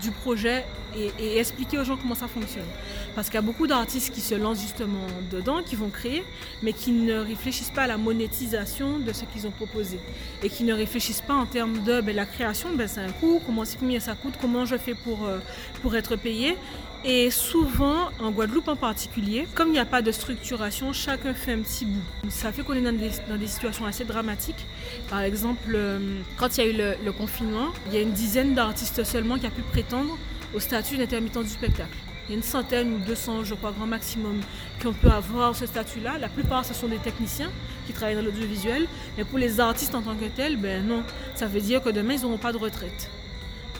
du 0.00 0.10
projet 0.10 0.64
et, 0.96 1.38
expliquer 1.38 1.78
aux 1.78 1.84
gens 1.84 1.96
comment 1.96 2.14
ça 2.14 2.28
fonctionne. 2.28 2.66
Parce 3.14 3.28
qu'il 3.28 3.34
y 3.34 3.38
a 3.38 3.42
beaucoup 3.42 3.66
d'artistes 3.66 4.14
qui 4.14 4.20
se 4.20 4.34
lancent 4.34 4.62
justement 4.62 5.06
dedans, 5.30 5.62
qui 5.62 5.76
vont 5.76 5.90
créer, 5.90 6.24
mais 6.62 6.72
qui 6.72 6.92
ne 6.92 7.18
réfléchissent 7.18 7.70
pas 7.70 7.82
à 7.82 7.86
la 7.86 7.98
monétisation 7.98 8.98
de 8.98 9.12
ce 9.12 9.24
qu'ils 9.24 9.46
ont 9.46 9.50
proposé. 9.50 9.98
Et 10.42 10.48
qui 10.48 10.64
ne 10.64 10.72
réfléchissent 10.72 11.20
pas 11.20 11.34
en 11.34 11.46
termes 11.46 11.82
de 11.82 12.00
ben, 12.00 12.16
la 12.16 12.24
création, 12.26 12.70
ben, 12.74 12.88
c'est 12.88 13.00
un 13.00 13.12
coût, 13.12 13.40
comment, 13.44 13.64
combien 13.78 14.00
ça 14.00 14.14
coûte, 14.14 14.34
comment 14.40 14.64
je 14.64 14.76
fais 14.76 14.94
pour, 14.94 15.26
euh, 15.26 15.38
pour 15.82 15.96
être 15.96 16.16
payé. 16.16 16.56
Et 17.04 17.30
souvent, 17.30 18.10
en 18.20 18.30
Guadeloupe 18.30 18.68
en 18.68 18.76
particulier, 18.76 19.48
comme 19.54 19.68
il 19.68 19.72
n'y 19.72 19.78
a 19.80 19.84
pas 19.84 20.02
de 20.02 20.12
structuration, 20.12 20.92
chacun 20.92 21.34
fait 21.34 21.52
un 21.52 21.60
petit 21.60 21.84
bout. 21.84 22.30
Ça 22.30 22.52
fait 22.52 22.62
qu'on 22.62 22.74
est 22.74 22.80
dans 22.80 22.92
des, 22.92 23.46
situations 23.48 23.86
assez 23.86 24.04
dramatiques. 24.04 24.64
Par 25.10 25.20
exemple, 25.20 25.72
euh, 25.74 25.98
quand 26.36 26.56
il 26.56 26.64
y 26.64 26.66
a 26.66 26.70
eu 26.70 26.76
le, 26.76 26.94
le 27.04 27.12
confinement, 27.12 27.70
il 27.88 27.94
y 27.94 27.96
a 27.96 28.00
une 28.00 28.12
dizaine 28.12 28.54
d'artistes 28.54 29.02
seulement 29.02 29.36
qui 29.36 29.46
a 29.46 29.50
pu 29.50 29.62
prétendre 29.62 30.16
au 30.54 30.60
statut 30.60 30.96
d'intermittent 30.96 31.42
du 31.42 31.48
spectacle. 31.48 31.96
Il 32.28 32.32
y 32.32 32.34
a 32.34 32.36
une 32.36 32.44
centaine 32.44 32.94
ou 32.94 32.98
200, 32.98 33.44
je 33.44 33.54
crois, 33.54 33.72
grand 33.72 33.86
maximum, 33.86 34.40
qui 34.78 34.86
ont 34.86 34.92
pu 34.92 35.08
avoir 35.08 35.56
ce 35.56 35.66
statut-là. 35.66 36.18
La 36.18 36.28
plupart, 36.28 36.64
ce 36.64 36.72
sont 36.72 36.86
des 36.86 36.98
techniciens 36.98 37.50
qui 37.86 37.92
travaillent 37.92 38.14
dans 38.14 38.22
l'audiovisuel. 38.22 38.86
Mais 39.18 39.24
pour 39.24 39.38
les 39.38 39.58
artistes 39.58 39.94
en 39.96 40.02
tant 40.02 40.14
que 40.14 40.26
tels, 40.26 40.56
ben 40.56 40.86
non. 40.86 41.02
Ça 41.34 41.48
veut 41.48 41.60
dire 41.60 41.82
que 41.82 41.90
demain, 41.90 42.14
ils 42.14 42.22
n'auront 42.22 42.38
pas 42.38 42.52
de 42.52 42.58
retraite. 42.58 43.10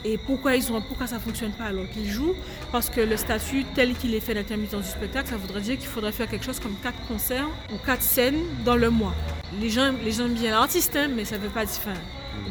Et 0.05 0.19
pourquoi, 0.19 0.57
ils 0.57 0.73
ont, 0.73 0.81
pourquoi 0.81 1.07
ça 1.07 1.17
ne 1.17 1.21
fonctionne 1.21 1.53
pas 1.53 1.65
alors 1.65 1.89
qu'ils 1.89 2.11
jouent? 2.11 2.35
Parce 2.73 2.91
que 2.91 3.01
le 3.01 3.17
statut 3.17 3.65
tel 3.75 3.95
qu'il 3.95 4.15
est 4.15 4.21
fait 4.21 4.35
d'intermittent 4.35 4.77
du 4.77 4.83
spectacle, 4.83 5.29
ça 5.29 5.37
voudrait 5.37 5.61
dire 5.61 5.79
qu'il 5.79 5.89
faudrait 5.89 6.13
faire 6.13 6.29
quelque 6.29 6.45
chose 6.45 6.59
comme 6.59 6.75
4 6.83 7.07
concerts 7.07 7.49
ou 7.73 7.77
4 7.85 8.03
scènes 8.03 8.43
dans 8.65 8.77
le 8.77 8.91
mois. 8.91 9.15
Les 9.61 9.71
gens, 9.71 9.93
les 10.05 10.13
gens 10.13 10.25
aiment 10.25 10.35
bien 10.35 10.51
l'artiste, 10.51 10.97
hein, 10.97 11.09
mais 11.15 11.25
ça 11.25 11.39
ne 11.39 11.43
veut 11.43 11.51
pas 11.51 11.65
dire... 11.65 11.77
enfin, 11.79 11.99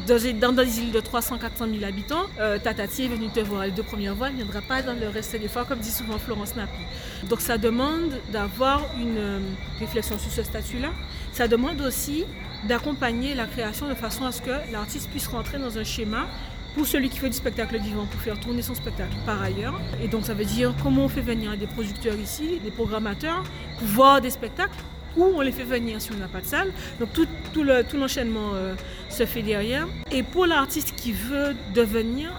dans, 0.06 0.52
des 0.52 0.80
îles 0.80 0.92
de 0.92 1.00
300-400 1.00 1.70
000 1.70 1.84
habitants, 1.84 2.24
euh, 2.40 2.58
Tatati 2.58 3.04
est 3.04 3.08
venu 3.08 3.28
te 3.28 3.40
voir 3.40 3.64
les 3.64 3.70
deux 3.70 3.82
premières 3.82 4.16
fois, 4.16 4.28
elle 4.28 4.34
ne 4.34 4.42
viendra 4.42 4.60
pas 4.62 4.82
dans 4.82 4.94
le 4.94 5.08
reste 5.08 5.36
des 5.36 5.48
fois, 5.48 5.64
comme 5.64 5.78
dit 5.78 5.90
souvent 5.90 6.18
Florence 6.18 6.56
Napi. 6.56 6.82
Donc 7.28 7.40
ça 7.40 7.58
demande 7.58 8.20
d'avoir 8.32 8.82
une 9.00 9.18
euh, 9.18 9.38
réflexion 9.78 10.18
sur 10.18 10.30
ce 10.30 10.42
statut-là. 10.42 10.90
Ça 11.32 11.48
demande 11.48 11.80
aussi 11.80 12.24
d'accompagner 12.68 13.34
la 13.34 13.46
création 13.46 13.88
de 13.88 13.94
façon 13.94 14.24
à 14.24 14.32
ce 14.32 14.40
que 14.40 14.72
l'artiste 14.72 15.10
puisse 15.10 15.26
rentrer 15.26 15.58
dans 15.58 15.78
un 15.78 15.84
schéma 15.84 16.28
pour 16.74 16.86
celui 16.86 17.08
qui 17.10 17.18
fait 17.18 17.28
du 17.28 17.36
spectacle 17.36 17.78
vivant, 17.78 18.06
pour 18.06 18.20
faire 18.20 18.38
tourner 18.40 18.62
son 18.62 18.74
spectacle 18.74 19.14
par 19.26 19.42
ailleurs. 19.42 19.78
Et 20.02 20.08
donc 20.08 20.24
ça 20.24 20.34
veut 20.34 20.44
dire 20.44 20.74
comment 20.82 21.04
on 21.04 21.08
fait 21.08 21.20
venir 21.20 21.56
des 21.56 21.66
producteurs 21.66 22.14
ici, 22.16 22.60
des 22.64 22.70
programmateurs, 22.70 23.42
pour 23.78 23.88
voir 23.88 24.20
des 24.20 24.30
spectacles, 24.30 24.78
ou 25.16 25.24
on 25.36 25.40
les 25.42 25.52
fait 25.52 25.64
venir 25.64 26.00
si 26.00 26.10
on 26.12 26.16
n'a 26.16 26.28
pas 26.28 26.40
de 26.40 26.46
salle. 26.46 26.72
Donc 26.98 27.12
tout, 27.12 27.26
tout 27.52 27.62
le- 27.62 27.84
tout 27.84 27.98
l'enchaînement 27.98 28.52
euh, 28.54 28.74
se 29.10 29.26
fait 29.26 29.42
derrière. 29.42 29.86
Et 30.10 30.22
pour 30.22 30.46
l'artiste 30.46 30.94
qui 30.96 31.12
veut 31.12 31.54
devenir, 31.74 32.30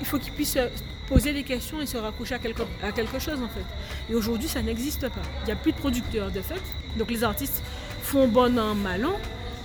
il 0.00 0.06
faut 0.06 0.18
qu'il 0.18 0.32
puisse 0.32 0.54
se 0.54 0.60
poser 1.06 1.34
des 1.34 1.42
questions 1.42 1.82
et 1.82 1.86
se 1.86 1.98
raccrocher 1.98 2.34
à 2.36 2.38
quelque, 2.38 2.62
à 2.82 2.90
quelque 2.92 3.18
chose 3.18 3.38
en 3.42 3.48
fait. 3.48 3.64
Et 4.10 4.14
aujourd'hui, 4.14 4.48
ça 4.48 4.62
n'existe 4.62 5.02
pas. 5.10 5.20
Il 5.42 5.46
n'y 5.46 5.52
a 5.52 5.56
plus 5.56 5.72
de 5.72 5.76
producteurs 5.76 6.30
de 6.30 6.40
fait. 6.40 6.62
Donc 6.96 7.10
les 7.10 7.22
artistes 7.22 7.62
font 8.02 8.26
bon 8.28 8.58
an, 8.58 8.74
mal 8.74 9.04
an. 9.04 9.16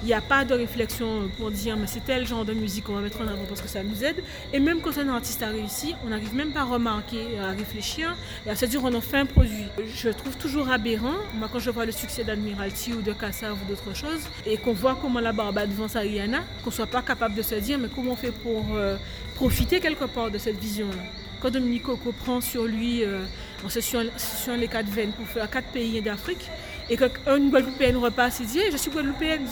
Il 0.02 0.06
n'y 0.06 0.14
a 0.14 0.22
pas 0.22 0.46
de 0.46 0.54
réflexion 0.54 1.30
pour 1.38 1.52
dire 1.52 1.76
mais 1.76 1.88
c'est 1.88 2.06
tel 2.06 2.26
genre 2.26 2.46
de 2.46 2.54
musique 2.54 2.86
qu'on 2.86 2.94
va 2.94 3.02
mettre 3.02 3.20
en 3.20 3.28
avant 3.28 3.44
parce 3.48 3.62
que 3.62 3.68
ça 3.68 3.84
nous 3.84 4.04
aide. 4.04 4.24
Et 4.54 4.60
même 4.60 4.80
quand 4.80 4.98
un 4.98 5.10
artiste 5.10 5.44
a 5.44 5.50
réussi, 5.50 5.94
on 6.06 6.10
n'arrive 6.10 6.34
même 6.34 6.52
pas 6.52 6.62
à 6.62 6.64
remarquer, 6.64 7.38
à 7.38 7.52
réfléchir 7.52 8.16
et 8.46 8.50
à 8.50 8.56
se 8.56 8.66
dire 8.66 8.82
on 8.84 8.94
en 8.94 9.02
fait 9.02 9.18
un 9.18 9.26
produit. 9.26 9.66
Je 9.94 10.10
trouve 10.10 10.38
toujours 10.38 10.70
aberrant, 10.72 11.18
moi 11.36 11.50
quand 11.52 11.60
je 11.60 11.70
vois 11.70 11.86
le 11.86 11.92
succès 11.92 12.24
d'Admiralty 12.24 12.94
ou 12.94 13.02
de 13.02 13.12
Kassav 13.12 13.58
ou 13.62 13.70
d'autres 13.70 13.94
choses, 13.94 14.22
et 14.46 14.58
qu'on 14.58 14.74
voit 14.74 14.98
comment 15.02 15.20
la 15.20 15.34
Barbade 15.34 15.72
vend 15.72 15.90
sa 15.90 16.00
Rihanna, 16.00 16.44
qu'on 16.64 16.72
soit 16.72 16.88
pas 16.88 17.02
capable 17.02 17.36
de 17.36 17.42
se 17.42 17.56
dire 17.56 17.78
mais 17.78 17.90
comment 17.94 18.14
on 18.14 18.16
fait 18.16 18.32
pour 18.32 18.68
euh, 18.76 18.96
profiter 19.36 19.82
quelque 19.82 20.06
part 20.06 20.32
de 20.32 20.38
cette 20.38 20.60
vision-là? 20.60 21.04
Quand 21.42 21.50
Dominique 21.50 21.84
Coco 21.84 22.12
prend 22.12 22.42
sur 22.42 22.66
lui 22.66 23.04
euh, 23.04 23.24
en 23.66 23.70
session, 23.70 24.02
session 24.18 24.56
les 24.56 24.68
quatre 24.68 24.90
veines 24.90 25.12
pour 25.12 25.26
faire 25.26 25.50
quatre 25.50 25.68
pays 25.68 26.02
d'Afrique, 26.02 26.50
et 26.90 26.98
qu'une 26.98 27.50
Guadeloupéenne 27.50 27.98
repasse 27.98 28.42
et 28.42 28.46
dit 28.46 28.60
Hey, 28.60 28.72
Je 28.72 28.78
suis 28.78 28.92
Guadeloupéenne, 28.92 29.46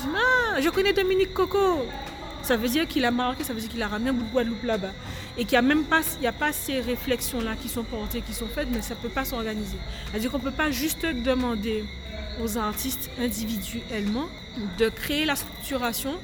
il 0.58 0.64
je 0.64 0.70
connais 0.70 0.94
Dominique 0.94 1.34
Coco. 1.34 1.86
Ça 2.42 2.56
veut 2.56 2.70
dire 2.70 2.88
qu'il 2.88 3.04
a 3.04 3.12
marqué, 3.12 3.44
ça 3.44 3.54
veut 3.54 3.60
dire 3.60 3.70
qu'il 3.70 3.82
a 3.82 3.88
ramené 3.88 4.10
un 4.10 4.14
bout 4.14 4.24
de 4.24 4.32
Guadeloupe 4.32 4.64
là-bas. 4.64 4.92
Et 5.38 5.44
qu'il 5.44 5.52
n'y 5.52 5.58
a 5.58 5.62
même 5.62 5.84
pas, 5.84 6.02
il 6.20 6.24
y 6.24 6.28
a 6.28 6.32
pas 6.32 6.54
ces 6.54 6.80
réflexions-là 6.80 7.56
qui 7.62 7.68
sont 7.68 7.84
portées, 7.84 8.22
qui 8.22 8.34
sont 8.34 8.48
faites, 8.48 8.70
mais 8.72 8.82
ça 8.82 8.96
ne 8.96 9.00
peut 9.00 9.10
pas 9.10 9.26
s'organiser. 9.26 9.78
C'est-à-dire 10.10 10.32
qu'on 10.32 10.38
ne 10.38 10.44
peut 10.44 10.52
pas 10.52 10.72
juste 10.72 11.06
demander 11.06 11.84
aux 12.42 12.58
artistes 12.58 13.10
individuellement 13.20 14.28
de 14.78 14.90
créer 14.90 15.26
la 15.26 15.36
structuration 15.36 16.18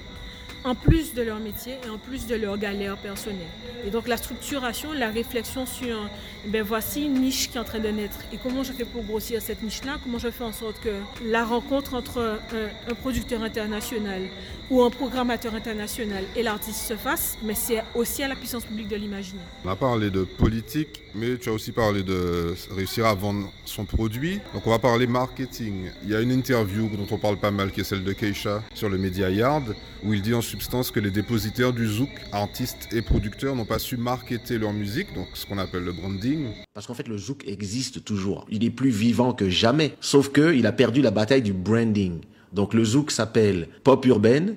en 0.63 0.75
plus 0.75 1.13
de 1.13 1.21
leur 1.21 1.39
métier 1.39 1.73
et 1.85 1.89
en 1.89 1.97
plus 1.97 2.25
de 2.27 2.35
leur 2.35 2.57
galère 2.57 2.97
personnelle. 2.97 3.47
Et 3.85 3.89
donc 3.89 4.07
la 4.07 4.17
structuration, 4.17 4.93
la 4.93 5.09
réflexion 5.09 5.65
sur, 5.65 6.09
ben 6.47 6.63
voici 6.63 7.03
une 7.03 7.15
niche 7.15 7.49
qui 7.49 7.57
est 7.57 7.59
en 7.59 7.65
train 7.65 7.79
de 7.79 7.89
naître. 7.89 8.19
Et 8.31 8.37
comment 8.37 8.63
je 8.63 8.71
fais 8.71 8.85
pour 8.85 9.03
grossir 9.03 9.41
cette 9.41 9.61
niche-là? 9.61 9.99
Comment 10.01 10.19
je 10.19 10.31
fais 10.31 10.43
en 10.43 10.53
sorte 10.53 10.79
que 10.79 10.89
la 11.23 11.43
rencontre 11.43 11.93
entre 11.93 12.19
un, 12.19 12.91
un 12.91 12.95
producteur 12.95 13.43
international 13.43 14.23
ou 14.69 14.81
un 14.81 14.89
programmateur 14.89 15.53
international 15.53 16.23
et 16.35 16.43
l'artiste 16.43 16.87
se 16.87 16.95
fasse? 16.95 17.37
Mais 17.43 17.55
c'est 17.55 17.83
aussi 17.93 18.23
à 18.23 18.27
la 18.27 18.35
puissance 18.35 18.65
publique 18.65 18.87
de 18.87 18.95
l'imaginer. 18.95 19.41
On 19.65 19.69
a 19.69 19.75
parlé 19.75 20.09
de 20.09 20.23
politique, 20.23 21.02
mais 21.15 21.37
tu 21.37 21.49
as 21.49 21.53
aussi 21.53 21.71
parlé 21.71 22.03
de 22.03 22.53
réussir 22.75 23.05
à 23.05 23.13
vendre 23.13 23.51
son 23.65 23.85
produit. 23.85 24.39
Donc 24.53 24.65
on 24.65 24.69
va 24.69 24.79
parler 24.79 25.07
marketing. 25.07 25.89
Il 26.03 26.09
y 26.09 26.15
a 26.15 26.21
une 26.21 26.31
interview 26.31 26.89
dont 26.89 27.07
on 27.11 27.17
parle 27.17 27.37
pas 27.37 27.51
mal 27.51 27.71
qui 27.71 27.81
est 27.81 27.83
celle 27.83 28.03
de 28.03 28.13
Keisha 28.13 28.63
sur 28.73 28.89
le 28.89 28.97
Media 28.97 29.29
Yard, 29.29 29.75
où 30.03 30.13
il 30.13 30.21
dit 30.21 30.33
en 30.33 30.41
substance 30.41 30.91
que 30.91 30.99
les 30.99 31.11
dépositaires 31.11 31.73
du 31.73 31.87
Zouk, 31.87 32.09
artistes 32.31 32.89
et 32.91 33.01
producteurs, 33.01 33.55
n'ont 33.55 33.65
pas 33.65 33.79
su 33.79 33.97
marketer 33.97 34.57
leur 34.57 34.73
musique, 34.73 35.13
donc 35.13 35.27
ce 35.33 35.45
qu'on 35.45 35.57
appelle 35.57 35.83
le 35.83 35.93
branding. 35.93 36.47
Parce 36.73 36.87
qu'en 36.87 36.93
fait, 36.93 37.07
le 37.07 37.17
zouk 37.17 37.47
existe 37.47 38.03
toujours. 38.03 38.45
Il 38.49 38.63
est 38.63 38.69
plus 38.69 38.89
vivant 38.89 39.33
que 39.33 39.49
jamais. 39.49 39.95
Sauf 40.01 40.29
que 40.29 40.53
il 40.53 40.65
a 40.65 40.71
perdu 40.71 41.01
la 41.01 41.11
bataille 41.11 41.41
du 41.41 41.53
branding. 41.53 42.21
Donc 42.51 42.73
le 42.73 42.83
zouk 42.83 43.11
s'appelle 43.11 43.67
pop 43.83 44.05
urbaine 44.05 44.55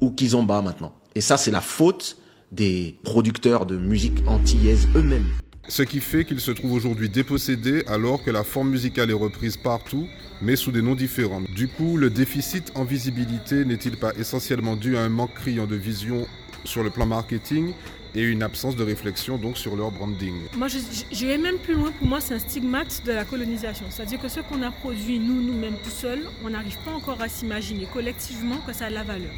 ou 0.00 0.10
kizomba 0.10 0.62
maintenant. 0.62 0.94
Et 1.14 1.20
ça, 1.20 1.36
c'est 1.36 1.50
la 1.50 1.60
faute 1.60 2.16
des 2.52 2.96
producteurs 3.02 3.66
de 3.66 3.76
musique 3.76 4.18
antillaise 4.26 4.88
eux-mêmes. 4.94 5.28
Ce 5.70 5.84
qui 5.84 6.00
fait 6.00 6.24
qu'il 6.24 6.40
se 6.40 6.50
trouve 6.50 6.72
aujourd'hui 6.72 7.08
dépossédé 7.08 7.84
alors 7.86 8.24
que 8.24 8.32
la 8.32 8.42
forme 8.42 8.70
musicale 8.70 9.08
est 9.08 9.14
reprise 9.14 9.56
partout, 9.56 10.08
mais 10.42 10.56
sous 10.56 10.72
des 10.72 10.82
noms 10.82 10.96
différents. 10.96 11.42
Du 11.54 11.68
coup, 11.68 11.96
le 11.96 12.10
déficit 12.10 12.72
en 12.74 12.82
visibilité 12.82 13.64
n'est-il 13.64 13.96
pas 13.96 14.12
essentiellement 14.18 14.74
dû 14.74 14.96
à 14.96 15.02
un 15.02 15.08
manque 15.08 15.32
criant 15.34 15.66
de 15.66 15.76
vision 15.76 16.26
sur 16.64 16.82
le 16.82 16.90
plan 16.90 17.06
marketing 17.06 17.72
et 18.16 18.22
une 18.22 18.42
absence 18.42 18.74
de 18.74 18.82
réflexion 18.82 19.38
donc 19.38 19.56
sur 19.56 19.76
leur 19.76 19.92
branding? 19.92 20.34
Moi, 20.56 20.66
j'irais 21.12 21.38
même 21.38 21.58
plus 21.58 21.74
loin. 21.74 21.92
Pour 21.92 22.08
moi, 22.08 22.20
c'est 22.20 22.34
un 22.34 22.40
stigmate 22.40 23.02
de 23.06 23.12
la 23.12 23.24
colonisation. 23.24 23.86
C'est-à-dire 23.90 24.20
que 24.20 24.28
ce 24.28 24.40
qu'on 24.40 24.62
a 24.62 24.72
produit, 24.72 25.20
nous, 25.20 25.40
nous-mêmes, 25.40 25.76
tout 25.84 25.90
seuls, 25.90 26.26
on 26.44 26.50
n'arrive 26.50 26.78
pas 26.84 26.90
encore 26.90 27.22
à 27.22 27.28
s'imaginer 27.28 27.86
collectivement 27.92 28.58
que 28.66 28.72
ça 28.72 28.86
a 28.86 28.90
de 28.90 28.94
la 28.94 29.04
valeur. 29.04 29.30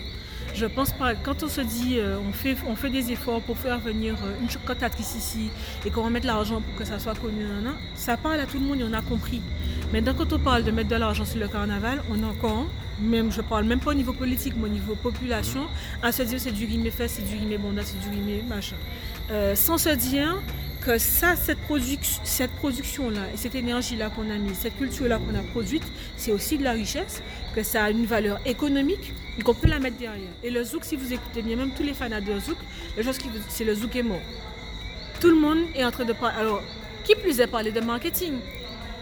Je 0.55 0.67
pense 0.67 0.93
pas, 0.93 1.15
quand 1.15 1.43
on 1.43 1.49
se 1.49 1.61
dit 1.63 1.99
euh, 1.99 2.19
on, 2.29 2.33
fait, 2.33 2.57
on 2.69 2.77
fait 2.77 2.91
des 2.91 3.11
efforts 3.11 3.41
pour 3.41 3.57
faire 3.57 3.79
venir 3.81 4.15
euh, 4.23 4.35
une 4.41 4.49
cantatrice 4.67 5.15
ici 5.17 5.51
et 5.85 5.91
qu'on 5.91 6.03
va 6.03 6.11
mettre 6.11 6.27
l'argent 6.27 6.61
pour 6.61 6.75
que 6.77 6.85
ça 6.85 6.99
soit 6.99 7.15
connu, 7.15 7.43
ça 7.95 8.17
parle 8.17 8.39
à 8.39 8.47
tout 8.47 8.59
le 8.59 8.67
monde 8.67 8.81
et 8.81 8.85
on 8.85 8.93
a 8.93 9.01
compris. 9.01 9.41
Maintenant, 9.93 10.15
quand 10.17 10.33
on 10.33 10.39
parle 10.39 10.63
de 10.65 10.71
mettre 10.71 10.91
de 10.91 10.97
l'argent 10.97 11.25
sur 11.25 11.39
le 11.41 11.49
carnaval, 11.49 12.03
on 12.11 12.23
est 12.23 12.27
encore, 12.27 12.67
même, 13.01 13.33
je 13.33 13.41
parle 13.41 13.65
même 13.65 13.81
pas 13.81 13.91
au 13.93 13.95
niveau 13.95 14.13
politique, 14.13 14.55
mais 14.57 14.67
au 14.67 14.69
niveau 14.73 14.95
population, 14.95 15.67
à 16.03 16.13
se 16.13 16.23
dire 16.23 16.39
c'est 16.39 16.53
du 16.53 16.67
rimé 16.67 16.91
fait, 16.91 17.09
c'est 17.09 17.23
du 17.23 17.35
rimé 17.37 17.57
bonda, 17.57 17.83
c'est 17.83 17.99
du 17.99 18.09
rimé 18.11 18.45
machin. 18.47 18.77
Euh, 19.31 19.55
sans 19.57 19.79
se 19.79 19.89
dire 19.89 20.41
que 20.83 20.99
ça, 20.99 21.35
cette, 21.37 21.61
produc- 21.69 22.21
cette 22.25 22.51
production-là 22.53 23.21
et 23.33 23.37
cette 23.37 23.55
énergie-là 23.55 24.11
qu'on 24.11 24.29
a 24.31 24.37
mise, 24.37 24.59
cette 24.59 24.77
culture-là 24.77 25.19
qu'on 25.19 25.35
a 25.39 25.43
produite, 25.43 25.85
c'est 26.17 26.33
aussi 26.33 26.59
de 26.59 26.65
la 26.65 26.73
richesse, 26.73 27.23
que 27.55 27.63
ça 27.63 27.85
a 27.85 27.91
une 27.91 28.05
valeur 28.05 28.39
économique 28.45 29.15
et 29.39 29.43
qu'on 29.43 29.55
peut 29.55 29.69
la 29.69 29.79
mettre 29.79 29.97
derrière. 29.97 30.31
Et 30.43 30.51
le 30.51 30.63
zouk, 30.65 30.85
si 30.85 30.97
vous 30.97 31.13
écoutez 31.13 31.43
bien, 31.43 31.57
même 31.57 31.73
tous 31.75 31.83
les 31.83 31.95
fans 31.95 32.09
de 32.09 32.41
zouk, 32.41 32.59
c'est 33.49 33.65
le 33.65 33.75
zouk 33.75 33.97
est 33.97 34.03
mort. 34.03 34.21
Tout 35.21 35.29
le 35.29 35.37
monde 35.37 35.61
est 35.75 35.85
en 35.85 35.91
train 35.91 36.05
de 36.05 36.13
parler. 36.13 36.37
Alors, 36.39 36.63
qui 37.05 37.15
plus 37.15 37.41
est 37.41 37.47
parler 37.47 37.73
de 37.73 37.81
marketing? 37.81 38.35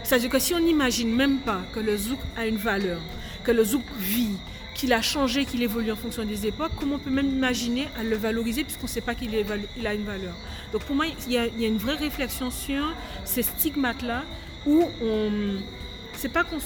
C'est-à-dire 0.03 0.29
que 0.29 0.39
si 0.39 0.53
on 0.53 0.59
n'imagine 0.59 1.13
même 1.13 1.39
pas 1.39 1.61
que 1.73 1.79
le 1.79 1.95
zouk 1.97 2.19
a 2.37 2.45
une 2.45 2.57
valeur, 2.57 3.01
que 3.43 3.51
le 3.51 3.63
zouk 3.63 3.83
vit, 3.97 4.37
qu'il 4.73 4.93
a 4.93 5.01
changé, 5.01 5.45
qu'il 5.45 5.61
évolue 5.61 5.91
en 5.91 5.95
fonction 5.95 6.23
des 6.23 6.47
époques, 6.47 6.71
comment 6.79 6.95
on 6.95 6.99
peut 6.99 7.09
même 7.09 7.29
imaginer 7.29 7.87
à 7.99 8.03
le 8.03 8.15
valoriser 8.15 8.63
puisqu'on 8.63 8.85
ne 8.85 8.91
sait 8.91 9.01
pas 9.01 9.15
qu'il 9.15 9.35
a 9.35 9.93
une 9.93 10.05
valeur? 10.05 10.35
Donc 10.71 10.83
pour 10.85 10.95
moi, 10.95 11.05
il 11.27 11.33
y, 11.33 11.37
a, 11.37 11.45
une 11.45 11.77
vraie 11.77 11.95
réflexion 11.95 12.49
sur 12.49 12.93
ces 13.25 13.43
stigmates-là 13.43 14.23
où 14.65 14.85
on... 15.03 15.31
C'est 16.13 16.29
pas 16.29 16.43
qu'on 16.43 16.57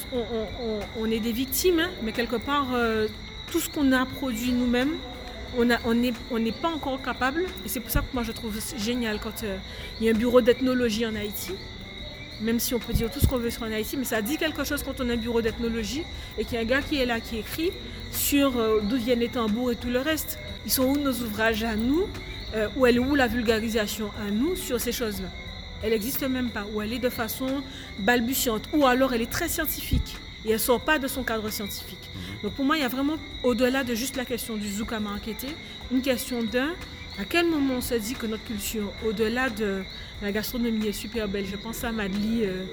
on, 0.99 1.11
est 1.11 1.19
des 1.19 1.31
victimes, 1.31 1.79
hein, 1.79 1.89
mais 2.03 2.11
quelque 2.11 2.35
part, 2.35 2.67
euh, 2.73 3.07
tout 3.55 3.61
ce 3.61 3.69
qu'on 3.69 3.93
a 3.93 4.05
produit 4.05 4.51
nous-mêmes, 4.51 4.97
on 5.57 5.63
n'est 5.63 6.51
pas 6.51 6.67
encore 6.67 7.01
capable, 7.01 7.45
et 7.65 7.69
c'est 7.69 7.79
pour 7.79 7.89
ça 7.89 8.01
que 8.01 8.07
moi 8.13 8.21
je 8.21 8.33
trouve 8.33 8.59
génial 8.77 9.17
quand 9.17 9.43
euh, 9.45 9.55
il 9.97 10.05
y 10.05 10.09
a 10.09 10.11
un 10.11 10.17
bureau 10.17 10.41
d'ethnologie 10.41 11.05
en 11.05 11.15
Haïti, 11.15 11.53
même 12.41 12.59
si 12.59 12.73
on 12.73 12.79
peut 12.79 12.91
dire 12.91 13.09
tout 13.09 13.21
ce 13.21 13.27
qu'on 13.27 13.37
veut 13.37 13.49
sur 13.49 13.63
en 13.63 13.71
Haïti, 13.71 13.95
mais 13.95 14.03
ça 14.03 14.21
dit 14.21 14.35
quelque 14.35 14.65
chose 14.65 14.83
quand 14.83 14.99
on 14.99 15.09
a 15.09 15.13
un 15.13 15.15
bureau 15.15 15.41
d'ethnologie 15.41 16.03
et 16.37 16.43
qu'il 16.43 16.55
y 16.55 16.57
a 16.57 16.59
un 16.63 16.65
gars 16.65 16.81
qui 16.81 16.97
est 16.97 17.05
là, 17.05 17.21
qui 17.21 17.37
écrit 17.37 17.71
sur 18.11 18.59
euh, 18.59 18.81
d'où 18.83 18.97
viennent 18.97 19.21
les 19.21 19.29
tambours 19.29 19.71
et 19.71 19.77
tout 19.77 19.87
le 19.87 19.99
reste. 19.99 20.37
Ils 20.65 20.71
sont 20.73 20.83
où 20.83 20.97
nos 20.97 21.13
ouvrages 21.13 21.63
à 21.63 21.77
nous 21.77 22.09
euh, 22.55 22.67
Où 22.75 22.85
elle 22.85 22.97
est 22.97 22.99
où 22.99 23.15
la 23.15 23.27
vulgarisation 23.27 24.11
à 24.27 24.31
nous 24.31 24.57
sur 24.57 24.81
ces 24.81 24.91
choses-là? 24.91 25.29
Elle 25.81 25.91
n'existe 25.91 26.27
même 26.27 26.49
pas. 26.49 26.65
Ou 26.73 26.81
elle 26.81 26.91
est 26.91 26.99
de 26.99 27.09
façon 27.09 27.63
balbutiante. 27.99 28.67
Ou 28.73 28.85
alors 28.85 29.13
elle 29.13 29.21
est 29.21 29.31
très 29.31 29.47
scientifique 29.47 30.17
et 30.45 30.49
elle 30.49 30.55
ne 30.55 30.59
sort 30.59 30.81
pas 30.81 30.99
de 30.99 31.07
son 31.07 31.23
cadre 31.23 31.49
scientifique. 31.49 32.09
Donc 32.43 32.53
pour 32.53 32.65
moi, 32.65 32.77
il 32.77 32.81
y 32.81 32.85
a 32.85 32.89
vraiment, 32.89 33.17
au-delà 33.43 33.83
de 33.83 33.95
juste 33.95 34.15
la 34.15 34.25
question 34.25 34.55
du 34.55 34.69
zouk 34.69 34.93
à 34.93 34.99
marketer, 34.99 35.47
une 35.91 36.01
question 36.01 36.43
d'un, 36.43 36.73
à 37.19 37.25
quel 37.25 37.47
moment 37.47 37.75
on 37.77 37.81
se 37.81 37.95
dit 37.95 38.13
que 38.13 38.25
notre 38.25 38.43
culture, 38.43 38.91
au-delà 39.05 39.49
de 39.49 39.83
la 40.21 40.31
gastronomie, 40.31 40.87
est 40.87 40.91
super 40.91 41.27
belle 41.27 41.45
Je 41.49 41.55
pense 41.55 41.83
à 41.83 41.91
Madly, 41.91 42.43
euh, 42.43 42.63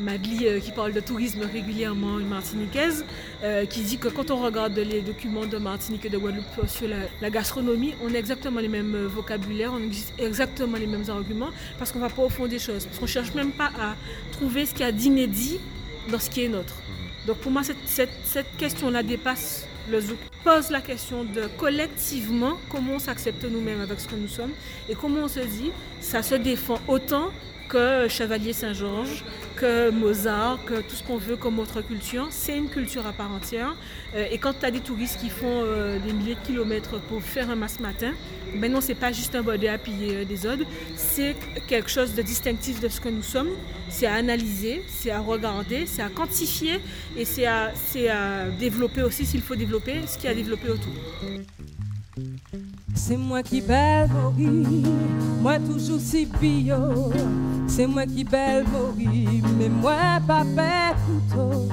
euh, 0.00 0.60
qui 0.60 0.72
parle 0.72 0.92
de 0.92 1.00
tourisme 1.00 1.42
régulièrement, 1.42 2.18
une 2.18 2.28
martiniquaise, 2.28 3.04
euh, 3.42 3.66
qui 3.66 3.82
dit 3.82 3.98
que 3.98 4.08
quand 4.08 4.30
on 4.30 4.36
regarde 4.36 4.78
les 4.78 5.02
documents 5.02 5.46
de 5.46 5.58
Martinique 5.58 6.04
et 6.06 6.08
de 6.08 6.18
Guadeloupe 6.18 6.66
sur 6.68 6.88
la, 7.20 7.30
gastronomie, 7.30 7.94
on 8.02 8.14
a 8.14 8.18
exactement 8.18 8.60
les 8.60 8.68
mêmes 8.68 9.06
vocabulaires, 9.06 9.72
on 9.74 9.78
a 9.78 10.24
exactement 10.24 10.78
les 10.78 10.86
mêmes 10.86 11.08
arguments, 11.08 11.50
parce 11.78 11.92
qu'on 11.92 11.98
ne 11.98 12.04
va 12.04 12.10
pas 12.10 12.22
au 12.22 12.28
fond 12.30 12.46
des 12.46 12.58
choses, 12.58 12.86
parce 12.86 12.98
qu'on 12.98 13.04
ne 13.04 13.10
cherche 13.10 13.34
même 13.34 13.52
pas 13.52 13.70
à 13.78 13.94
trouver 14.32 14.64
ce 14.64 14.72
qu'il 14.72 14.86
y 14.86 14.88
a 14.88 14.92
d'inédit 14.92 15.60
dans 16.10 16.18
ce 16.18 16.30
qui 16.30 16.44
est 16.44 16.48
nôtre. 16.48 16.74
Donc 17.26 17.38
pour 17.38 17.50
moi, 17.50 17.62
cette 17.64 18.56
question-là 18.56 19.02
dépasse 19.02 19.66
le 19.90 20.00
Zouk. 20.00 20.18
Pose 20.44 20.70
la 20.70 20.80
question 20.80 21.24
de 21.24 21.42
collectivement 21.58 22.58
comment 22.70 22.94
on 22.94 22.98
s'accepte 22.98 23.44
nous-mêmes 23.44 23.80
avec 23.80 23.98
ce 24.00 24.06
que 24.06 24.14
nous 24.14 24.28
sommes 24.28 24.52
et 24.88 24.94
comment 24.94 25.22
on 25.24 25.28
se 25.28 25.40
dit 25.40 25.70
ça 26.00 26.22
se 26.22 26.36
défend 26.36 26.78
autant 26.86 27.30
que 27.68 28.08
Chevalier 28.08 28.52
Saint-Georges, 28.52 29.24
que 29.56 29.90
Mozart, 29.90 30.64
que 30.66 30.80
tout 30.80 30.94
ce 30.94 31.02
qu'on 31.02 31.16
veut 31.16 31.36
comme 31.36 31.58
autre 31.58 31.80
culture. 31.80 32.28
C'est 32.30 32.56
une 32.56 32.68
culture 32.68 33.06
à 33.06 33.12
part 33.12 33.32
entière. 33.32 33.74
Euh, 34.14 34.26
et 34.30 34.38
quand 34.38 34.52
tu 34.60 34.66
as 34.66 34.70
des 34.70 34.80
touristes 34.80 35.18
qui 35.18 35.30
font 35.30 35.62
euh, 35.64 35.98
des 35.98 36.12
milliers 36.12 36.34
de 36.34 36.46
kilomètres 36.46 37.00
pour 37.00 37.22
faire 37.22 37.50
un 37.50 37.56
masse 37.56 37.80
matin, 37.80 38.12
ben 38.54 38.70
non, 38.70 38.80
c'est 38.80 38.94
pas 38.94 39.12
juste 39.12 39.34
un 39.34 39.42
body 39.42 39.68
à 39.68 39.78
piller 39.78 40.16
euh, 40.16 40.24
des 40.24 40.46
odes, 40.46 40.66
c'est 40.94 41.34
quelque 41.66 41.90
chose 41.90 42.14
de 42.14 42.22
distinctif 42.22 42.80
de 42.80 42.88
ce 42.88 43.00
que 43.00 43.08
nous 43.08 43.22
sommes. 43.22 43.50
C'est 43.88 44.06
à 44.06 44.14
analyser, 44.14 44.82
c'est 44.88 45.10
à 45.10 45.20
regarder, 45.20 45.86
c'est 45.86 46.02
à 46.02 46.08
quantifier 46.08 46.80
et 47.16 47.24
c'est 47.24 47.46
à, 47.46 47.72
à 48.10 48.48
développer 48.58 49.02
aussi 49.02 49.24
s'il 49.24 49.42
faut 49.42 49.56
développer 49.56 50.06
ce 50.06 50.18
qui 50.18 50.28
a 50.28 50.34
développé 50.34 50.68
autour. 50.68 50.92
C'est 52.96 53.16
moi 53.16 53.42
qui 53.42 53.60
belle 53.60 54.08
mourir, 54.08 54.90
moi 55.40 55.58
toujours 55.58 56.00
si 56.00 56.26
bio. 56.26 57.12
C'est 57.68 57.86
moi 57.86 58.04
qui 58.06 58.24
belle 58.24 58.64
mourir, 58.64 59.44
mais 59.58 59.68
moi 59.68 60.18
pas 60.26 60.44
père 60.56 60.96
couteau. 61.06 61.68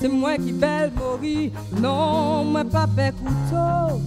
C'est 0.00 0.08
moi 0.08 0.36
qui 0.36 0.52
belle 0.52 0.92
mourir, 0.94 1.50
non, 1.80 2.44
moi 2.44 2.64
pas 2.64 2.86
père 2.86 3.12
couteau. 3.14 4.00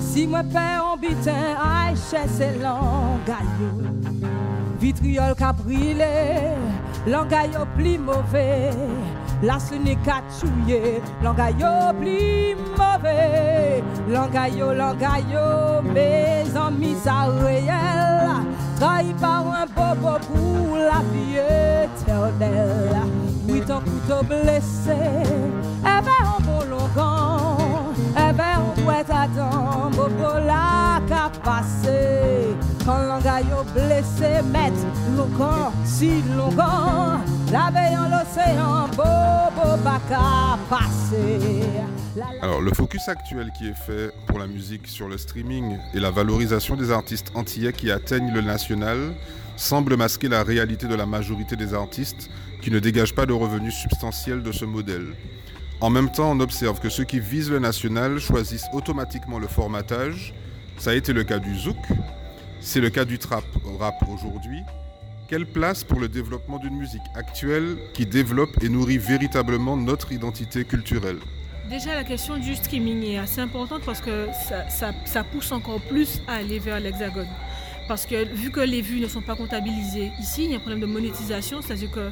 Si 0.00 0.26
moi 0.26 0.42
père 0.42 0.84
en 0.92 0.96
bitin, 0.96 1.54
aïe, 1.62 1.94
c'est 1.96 2.58
l'angaillot. 2.60 3.86
Vitriol 4.78 5.34
qu'a 5.36 5.52
brûlé, 5.52 6.04
l'angaillot 7.06 7.66
plus 7.76 7.98
mauvais. 7.98 8.70
La 9.42 9.58
n'est 9.78 9.96
qu'à 9.96 10.22
tuer, 10.38 11.02
l'angaillot 11.22 11.92
plus 12.00 12.56
mauvais. 12.76 13.82
L'angaillot, 14.08 14.72
l'angaillot, 14.72 15.82
mes 15.94 16.44
amis, 16.56 16.96
ça 17.02 17.26
réel. 17.42 18.30
Trahi 18.78 19.14
par 19.20 19.44
un 19.46 19.66
bobo 19.66 20.18
pour 20.26 20.76
la 20.76 21.02
vie 21.12 21.36
éternelle. 21.36 22.96
Oui, 23.48 23.62
ton 23.66 23.80
couteau 23.80 24.24
blessé, 24.24 24.96
eh 25.80 25.82
ben, 25.82 26.26
en 26.26 26.42
bon 26.42 26.64
longan. 26.68 27.56
Eh 28.16 28.32
ben, 28.32 28.60
on 28.60 28.80
doit 28.80 28.94
attendre, 28.94 29.90
bobo 29.90 30.38
la 30.46 31.00
qu'a 31.06 31.30
passé. 31.42 32.56
L'océan. 38.12 38.88
Alors, 42.42 42.60
le 42.60 42.72
focus 42.72 43.08
actuel 43.08 43.50
qui 43.58 43.66
est 43.66 43.74
fait 43.74 44.12
pour 44.28 44.38
la 44.38 44.46
musique 44.46 44.86
sur 44.86 45.08
le 45.08 45.18
streaming 45.18 45.76
et 45.94 45.98
la 45.98 46.12
valorisation 46.12 46.76
des 46.76 46.92
artistes 46.92 47.32
antillais 47.34 47.72
qui 47.72 47.90
atteignent 47.90 48.32
le 48.32 48.40
national 48.40 49.16
semble 49.56 49.96
masquer 49.96 50.28
la 50.28 50.44
réalité 50.44 50.86
de 50.86 50.94
la 50.94 51.06
majorité 51.06 51.56
des 51.56 51.74
artistes 51.74 52.30
qui 52.62 52.70
ne 52.70 52.78
dégagent 52.78 53.16
pas 53.16 53.26
de 53.26 53.32
revenus 53.32 53.74
substantiels 53.74 54.44
de 54.44 54.52
ce 54.52 54.64
modèle. 54.64 55.08
En 55.80 55.90
même 55.90 56.12
temps, 56.12 56.30
on 56.30 56.38
observe 56.38 56.78
que 56.78 56.88
ceux 56.88 57.04
qui 57.04 57.18
visent 57.18 57.50
le 57.50 57.58
national 57.58 58.20
choisissent 58.20 58.68
automatiquement 58.72 59.40
le 59.40 59.48
formatage. 59.48 60.34
Ça 60.78 60.90
a 60.90 60.94
été 60.94 61.12
le 61.12 61.24
cas 61.24 61.40
du 61.40 61.58
zouk, 61.58 61.76
c'est 62.66 62.80
le 62.80 62.90
cas 62.90 63.04
du 63.04 63.16
trap 63.18 63.44
rap 63.78 63.94
aujourd'hui. 64.12 64.60
Quelle 65.28 65.46
place 65.46 65.84
pour 65.84 66.00
le 66.00 66.08
développement 66.08 66.58
d'une 66.58 66.76
musique 66.76 67.08
actuelle 67.14 67.76
qui 67.94 68.06
développe 68.06 68.60
et 68.60 68.68
nourrit 68.68 68.98
véritablement 68.98 69.76
notre 69.76 70.10
identité 70.10 70.64
culturelle? 70.64 71.18
Déjà, 71.70 71.94
la 71.94 72.02
question 72.02 72.36
du 72.36 72.56
streaming 72.56 73.04
est 73.04 73.18
assez 73.18 73.40
importante 73.40 73.82
parce 73.86 74.00
que 74.00 74.26
ça, 74.68 75.24
pousse 75.24 75.52
encore 75.52 75.80
plus 75.80 76.20
à 76.26 76.34
aller 76.34 76.58
vers 76.58 76.80
l'hexagone. 76.80 77.28
Parce 77.88 78.04
que 78.04 78.24
vu 78.24 78.50
que 78.50 78.60
les 78.60 78.82
vues 78.82 79.00
ne 79.00 79.06
sont 79.06 79.20
pas 79.20 79.36
comptabilisées 79.36 80.10
ici, 80.20 80.44
il 80.44 80.50
y 80.50 80.54
a 80.54 80.56
un 80.56 80.60
problème 80.60 80.80
de 80.80 80.86
monétisation, 80.86 81.62
c'est-à-dire 81.62 81.90
que 81.90 82.10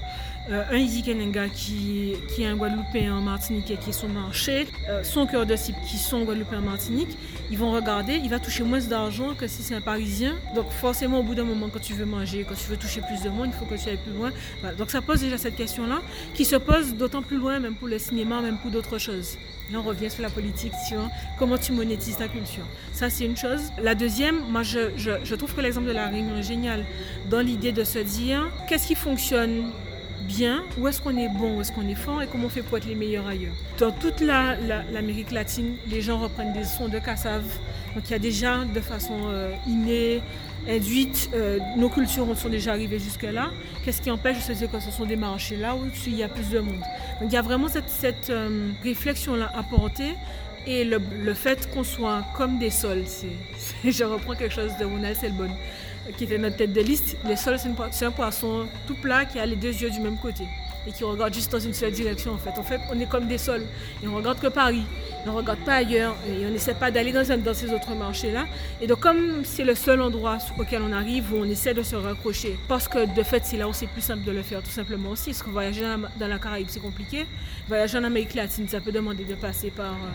euh, 0.50 1.02
Kenenga 1.04 1.48
qui, 1.48 2.12
qui 2.28 2.42
est 2.42 2.46
un 2.46 2.56
Guadeloupéen 2.56 3.16
en 3.16 3.20
Martinique 3.20 3.70
et 3.70 3.76
qui 3.76 3.90
est 3.90 3.94
son 3.94 4.08
marché, 4.08 4.66
euh, 4.88 5.02
son 5.02 5.26
cœur 5.26 5.46
de 5.46 5.56
cible 5.56 5.78
qui 5.88 5.96
sont 5.96 6.22
Guadeloupéens 6.24 6.58
en 6.58 6.62
Martinique, 6.62 7.16
ils 7.50 7.58
vont 7.58 7.72
regarder, 7.72 8.20
il 8.22 8.30
va 8.30 8.38
toucher 8.38 8.62
moins 8.62 8.78
d'argent 8.78 9.34
que 9.34 9.48
si 9.48 9.62
c'est 9.62 9.74
un 9.74 9.80
Parisien. 9.80 10.36
Donc 10.54 10.70
forcément, 10.70 11.20
au 11.20 11.22
bout 11.22 11.34
d'un 11.34 11.44
moment, 11.44 11.68
quand 11.72 11.80
tu 11.80 11.94
veux 11.94 12.06
manger, 12.06 12.44
quand 12.48 12.54
tu 12.54 12.68
veux 12.68 12.76
toucher 12.76 13.00
plus 13.00 13.22
de 13.22 13.30
monde, 13.30 13.48
il 13.48 13.52
faut 13.52 13.64
que 13.64 13.80
tu 13.80 13.88
ailles 13.88 13.96
plus 13.96 14.12
loin. 14.12 14.30
Donc 14.78 14.90
ça 14.90 15.02
pose 15.02 15.20
déjà 15.20 15.38
cette 15.38 15.56
question-là, 15.56 16.02
qui 16.34 16.44
se 16.44 16.56
pose 16.56 16.94
d'autant 16.94 17.22
plus 17.22 17.36
loin, 17.36 17.58
même 17.58 17.74
pour 17.74 17.88
le 17.88 17.98
cinéma, 17.98 18.40
même 18.40 18.58
pour 18.58 18.70
d'autres 18.70 18.98
choses. 18.98 19.36
Là, 19.72 19.78
on 19.78 19.82
revient 19.82 20.10
sur 20.10 20.22
la 20.22 20.30
politique, 20.30 20.72
sur 20.88 21.08
comment 21.38 21.56
tu 21.56 21.72
monétises 21.72 22.18
ta 22.18 22.28
culture. 22.28 22.64
Ça, 22.92 23.08
c'est 23.08 23.24
une 23.24 23.36
chose. 23.36 23.72
La 23.82 23.94
deuxième, 23.94 24.40
moi, 24.50 24.62
je, 24.62 25.34
trouve 25.34 25.54
que 25.54 25.60
l'exemple 25.60 25.86
de 25.86 25.92
la 25.92 26.08
Réunion 26.08 26.36
est 26.36 26.42
génial 26.42 26.84
dans 27.30 27.40
l'idée 27.40 27.72
de 27.72 27.84
se 27.84 27.98
dire 27.98 28.50
qu'est-ce 28.68 28.86
qui 28.86 28.94
fonctionne 28.94 29.70
bien, 30.26 30.64
où 30.78 30.88
est-ce 30.88 31.00
qu'on 31.00 31.16
est 31.16 31.28
bon, 31.28 31.56
où 31.56 31.60
est-ce 31.60 31.72
qu'on 31.72 31.86
est 31.88 31.94
fort? 31.94 32.22
Et 32.22 32.26
comment 32.26 32.46
on 32.46 32.50
fait 32.50 32.62
pour 32.62 32.78
être 32.78 32.86
les 32.86 32.94
meilleurs 32.94 33.26
ailleurs? 33.26 33.54
Dans 33.78 33.90
toute 33.90 34.20
l'Amérique 34.20 35.30
latine, 35.30 35.76
les 35.86 36.00
gens 36.00 36.18
reprennent 36.18 36.52
des 36.52 36.64
sons 36.64 36.88
de 36.88 36.98
cassave. 36.98 37.44
Donc 37.94 38.04
il 38.08 38.10
y 38.10 38.14
a 38.14 38.18
déjà 38.18 38.64
de 38.64 38.80
façon 38.80 39.18
euh, 39.28 39.52
innée, 39.66 40.22
induite, 40.68 41.30
euh, 41.34 41.58
nos 41.76 41.88
cultures 41.88 42.26
sont 42.36 42.48
déjà 42.48 42.72
arrivées 42.72 42.98
jusque-là. 42.98 43.50
Qu'est-ce 43.84 44.00
qui 44.00 44.10
empêche 44.10 44.38
de 44.38 44.42
se 44.42 44.52
dire 44.52 44.70
que 44.70 44.80
ce 44.80 44.90
sont 44.90 45.06
des 45.06 45.16
marchés 45.16 45.56
là 45.56 45.74
où 45.74 45.84
il 46.06 46.16
y 46.16 46.22
a 46.22 46.28
plus 46.28 46.50
de 46.50 46.60
monde. 46.60 46.80
Donc 47.20 47.30
il 47.30 47.32
y 47.32 47.36
a 47.36 47.42
vraiment 47.42 47.68
cette, 47.68 48.30
euh, 48.30 48.70
réflexion-là 48.82 49.52
à 49.54 49.62
porter 49.62 50.14
et 50.66 50.84
le, 50.84 51.34
fait 51.34 51.70
qu'on 51.70 51.84
soit 51.84 52.24
comme 52.36 52.58
des 52.58 52.70
sols, 52.70 53.04
je 53.84 54.04
reprends 54.04 54.34
quelque 54.34 54.54
chose 54.54 54.72
de 54.80 54.86
Ronald 54.86 55.16
Selbonne 55.16 55.54
qui 56.16 56.24
était 56.24 56.38
notre 56.38 56.56
tête 56.56 56.72
de 56.72 56.80
liste, 56.80 57.16
les 57.26 57.36
sols, 57.36 57.58
c'est 57.90 58.04
un 58.04 58.10
poisson 58.10 58.66
tout 58.86 58.94
plat 58.94 59.24
qui 59.24 59.38
a 59.38 59.46
les 59.46 59.56
deux 59.56 59.72
yeux 59.72 59.90
du 59.90 60.00
même 60.00 60.18
côté 60.18 60.44
et 60.86 60.92
qui 60.92 61.04
regarde 61.04 61.32
juste 61.32 61.52
dans 61.52 61.58
une 61.60 61.74
seule 61.74 61.92
direction 61.92 62.32
en 62.32 62.38
fait. 62.38 62.58
En 62.58 62.62
fait, 62.62 62.80
on 62.92 62.98
est 62.98 63.08
comme 63.08 63.26
des 63.26 63.38
sols 63.38 63.64
et 64.02 64.08
on 64.08 64.14
regarde 64.14 64.40
que 64.40 64.48
Paris, 64.48 64.84
on 65.26 65.32
ne 65.32 65.36
regarde 65.36 65.60
pas 65.60 65.74
ailleurs 65.74 66.14
et 66.28 66.46
on 66.46 66.50
n'essaie 66.50 66.74
pas 66.74 66.90
d'aller 66.90 67.12
dans, 67.12 67.24
ces 67.24 67.72
autres 67.72 67.94
marchés-là. 67.94 68.46
Et 68.80 68.86
donc 68.86 69.00
comme 69.00 69.44
c'est 69.44 69.64
le 69.64 69.74
seul 69.74 70.00
endroit 70.00 70.38
auquel 70.58 70.82
on 70.82 70.92
arrive 70.92 71.32
où 71.32 71.38
on 71.38 71.44
essaie 71.44 71.74
de 71.74 71.82
se 71.82 71.96
raccrocher, 71.96 72.58
parce 72.68 72.88
que 72.88 73.14
de 73.14 73.22
fait 73.22 73.42
c'est 73.44 73.56
là 73.56 73.68
où 73.68 73.72
c'est 73.72 73.86
plus 73.86 74.02
simple 74.02 74.24
de 74.24 74.32
le 74.32 74.42
faire 74.42 74.62
tout 74.62 74.70
simplement 74.70 75.10
aussi, 75.10 75.30
parce 75.30 75.42
que 75.42 75.50
voyager 75.50 75.82
dans 76.18 76.28
la 76.28 76.38
Caraïbe 76.38 76.68
c'est 76.68 76.80
compliqué, 76.80 77.26
voyager 77.68 77.98
en 77.98 78.04
Amérique 78.04 78.34
latine 78.34 78.68
ça 78.68 78.80
peut 78.80 78.92
demander 78.92 79.24
de 79.24 79.34
passer 79.34 79.70
par 79.70 79.92
euh, 79.92 80.08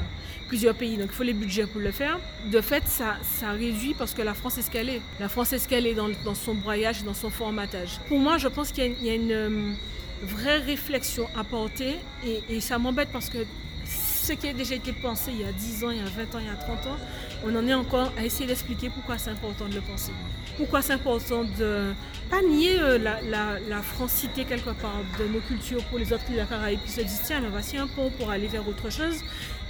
plusieurs 0.47 0.75
pays, 0.75 0.97
donc 0.97 1.09
il 1.11 1.15
faut 1.15 1.23
les 1.23 1.33
budgets 1.33 1.65
pour 1.65 1.81
le 1.81 1.91
faire. 1.91 2.19
De 2.51 2.61
fait 2.61 2.83
ça, 2.87 3.17
réduit 3.57 3.93
parce 3.97 4.13
que 4.13 4.21
la 4.21 4.33
France 4.33 4.57
est 4.57 4.63
ce 4.63 4.71
qu'elle 4.71 4.89
est. 4.89 5.01
La 5.19 5.29
France 5.29 5.53
est 5.53 5.59
ce 5.59 5.67
qu'elle 5.67 5.87
est 5.87 5.95
dans, 5.95 6.09
son 6.35 6.55
broyage 6.55 7.03
dans 7.03 7.13
son 7.13 7.29
formatage. 7.29 7.99
Pour 8.07 8.19
moi 8.19 8.37
je 8.37 8.47
pense 8.47 8.71
qu'il 8.71 8.95
y, 9.01 9.09
a 9.09 9.13
une... 9.13 9.75
vraie 10.23 10.57
réflexion 10.57 11.27
à 11.35 11.43
porter 11.43 11.97
et, 12.25 12.59
ça 12.61 12.77
m'embête 12.77 13.09
parce 13.11 13.29
que 13.29 13.39
ce 13.85 14.33
qui 14.33 14.47
a 14.47 14.53
déjà 14.53 14.75
été 14.75 14.93
pensé 14.93 15.31
il 15.31 15.41
y 15.41 15.43
a 15.43 15.51
10 15.51 15.83
ans, 15.83 15.89
il 15.91 15.97
y 15.97 16.01
a 16.01 16.03
20 16.03 16.35
ans, 16.35 16.39
il 16.39 16.45
y 16.45 16.49
a 16.49 16.55
30 16.55 16.87
ans, 16.87 16.97
on 17.45 17.55
en 17.55 17.67
est 17.67 17.73
encore 17.73 18.11
à 18.17 18.25
essayer 18.25 18.45
d'expliquer 18.45 18.89
pourquoi 18.89 19.17
c'est 19.17 19.31
important 19.31 19.67
de 19.67 19.75
le 19.75 19.81
penser. 19.81 20.11
Pourquoi 20.57 20.81
c'est 20.81 20.93
important 20.93 21.45
de 21.45 21.93
pas 22.29 22.41
nier 22.41 22.79
euh, 22.79 22.97
la, 22.97 23.81
francité 23.81 24.43
quelque 24.43 24.71
part 24.71 25.01
de 25.17 25.25
nos 25.25 25.39
cultures 25.39 25.83
pour 25.85 25.97
les 25.97 26.11
autres 26.11 26.25
îles 26.29 26.35
de 26.35 26.39
la 26.41 26.45
Caraïbe 26.45 26.79
qui 26.85 26.91
se 26.91 27.01
disent 27.01 27.21
tiens, 27.25 27.39
mais 27.39 27.49
voici 27.49 27.77
un 27.77 27.87
pont 27.87 28.11
pour 28.11 28.29
aller 28.29 28.47
vers 28.47 28.67
autre 28.67 28.91
chose, 28.91 29.23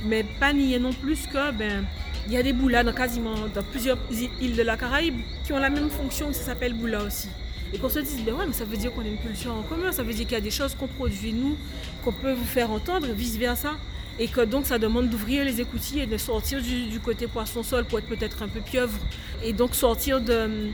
mais 0.03 0.23
pas 0.23 0.51
nier 0.51 0.79
non 0.79 0.91
plus 0.91 1.27
que 1.27 1.51
ben 1.51 1.85
il 2.27 2.33
y 2.33 2.37
a 2.37 2.43
des 2.43 2.53
boulas 2.53 2.83
dans 2.83 2.93
quasiment 2.93 3.35
dans 3.53 3.63
plusieurs 3.63 3.97
îles 4.41 4.55
de 4.55 4.63
la 4.63 4.77
Caraïbe 4.77 5.19
qui 5.45 5.53
ont 5.53 5.59
la 5.59 5.69
même 5.69 5.89
fonction, 5.89 6.33
ça 6.33 6.43
s'appelle 6.43 6.73
boula 6.73 7.03
aussi. 7.03 7.29
Et 7.73 7.77
qu'on 7.77 7.89
se 7.89 7.99
dise, 7.99 8.23
ben 8.25 8.33
ouais, 8.33 8.45
mais 8.47 8.53
ça 8.53 8.65
veut 8.65 8.77
dire 8.77 8.91
qu'on 8.93 9.01
a 9.01 9.07
une 9.07 9.19
culture 9.19 9.53
en 9.53 9.61
commun, 9.61 9.91
ça 9.91 10.03
veut 10.03 10.13
dire 10.13 10.25
qu'il 10.25 10.33
y 10.33 10.41
a 10.41 10.41
des 10.41 10.51
choses 10.51 10.75
qu'on 10.75 10.87
produit 10.87 11.33
nous, 11.33 11.55
qu'on 12.03 12.11
peut 12.11 12.33
vous 12.33 12.45
faire 12.45 12.71
entendre, 12.71 13.07
vice-versa. 13.07 13.75
Et 14.21 14.27
que 14.27 14.41
donc 14.41 14.65
ça 14.65 14.77
demande 14.77 15.09
d'ouvrir 15.09 15.45
les 15.45 15.61
écoutilles 15.61 16.01
et 16.01 16.05
de 16.05 16.17
sortir 16.17 16.61
du, 16.61 16.99
côté 16.99 17.27
poisson-sol 17.27 17.85
pour 17.85 17.99
être 17.99 18.07
peut-être 18.07 18.43
un 18.43 18.49
peu 18.49 18.59
pieuvre. 18.59 18.99
Et 19.45 19.53
donc 19.53 19.75
sortir 19.75 20.19
de, 20.19 20.71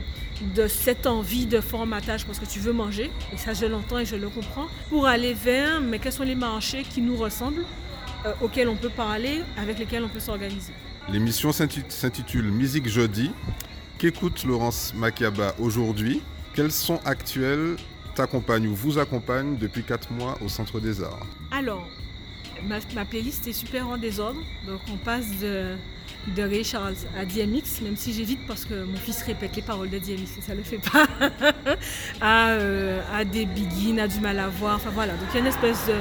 cette 0.66 1.06
envie 1.06 1.46
de 1.46 1.60
formatage 1.60 2.26
parce 2.26 2.40
que 2.40 2.44
tu 2.44 2.58
veux 2.58 2.72
manger, 2.72 3.08
et 3.32 3.36
ça 3.36 3.54
je 3.54 3.66
l'entends 3.66 4.00
et 4.00 4.04
je 4.04 4.16
le 4.16 4.28
comprends, 4.28 4.66
pour 4.88 5.06
aller 5.06 5.32
vers, 5.32 5.80
mais 5.80 6.00
quels 6.00 6.12
sont 6.12 6.24
les 6.24 6.34
marchés 6.34 6.82
qui 6.82 7.00
nous 7.00 7.16
ressemblent, 7.16 7.64
euh, 8.24 8.32
auxquels 8.40 8.68
on 8.68 8.74
peut 8.74 8.90
parler, 8.90 9.42
avec 9.56 9.78
lesquels 9.78 10.02
on 10.02 10.08
peut 10.08 10.18
s'organiser? 10.18 10.72
L'émission 11.08 11.52
s'intitule 11.52 12.50
Musique 12.50 12.88
Jeudi. 12.88 13.30
Qu'écoute 13.98 14.42
Laurence 14.42 14.92
Makiaba 14.96 15.54
aujourd'hui? 15.60 16.20
Quels 16.56 16.72
sons 16.72 17.00
actuels 17.04 17.76
t'accompagnent 18.14 18.68
ou 18.68 18.74
vous 18.74 18.98
accompagnent 18.98 19.58
depuis 19.58 19.82
4 19.82 20.10
mois 20.10 20.38
au 20.42 20.48
Centre 20.48 20.80
des 20.80 21.02
Arts 21.02 21.26
Alors, 21.50 21.86
ma, 22.64 23.04
playlist 23.04 23.46
est 23.46 23.52
super 23.52 23.86
en 23.86 23.98
désordre. 23.98 24.40
Donc 24.66 24.80
on 24.90 24.96
passe 24.96 25.38
de, 25.38 25.74
de 26.34 26.42
Ray 26.42 26.64
Charles 26.64 26.96
à 27.14 27.26
DMX, 27.26 27.82
même 27.82 27.96
si 27.96 28.14
j'évite 28.14 28.40
parce 28.46 28.64
que 28.64 28.84
mon 28.84 28.96
fils 28.96 29.22
répète 29.22 29.54
les 29.54 29.60
paroles 29.60 29.90
de 29.90 29.98
DMX 29.98 30.38
et 30.38 30.40
ça 30.40 30.52
ne 30.52 30.56
le 30.56 30.62
fait 30.62 30.78
pas. 30.78 31.06
à, 32.22 32.52
euh, 32.52 33.02
à, 33.12 33.26
des 33.26 33.44
Begin, 33.44 33.98
à 33.98 34.08
du 34.08 34.20
mal 34.20 34.38
à 34.38 34.48
voir. 34.48 34.76
Enfin 34.76 34.90
voilà, 34.94 35.12
donc 35.12 35.28
il 35.32 35.34
y 35.34 35.36
a 35.36 35.40
une 35.40 35.48
espèce 35.48 35.86
de 35.88 35.94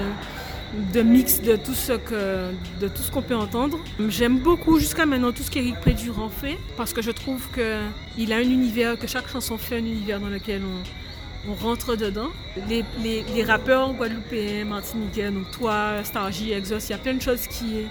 de 0.93 1.01
mix 1.01 1.41
de 1.41 1.55
tout 1.55 1.73
ce 1.73 1.93
que 1.93 2.51
de 2.81 2.87
tout 2.87 3.01
ce 3.01 3.11
qu'on 3.11 3.21
peut 3.21 3.35
entendre. 3.35 3.79
J'aime 4.09 4.39
beaucoup 4.39 4.79
jusqu'à 4.79 5.05
maintenant 5.05 5.31
tout 5.31 5.43
ce 5.43 5.51
qu'Éric 5.51 5.79
Prédurant 5.79 6.29
fait 6.29 6.57
parce 6.77 6.93
que 6.93 7.01
je 7.01 7.11
trouve 7.11 7.47
que 7.51 7.79
il 8.17 8.33
a 8.33 8.37
un 8.37 8.41
univers 8.41 8.97
que 8.97 9.07
chaque 9.07 9.29
chanson 9.29 9.57
fait 9.57 9.75
un 9.75 9.85
univers 9.85 10.19
dans 10.19 10.29
lequel 10.29 10.61
on, 10.63 11.53
rentre 11.61 11.95
dedans. 11.95 12.29
Les, 12.67 13.43
rappeurs 13.43 13.93
guadeloupéens, 13.93 14.65
martiniquais, 14.65 15.29
donc 15.29 15.51
toi, 15.51 16.03
Stargy, 16.03 16.51
Exos, 16.51 16.89
il 16.89 16.91
y 16.91 16.95
a 16.95 16.97
plein 16.97 17.13
de 17.13 17.21
choses 17.21 17.45
qui 17.45 17.85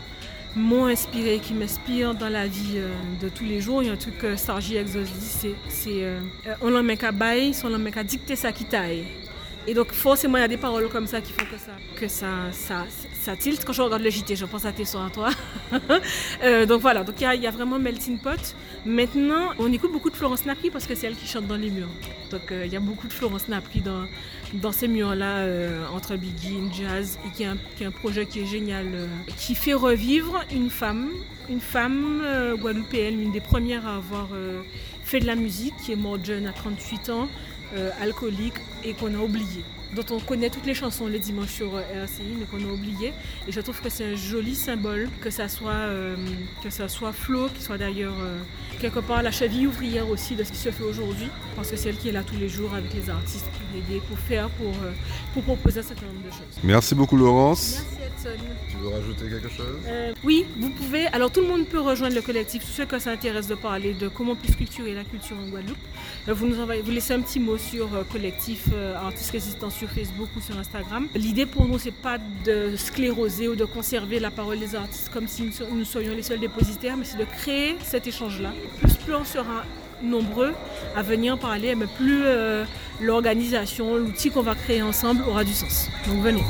m'ont 0.57 0.87
inspiré, 0.87 1.39
qui 1.39 1.55
m'inspirent 1.55 2.14
dans 2.14 2.29
la 2.29 2.49
vie 2.49 2.79
euh, 2.79 2.89
de 3.20 3.29
tous 3.29 3.45
les 3.45 3.61
jours. 3.61 3.83
Il 3.83 3.87
y 3.87 3.91
a 3.91 3.93
un 3.93 3.97
truc 3.97 4.18
que 4.18 4.35
Stargy 4.35 4.77
Exos 4.77 5.05
dit, 5.05 5.55
c'est 5.68 6.03
euh, 6.03 6.18
on 6.62 6.70
l'en 6.70 6.83
met 6.83 6.97
qu'à 6.97 7.12
bail, 7.12 7.53
on 7.62 7.68
l'en 7.68 7.79
met 7.79 7.93
qu'à 7.93 8.03
dicter 8.03 8.35
sa 8.35 8.51
kitaille. 8.51 9.05
Et 9.67 9.73
donc 9.73 9.93
forcément, 9.93 10.37
il 10.37 10.43
y 10.43 10.45
a 10.45 10.49
des 10.49 10.59
paroles 10.59 10.89
comme 10.89 11.07
ça 11.07 11.21
qui 11.21 11.33
font 11.33 11.47
que 11.97 12.09
ça, 12.09 12.85
que 13.27 13.37
tilte. 13.37 13.65
Quand 13.65 13.73
je 13.73 13.81
regarde 13.81 14.03
le 14.03 14.11
JT, 14.11 14.37
je 14.37 14.45
pense 14.45 14.65
à 14.67 14.73
tes 14.73 14.85
soins 14.85 15.07
à 15.07 15.11
toi. 15.11 15.31
euh, 16.43 16.67
donc 16.67 16.83
voilà, 16.83 17.03
donc 17.03 17.17
il 17.19 17.43
y, 17.43 17.47
a 17.47 17.51
vraiment 17.51 17.79
melting 17.79 18.19
pot. 18.19 18.55
Maintenant, 18.85 19.51
on 19.59 19.73
écoute 19.73 19.91
beaucoup 19.91 20.11
de 20.11 20.17
Florence 20.17 20.45
Napri 20.45 20.71
parce 20.71 20.87
que 20.87 20.95
c'est 20.95 21.07
elle 21.07 21.17
qui 21.17 21.27
chante 21.27 21.47
dans 21.47 21.57
les 21.57 21.71
murs. 21.71 21.89
Donc 22.31 22.43
il 22.51 22.57
euh, 22.57 22.67
y 22.67 22.77
a 22.77 22.81
beaucoup 22.81 23.07
de 23.07 23.12
Florence 23.12 23.49
Napri 23.49 23.81
dans, 23.81 24.05
dans 24.53 24.73
ces 24.73 24.87
murs-là, 24.87 25.39
euh, 25.39 25.87
entre 25.95 26.17
Begin, 26.17 26.71
Jazz, 26.71 27.19
et 27.27 27.35
qui 27.35 27.45
est, 27.45 27.47
un, 27.47 27.57
qui 27.77 27.85
est, 27.85 27.87
un, 27.87 27.91
projet 27.91 28.27
qui 28.27 28.41
est 28.41 28.47
génial, 28.47 28.87
qui 29.39 29.55
fait 29.55 29.75
revivre 29.75 30.43
une 30.53 30.69
femme, 30.69 31.09
une 31.49 31.61
femme 31.61 32.23
guadeloupéenne, 32.61 33.21
une 33.21 33.33
des 33.33 33.41
premières 33.41 33.87
à 33.87 33.97
avoir 33.97 34.29
fait 35.05 35.21
de 35.21 35.27
la 35.27 35.37
musique, 35.37 35.75
qui 35.83 35.93
est 35.93 35.97
morte 35.97 36.25
jeune 36.25 36.47
à 36.47 36.53
38 36.53 37.11
ans. 37.11 37.29
Euh, 37.75 37.91
alcoolique 38.01 38.55
et 38.85 38.95
qu'on 38.95 39.12
a 39.14 39.18
oublié, 39.18 39.64
dont 39.97 40.05
on 40.14 40.20
connaît 40.20 40.49
toutes 40.49 40.64
les 40.64 40.75
chansons 40.75 41.09
les 41.09 41.18
dimanches 41.18 41.55
sur 41.55 41.75
euh, 41.75 42.05
RCI, 42.05 42.22
mais 42.39 42.45
qu'on 42.45 42.64
a 42.68 42.72
oublié. 42.72 43.12
Et 43.49 43.53
je 43.53 43.61
trouve 43.61 43.81
que 43.81 43.89
c'est 43.89 44.12
un 44.12 44.14
joli 44.14 44.55
symbole, 44.55 45.09
que 45.20 45.29
ça 45.29 45.49
soit, 45.49 45.72
euh, 45.72 46.14
que 46.62 46.70
ça 46.70 46.89
soit 46.89 47.12
Flo, 47.12 47.49
qui 47.49 47.61
soit 47.64 47.77
d'ailleurs 47.77 48.14
quelque 48.81 49.01
part 49.01 49.25
la 49.25 49.33
cheville 49.33 49.66
ouvrière 49.66 50.09
aussi 50.09 50.37
de 50.37 50.45
ce 50.45 50.53
qui 50.53 50.59
se 50.59 50.70
fait 50.70 50.85
aujourd'hui, 50.85 51.29
parce 51.57 51.68
que 51.68 51.77
c'est 51.77 51.89
elle 51.89 51.97
qui 51.97 52.11
est 52.11 52.12
là 52.12 52.22
tous 52.22 52.37
les 52.37 52.49
jours 52.49 52.72
avec 52.75 52.95
les 52.95 53.11
artistes 53.11 53.47
pour 53.47 53.77
aider, 53.77 54.01
pour 54.09 54.18
faire, 54.20 54.49
pour, 54.51 54.72
pour 55.33 55.43
proposer 55.43 55.81
un 55.81 55.83
certain 55.83 56.07
nombre 56.07 56.25
de 56.27 56.31
choses. 56.31 56.61
Merci 56.62 56.95
beaucoup 56.95 57.16
Laurence. 57.16 57.83
Merci 58.22 58.31
Edson. 58.31 58.74
Tu 58.77 58.83
veux 58.83 58.95
rajouter 58.95 59.29
quelque 59.29 59.49
chose? 59.49 59.79
Euh, 59.87 60.12
Oui, 60.25 60.47
vous 60.59 60.70
pouvez. 60.70 61.07
Alors 61.09 61.31
tout 61.31 61.41
le 61.41 61.47
monde 61.47 61.66
peut 61.66 61.81
rejoindre 61.81 62.14
le 62.14 62.22
collectif, 62.22 62.64
tous 62.64 62.72
ceux 62.72 62.85
que 62.87 62.99
ça 62.99 63.11
intéresse 63.12 63.47
de 63.47 63.55
parler 63.55 63.95
de 63.95 64.09
comment 64.09 64.33
on 64.33 64.37
peut 64.37 64.53
structurer 64.53 64.95
la 64.95 65.05
culture 65.05 65.37
en 65.39 65.49
Guadeloupe. 65.49 65.77
Vous 66.27 66.47
nous 66.47 66.61
envoyez, 66.61 66.83
vous 66.83 66.91
laissez 66.91 67.14
un 67.14 67.20
petit 67.20 67.41
mot 67.41 67.57
sur 67.59 67.95
euh, 67.95 68.03
collectif 68.11 68.64
euh, 68.72 68.95
artistes 68.97 69.31
résistants 69.31 69.70
sur 69.70 69.89
Facebook 69.89 70.29
ou 70.37 70.41
sur 70.41 70.59
Instagram. 70.59 71.09
L'idée 71.14 71.47
pour 71.47 71.66
nous, 71.66 71.79
c'est 71.79 71.93
pas 71.95 72.18
de 72.45 72.77
scléroser 72.77 73.49
ou 73.49 73.55
de 73.55 73.64
conserver 73.64 74.18
la 74.18 74.31
parole 74.31 74.59
des 74.59 74.75
artistes 74.75 75.11
comme 75.12 75.29
si 75.29 75.51
nous 75.70 75.85
serions 75.85 76.14
les 76.14 76.22
seuls 76.22 76.41
dépositaires, 76.41 76.97
mais 76.97 77.05
c'est 77.05 77.18
de 77.18 77.25
créer 77.25 77.77
cet 77.83 78.07
échange-là. 78.07 78.53
Plus 78.81 78.95
plus 78.95 79.14
on 79.14 79.25
sera 79.25 79.64
nombreux 80.05 80.55
à 80.97 81.03
venir 81.03 81.39
parler, 81.39 81.75
mais 81.75 81.87
plus 81.87 82.23
euh, 82.25 82.65
l'organisation, 83.01 83.97
l'outil 83.97 84.31
qu'on 84.31 84.43
va 84.43 84.55
créer 84.55 84.83
ensemble 84.83 85.23
aura 85.29 85.45
du 85.45 85.53
sens. 85.53 85.89
Donc 86.07 86.23
venez. 86.23 86.43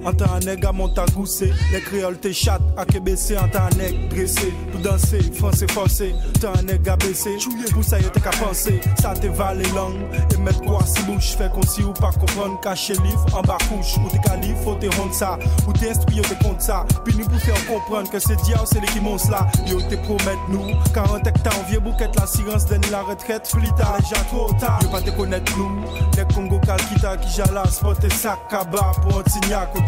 Prétend 0.00 0.08
En 0.08 0.12
temps 0.12 0.34
un 0.34 0.40
nègre 0.40 0.68
à 0.68 0.72
Montagoussé 0.72 1.52
Les 1.72 1.80
créoles 1.80 2.18
te 2.18 2.32
chatte 2.32 2.62
à 2.76 2.84
Kébessé 2.84 3.36
En 3.38 3.48
temps 3.48 3.60
un 3.72 3.76
nègre 3.76 4.08
dressé. 4.08 4.52
Pour 4.72 4.80
danser, 4.80 5.20
français 5.34 5.66
forcé 5.70 6.14
Temps 6.40 6.52
un 6.58 6.62
nègre 6.62 6.92
à 6.92 6.96
baisser. 6.96 7.36
Pour 7.72 7.84
ça 7.84 7.98
y'était 7.98 8.20
qu'à 8.20 8.30
penser. 8.30 8.80
Ça 9.00 9.14
te 9.14 9.26
va 9.26 9.54
les 9.54 9.68
langues 9.70 10.00
Et 10.34 10.36
mettre 10.38 10.60
quoi 10.62 10.84
si 10.86 11.02
bouche? 11.02 11.36
Fait 11.36 11.50
qu'on 11.50 11.62
si 11.62 11.82
ou 11.82 11.92
pas 11.92 12.12
comprendre. 12.12 12.60
Cacher 12.60 12.94
livre 12.94 13.26
en 13.32 13.42
bas 13.42 13.58
couche 13.68 13.96
Ou 13.98 14.08
t'es 14.10 14.18
calife, 14.18 14.56
faut 14.64 14.74
te 14.74 14.86
rendre 14.96 15.14
ça. 15.14 15.38
Ou 15.66 15.72
t'es 15.72 15.90
instruit, 15.90 16.20
te 16.22 16.42
compte 16.42 16.60
ça. 16.60 16.84
Puis 17.04 17.14
nous 17.16 17.26
pour 17.26 17.38
faire 17.40 17.66
comprendre 17.66 18.10
Que 18.10 18.18
c'est 18.18 18.36
diable, 18.42 18.64
c'est 18.66 18.80
les 18.80 18.86
qui 18.88 19.00
monte 19.00 19.28
là. 19.28 19.46
Yo 19.66 19.80
te 19.80 19.96
promettent 19.96 20.48
nous. 20.48 20.74
40 20.94 21.26
hectares, 21.26 21.64
vieux 21.68 21.80
bouquet 21.80 22.10
La 22.18 22.26
sirence 22.26 22.66
donne 22.66 22.82
la 22.90 23.02
retraite 23.02 23.46
Flita, 23.46 23.96
déjà 24.00 24.22
trop 24.24 24.52
tard. 24.54 24.78
Yo 24.82 24.88
pas 24.88 25.02
te 25.02 25.10
connaître 25.10 25.56
nous. 25.56 25.70
Les 26.16 26.34
Congo 26.34 26.58
Calquita 26.60 27.16
Qui 27.16 27.30
jalas, 27.30 27.80
faut 27.80 27.94
te 27.94 28.12
sac 28.12 28.38
à 28.50 28.64
bas 28.64 28.92
Pour 29.02 29.18
un 29.18 29.22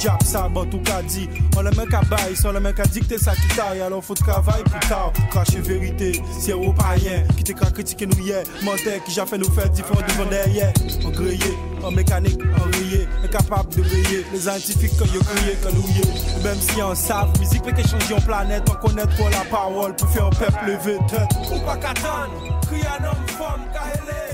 Jap 0.02 0.20
ça, 0.24 0.48
bon 0.48 0.64
tout 0.64 0.80
cas 0.80 1.00
dit 1.02 1.28
On 1.56 1.62
le 1.62 1.70
mec 1.70 1.94
à 1.94 2.00
bail, 2.00 2.34
on 2.44 2.50
le 2.50 2.58
mec 2.58 2.80
à 2.80 2.82
dicter 2.82 3.18
ça 3.18 3.36
qui 3.36 3.46
taille 3.54 3.80
Alors 3.82 4.02
faut 4.02 4.14
travailler 4.14 4.64
plus 4.64 4.88
tard, 4.88 5.12
cracher 5.30 5.60
vérité 5.60 6.20
C'est 6.40 6.54
au 6.54 6.72
païen, 6.72 7.22
qui 7.36 7.44
te 7.44 7.52
critiquer 7.52 8.06
nous 8.06 8.18
hier. 8.18 8.42
Menteur 8.64 9.04
qui 9.04 9.12
j'ai 9.12 9.24
fait 9.24 9.38
nous 9.38 9.50
faire 9.52 9.70
différents 9.70 10.00
devant 10.08 10.28
derrière. 10.28 10.72
En 11.04 11.10
grillé, 11.10 11.56
en 11.84 11.92
mécanique, 11.92 12.40
en 12.42 12.64
rayé 12.64 13.06
Incapable 13.22 13.72
de 13.76 13.82
rayer, 13.82 14.26
les 14.32 14.40
scientifiques 14.40 14.96
que 14.96 15.04
yo 15.04 15.20
crié, 15.20 15.54
que 15.62 15.72
nous 15.72 16.42
Même 16.42 16.58
si 16.58 16.82
on 16.82 16.96
savent, 16.96 17.38
musique 17.38 17.62
peut 17.62 17.70
changer 17.76 18.14
en 18.14 18.20
planète 18.20 18.64
On 18.70 18.88
connaît 18.88 19.06
trop 19.06 19.28
la 19.28 19.44
parole 19.48 19.94
pour 19.94 20.08
faire 20.08 20.26
un 20.26 20.30
peuple 20.30 20.66
lever 20.66 20.98
tête 21.08 21.28
Ou 21.54 21.60
pas 21.64 21.76
qu'attendre, 21.76 22.60
crier 22.66 22.86
un 22.86 23.04
homme, 23.04 23.28
femme, 23.38 23.66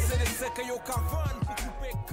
C'est 0.08 0.44
secs 0.44 0.54
que 0.54 0.62
cavane 0.62 1.27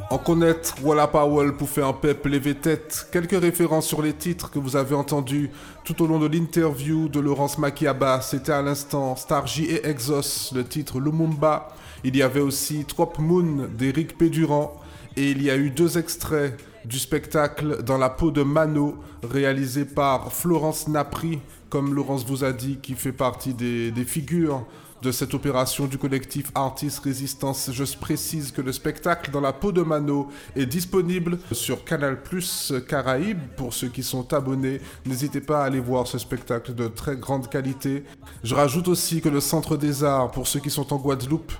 en 0.10 0.18
connaître 0.18 0.76
voilà 0.82 1.08
Powell 1.08 1.54
pour 1.54 1.70
faire 1.70 1.88
un 1.88 1.94
peuple 1.94 2.30
lever 2.30 2.56
tête. 2.56 3.08
Quelques 3.12 3.40
références 3.40 3.88
sur 3.88 4.02
les 4.02 4.14
titres 4.14 4.52
que 4.52 4.60
vous 4.60 4.76
avez 4.76 4.96
entendus 4.96 5.50
tout 5.84 6.02
au 6.02 6.08
long 6.08 6.20
de 6.20 6.28
l'interview 6.28 7.08
de 7.08 7.20
Laurence 7.20 7.58
Makiaba. 7.58 8.22
C'était 8.22 8.52
à 8.52 8.62
l'instant 8.62 9.16
Stargy 9.16 9.66
et 9.66 9.88
Exos, 9.88 10.52
le 10.54 10.64
titre 10.64 11.00
Lumumba. 11.00 11.70
Il 12.04 12.16
y 12.16 12.22
avait 12.22 12.42
aussi 12.42 12.86
Trop 12.86 13.12
Moon 13.20 13.68
d'Éric 13.78 14.18
Pédurand. 14.18 14.76
Et 15.18 15.32
il 15.32 15.42
y 15.42 15.50
a 15.50 15.56
eu 15.56 15.70
deux 15.70 15.98
extraits 15.98 16.60
du 16.84 17.00
spectacle 17.00 17.82
Dans 17.84 17.98
la 17.98 18.10
peau 18.10 18.32
de 18.32 18.44
Mano, 18.44 18.98
réalisé 19.24 19.86
par 19.86 20.34
Florence 20.34 20.88
Napri, 20.88 21.40
comme 21.70 21.96
Laurence 21.96 22.26
vous 22.26 22.44
a 22.44 22.52
dit, 22.52 22.78
qui 22.82 22.94
fait 22.96 23.14
partie 23.14 23.54
des 23.54 24.06
figures 24.06 24.66
de 25.02 25.12
cette 25.12 25.34
opération 25.34 25.86
du 25.86 25.98
collectif 25.98 26.52
Artistes 26.56 27.04
Résistance. 27.04 27.70
Je 27.72 27.84
précise 27.98 28.52
que 28.52 28.62
le 28.62 28.72
spectacle 28.72 29.32
dans 29.32 29.42
la 29.42 29.54
peau 29.54 29.72
de 29.72 29.82
Mano 29.82 30.30
est 30.56 30.66
disponible 30.66 31.38
sur 31.52 31.84
Canal 31.84 32.22
Plus 32.22 32.74
Caraïbes 32.88 33.42
pour 33.58 33.74
ceux 33.74 33.90
qui 33.90 34.04
sont 34.04 34.34
abonnés. 34.34 34.82
N'hésitez 35.06 35.42
pas 35.42 35.62
à 35.62 35.66
aller 35.66 35.80
voir 35.80 36.08
ce 36.08 36.18
spectacle 36.18 36.74
de 36.74 36.88
très 36.88 37.18
grande 37.18 37.50
qualité. 37.50 38.04
Je 38.44 38.56
rajoute 38.56 38.88
aussi 38.88 39.22
que 39.22 39.30
le 39.30 39.40
Centre 39.40 39.78
des 39.78 40.04
Arts, 40.04 40.32
pour 40.32 40.48
ceux 40.48 40.60
qui 40.60 40.70
sont 40.70 40.94
en 40.94 40.98
Guadeloupe, 40.98 41.52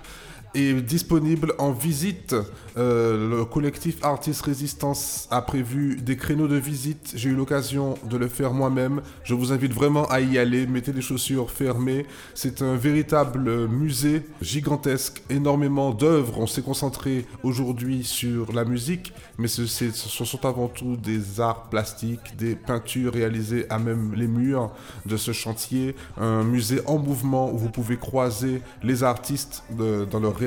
est 0.56 0.74
disponible 0.82 1.54
en 1.58 1.72
visite. 1.72 2.36
Euh, 2.78 3.30
le 3.30 3.46
collectif 3.46 3.98
Artist 4.04 4.42
Résistance 4.42 5.28
a 5.32 5.42
prévu 5.42 5.96
des 5.96 6.18
créneaux 6.18 6.48
de 6.48 6.58
visite. 6.58 7.14
J'ai 7.16 7.30
eu 7.30 7.36
l'occasion 7.36 7.96
de 8.10 8.18
le 8.18 8.28
faire 8.28 8.54
moi-même. 8.54 9.02
Je 9.24 9.34
vous 9.34 9.52
invite 9.54 9.74
vraiment 9.74 10.06
à 10.06 10.20
y 10.20 10.38
aller. 10.38 10.68
Mettez 10.68 10.92
les 10.92 11.02
chaussures 11.02 11.52
fermées. 11.52 12.06
C'est 12.34 12.62
un 12.62 12.76
véritable 12.76 13.68
musée 13.68 14.24
gigantesque, 14.42 15.24
énormément 15.30 15.92
d'œuvres. 15.92 16.40
On 16.40 16.48
s'est 16.48 16.62
concentré 16.62 17.26
aujourd'hui 17.44 18.04
sur 18.04 18.52
la 18.52 18.66
musique, 18.66 19.14
mais 19.38 19.48
ce 19.48 19.66
sont 19.66 20.46
avant 20.46 20.68
tout 20.68 20.98
des 20.98 21.40
arts 21.40 21.70
plastiques, 21.70 22.36
des 22.38 22.56
peintures 22.56 23.14
réalisées 23.14 23.66
à 23.70 23.80
même 23.80 24.14
les 24.16 24.28
murs 24.28 24.72
de 25.06 25.18
ce 25.18 25.32
chantier. 25.32 25.96
Un 26.18 26.44
musée 26.44 26.82
en 26.86 26.98
mouvement 26.98 27.52
où 27.52 27.58
vous 27.58 27.70
pouvez 27.70 27.98
croiser 27.98 28.62
les 28.84 29.04
artistes 29.04 29.64
dans 29.70 30.20
leur 30.20 30.38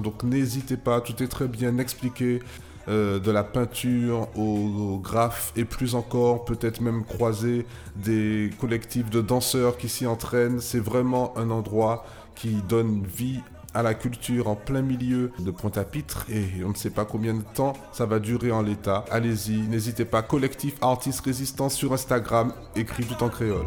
Donc 0.00 0.22
n'hésitez 0.22 0.76
pas, 0.76 1.00
tout 1.00 1.22
est 1.22 1.28
très 1.28 1.48
bien 1.48 1.78
expliqué. 1.78 2.40
Euh, 2.88 3.18
de 3.18 3.32
la 3.32 3.42
peinture 3.42 4.28
au, 4.36 5.00
graphe 5.02 5.52
et 5.56 5.64
plus 5.64 5.96
encore, 5.96 6.44
peut-être 6.44 6.80
même 6.80 7.04
croiser 7.04 7.66
des 7.96 8.50
collectifs 8.60 9.10
de 9.10 9.20
danseurs 9.20 9.76
qui 9.76 9.88
s'y 9.88 10.06
entraînent. 10.06 10.60
C'est 10.60 10.78
vraiment 10.78 11.36
un 11.36 11.50
endroit 11.50 12.06
qui 12.36 12.62
donne 12.68 13.02
vie 13.04 13.40
à 13.74 13.82
la 13.82 13.94
culture 13.94 14.46
en 14.46 14.54
plein 14.54 14.82
milieu 14.82 15.32
de 15.40 15.50
Pointe-à-Pitre 15.50 16.26
et 16.30 16.64
on 16.64 16.68
ne 16.68 16.74
sait 16.74 16.90
pas 16.90 17.04
combien 17.04 17.34
de 17.34 17.42
temps 17.42 17.72
ça 17.90 18.06
va 18.06 18.20
durer 18.20 18.52
en 18.52 18.62
l'état. 18.62 19.04
Allez-y, 19.10 19.58
n'hésitez 19.68 20.04
pas, 20.04 20.22
collectif 20.22 20.74
Artiste 20.80 21.22
Résistance 21.24 21.74
sur 21.74 21.92
Instagram, 21.92 22.52
écrit 22.76 23.04
tout 23.04 23.22
en 23.22 23.28
créole. 23.28 23.66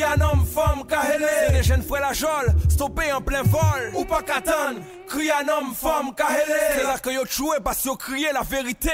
Cri 0.00 0.08
un 0.18 0.24
homme, 0.24 0.46
femme, 0.46 0.86
kahele 0.88 1.52
les 1.52 1.62
jeunes 1.62 1.82
frères 1.82 2.00
la 2.00 2.14
jole, 2.14 2.54
stoppé 2.70 3.12
en 3.12 3.20
plein 3.20 3.42
vol. 3.42 3.92
Ou 3.98 4.06
pas 4.06 4.22
qu'attendre, 4.22 4.80
cri 5.06 5.28
un 5.30 5.46
homme, 5.46 5.74
femme, 5.74 6.14
kahele 6.16 6.58
C'est 6.74 6.84
là 6.84 6.98
que 6.98 7.10
yo 7.10 7.26
choué 7.28 7.58
parce 7.62 7.82
que 7.82 7.94
crié 7.98 8.28
la 8.32 8.40
vérité. 8.40 8.90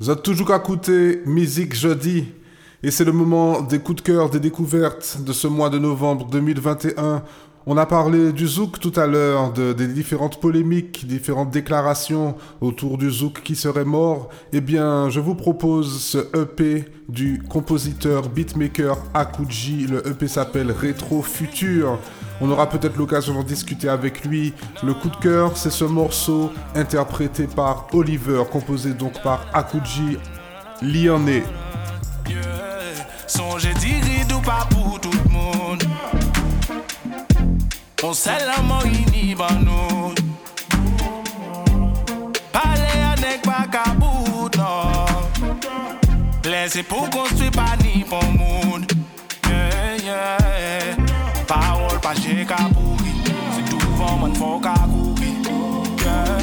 Vous 0.00 0.10
êtes 0.10 0.22
toujours 0.24 0.50
à 0.50 0.56
écouter 0.56 1.22
Musique 1.24 1.76
Jeudi. 1.76 2.32
Et 2.82 2.90
c'est 2.90 3.04
le 3.04 3.12
moment 3.12 3.60
des 3.60 3.78
coups 3.78 4.02
de 4.02 4.08
cœur, 4.08 4.28
des 4.28 4.40
découvertes 4.40 5.18
de 5.20 5.32
ce 5.32 5.46
mois 5.46 5.70
de 5.70 5.78
novembre 5.78 6.26
2021 6.26 7.22
on 7.66 7.76
a 7.78 7.86
parlé 7.86 8.32
du 8.32 8.46
zouk 8.46 8.78
tout 8.78 8.92
à 8.96 9.06
l'heure, 9.06 9.52
de, 9.52 9.72
des 9.72 9.88
différentes 9.88 10.38
polémiques, 10.40 11.06
différentes 11.06 11.50
déclarations 11.50 12.36
autour 12.60 12.98
du 12.98 13.10
zouk 13.10 13.42
qui 13.42 13.56
serait 13.56 13.86
mort. 13.86 14.28
Eh 14.52 14.60
bien, 14.60 15.08
je 15.08 15.18
vous 15.20 15.34
propose 15.34 16.02
ce 16.02 16.18
EP 16.36 16.84
du 17.08 17.42
compositeur 17.48 18.28
beatmaker 18.28 18.98
Akuji. 19.14 19.86
Le 19.86 20.06
EP 20.06 20.28
s'appelle 20.28 20.72
Rétro 20.72 21.22
Futur. 21.22 21.98
On 22.40 22.50
aura 22.50 22.68
peut-être 22.68 22.96
l'occasion 22.96 23.34
d'en 23.34 23.42
discuter 23.42 23.88
avec 23.88 24.24
lui. 24.24 24.52
Le 24.82 24.92
coup 24.92 25.08
de 25.08 25.16
cœur, 25.16 25.56
c'est 25.56 25.70
ce 25.70 25.84
morceau 25.84 26.50
interprété 26.74 27.46
par 27.46 27.86
Oliver, 27.94 28.42
composé 28.50 28.92
donc 28.92 29.22
par 29.22 29.46
Akuji 29.54 30.18
Lyonnais. 30.82 31.44
On 38.06 38.12
seulement 38.12 38.84
ini 38.84 39.34
banou 39.34 40.12
Parler 42.52 43.00
avec 43.16 43.40
Bakabout, 43.46 44.50
non 44.58 45.06
Laissez 46.44 46.82
pour 46.82 47.08
construire 47.08 47.50
pas 47.52 47.76
ni 47.82 48.04
pour 48.04 48.22
monde. 48.24 48.92
Yeah, 49.48 49.96
yeah. 50.04 50.96
Qu'à 52.46 52.56
pourri 52.74 53.14
C'est 53.56 53.70
tout 53.70 53.78
vent, 53.96 54.18
mon 54.18 54.34
faut 54.34 54.60
qu'à 54.60 54.74
courir 54.74 55.40
Yeah. 56.04 56.38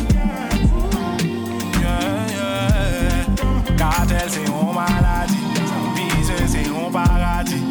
Yeah, 1.80 2.26
yeah. 3.68 3.76
Cartel 3.78 4.30
c'est 4.30 4.45
une 4.47 4.74
maladie. 4.74 5.45
Bise 5.95 6.34
c'est 6.47 6.66
un 6.66 6.91
paradis. 6.91 7.53
Yeah 7.53 7.70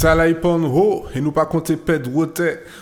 Talaipon 0.00 0.64
Ho, 0.64 1.04
et 1.14 1.20
nous 1.20 1.30
pas 1.30 1.44
compter 1.44 1.76
Ped 1.76 2.10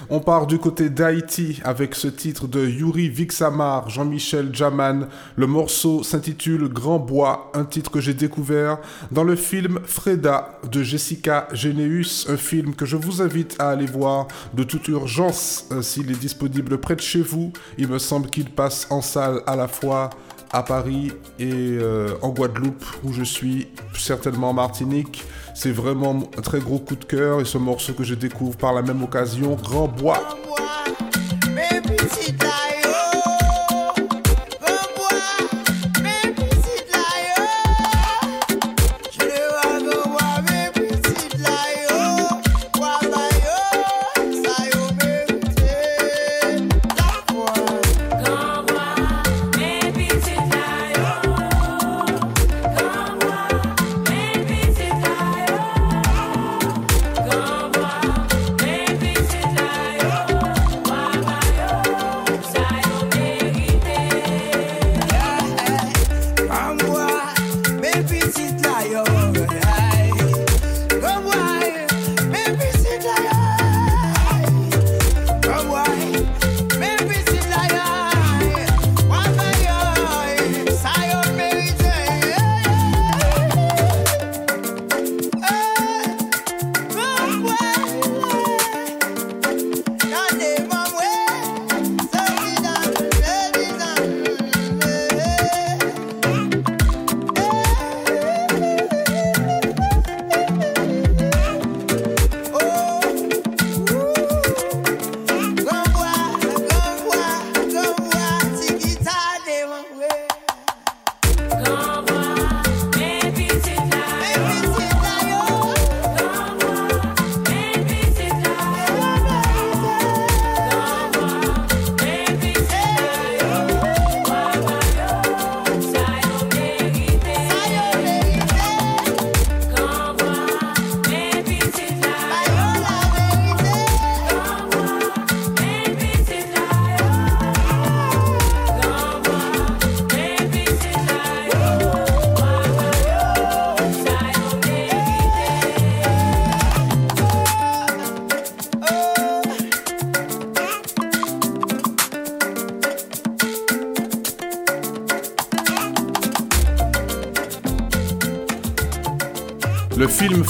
On 0.08 0.20
part 0.20 0.46
du 0.46 0.60
côté 0.60 0.88
d'Haïti 0.88 1.60
avec 1.64 1.96
ce 1.96 2.06
titre 2.06 2.46
de 2.46 2.64
Yuri 2.64 3.08
Vixamar, 3.08 3.90
Jean-Michel 3.90 4.50
Jaman. 4.52 5.08
Le 5.34 5.48
morceau 5.48 6.04
s'intitule 6.04 6.68
Grand 6.68 7.00
Bois, 7.00 7.50
un 7.54 7.64
titre 7.64 7.90
que 7.90 8.00
j'ai 8.00 8.14
découvert 8.14 8.78
dans 9.10 9.24
le 9.24 9.34
film 9.34 9.80
Freda 9.82 10.60
de 10.70 10.84
Jessica 10.84 11.48
Geneus, 11.52 12.26
un 12.28 12.36
film 12.36 12.76
que 12.76 12.86
je 12.86 12.96
vous 12.96 13.20
invite 13.20 13.56
à 13.58 13.70
aller 13.70 13.86
voir 13.86 14.28
de 14.54 14.62
toute 14.62 14.86
urgence 14.86 15.66
euh, 15.72 15.82
s'il 15.82 16.12
est 16.12 16.20
disponible 16.20 16.78
près 16.78 16.94
de 16.94 17.00
chez 17.00 17.22
vous. 17.22 17.52
Il 17.78 17.88
me 17.88 17.98
semble 17.98 18.30
qu'il 18.30 18.48
passe 18.48 18.86
en 18.90 19.02
salle 19.02 19.42
à 19.48 19.56
la 19.56 19.66
fois 19.66 20.10
à 20.52 20.62
Paris 20.62 21.12
et 21.38 21.50
euh, 21.52 22.14
en 22.22 22.30
Guadeloupe 22.30 22.84
où 23.04 23.12
je 23.12 23.22
suis, 23.22 23.68
certainement 23.94 24.50
en 24.50 24.54
Martinique. 24.54 25.24
C'est 25.54 25.72
vraiment 25.72 26.22
un 26.36 26.42
très 26.42 26.60
gros 26.60 26.78
coup 26.78 26.96
de 26.96 27.04
cœur 27.04 27.40
et 27.40 27.44
ce 27.44 27.58
morceau 27.58 27.92
que 27.92 28.04
je 28.04 28.14
découvre 28.14 28.56
par 28.56 28.72
la 28.72 28.82
même 28.82 29.02
occasion, 29.02 29.54
Grand 29.54 29.88
Bois. 29.88 30.22
Le 31.46 32.67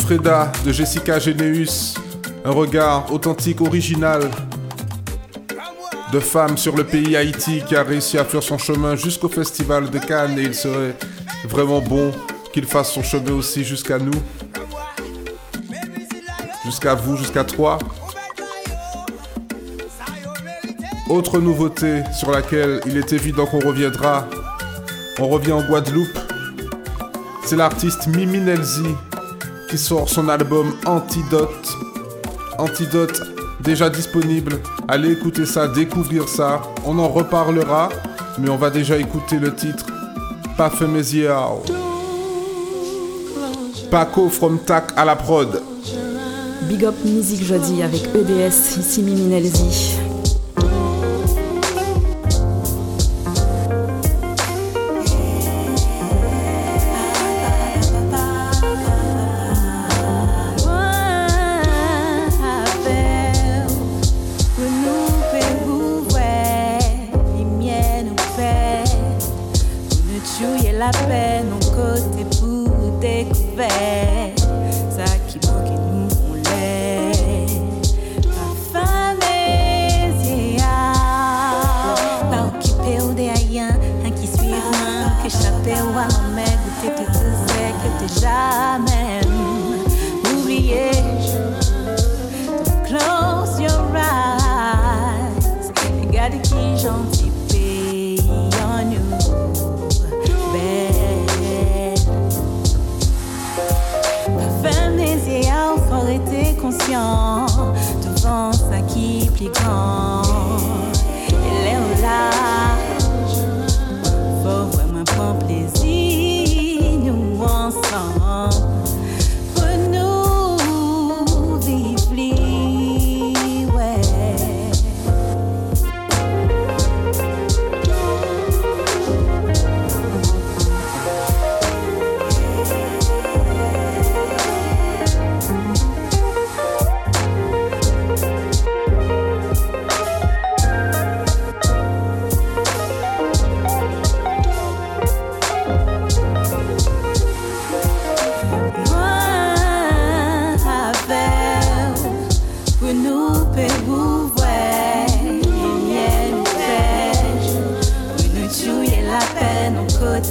Freda 0.09 0.51
de 0.65 0.73
Jessica 0.73 1.19
Geneus, 1.19 1.93
un 2.43 2.51
regard 2.51 3.13
authentique, 3.13 3.61
original 3.61 4.23
de 6.11 6.19
femme 6.19 6.57
sur 6.57 6.75
le 6.75 6.85
pays 6.85 7.15
Haïti 7.15 7.63
qui 7.69 7.77
a 7.77 7.83
réussi 7.83 8.17
à 8.17 8.25
faire 8.25 8.43
son 8.43 8.57
chemin 8.57 8.97
jusqu'au 8.97 9.29
festival 9.29 9.91
de 9.91 9.99
Cannes 9.99 10.39
et 10.39 10.45
il 10.45 10.55
serait 10.55 10.97
vraiment 11.45 11.83
bon 11.83 12.11
qu'il 12.55 12.65
fasse 12.65 12.91
son 12.91 13.03
chemin 13.03 13.33
aussi 13.33 13.65
jusqu'à 13.65 13.99
nous, 13.99 14.19
jusqu'à 16.65 16.95
vous, 16.95 17.19
jusqu'à 17.19 17.45
toi. 17.45 17.79
Autre 21.11 21.39
nouveauté 21.39 22.03
sur 22.19 22.31
laquelle 22.31 22.81
il 22.87 22.97
est 22.97 23.13
évident 23.13 23.45
qu'on 23.45 23.61
reviendra, 23.61 24.27
on 25.19 25.29
revient 25.29 25.53
en 25.53 25.63
Guadeloupe, 25.63 26.19
c'est 27.45 27.57
l'artiste 27.57 28.07
Mimi 28.07 28.39
Nelzi 28.39 28.87
qui 29.69 29.79
sort 29.79 30.09
son 30.09 30.29
album 30.29 30.75
Antidote. 30.87 31.77
Antidote 32.59 33.23
déjà 33.61 33.91
disponible. 33.91 34.61
Allez 34.89 35.13
écouter 35.13 35.47
ça, 35.47 35.69
découvrir 35.69 36.29
ça. 36.29 36.63
On 36.85 36.99
en 36.99 37.09
reparlera, 37.09 37.91
mais 38.39 38.49
on 38.49 38.57
va 38.57 38.71
déjà 38.71 38.97
écouter 38.97 39.39
le 39.39 39.55
titre 39.55 39.87
Parfumésiao. 40.57 41.63
Paco 43.91 44.29
from 44.29 44.59
Tac 44.61 44.93
à 44.97 45.05
la 45.05 45.17
prod. 45.17 45.63
Big 46.63 46.85
Up 46.85 46.95
Music 47.05 47.43
jeudi 47.43 47.83
avec 47.83 48.03
EDS, 48.15 48.79
ici 48.79 49.03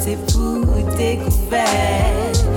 Mimi 0.07 1.25
Nelzi. 1.51 2.56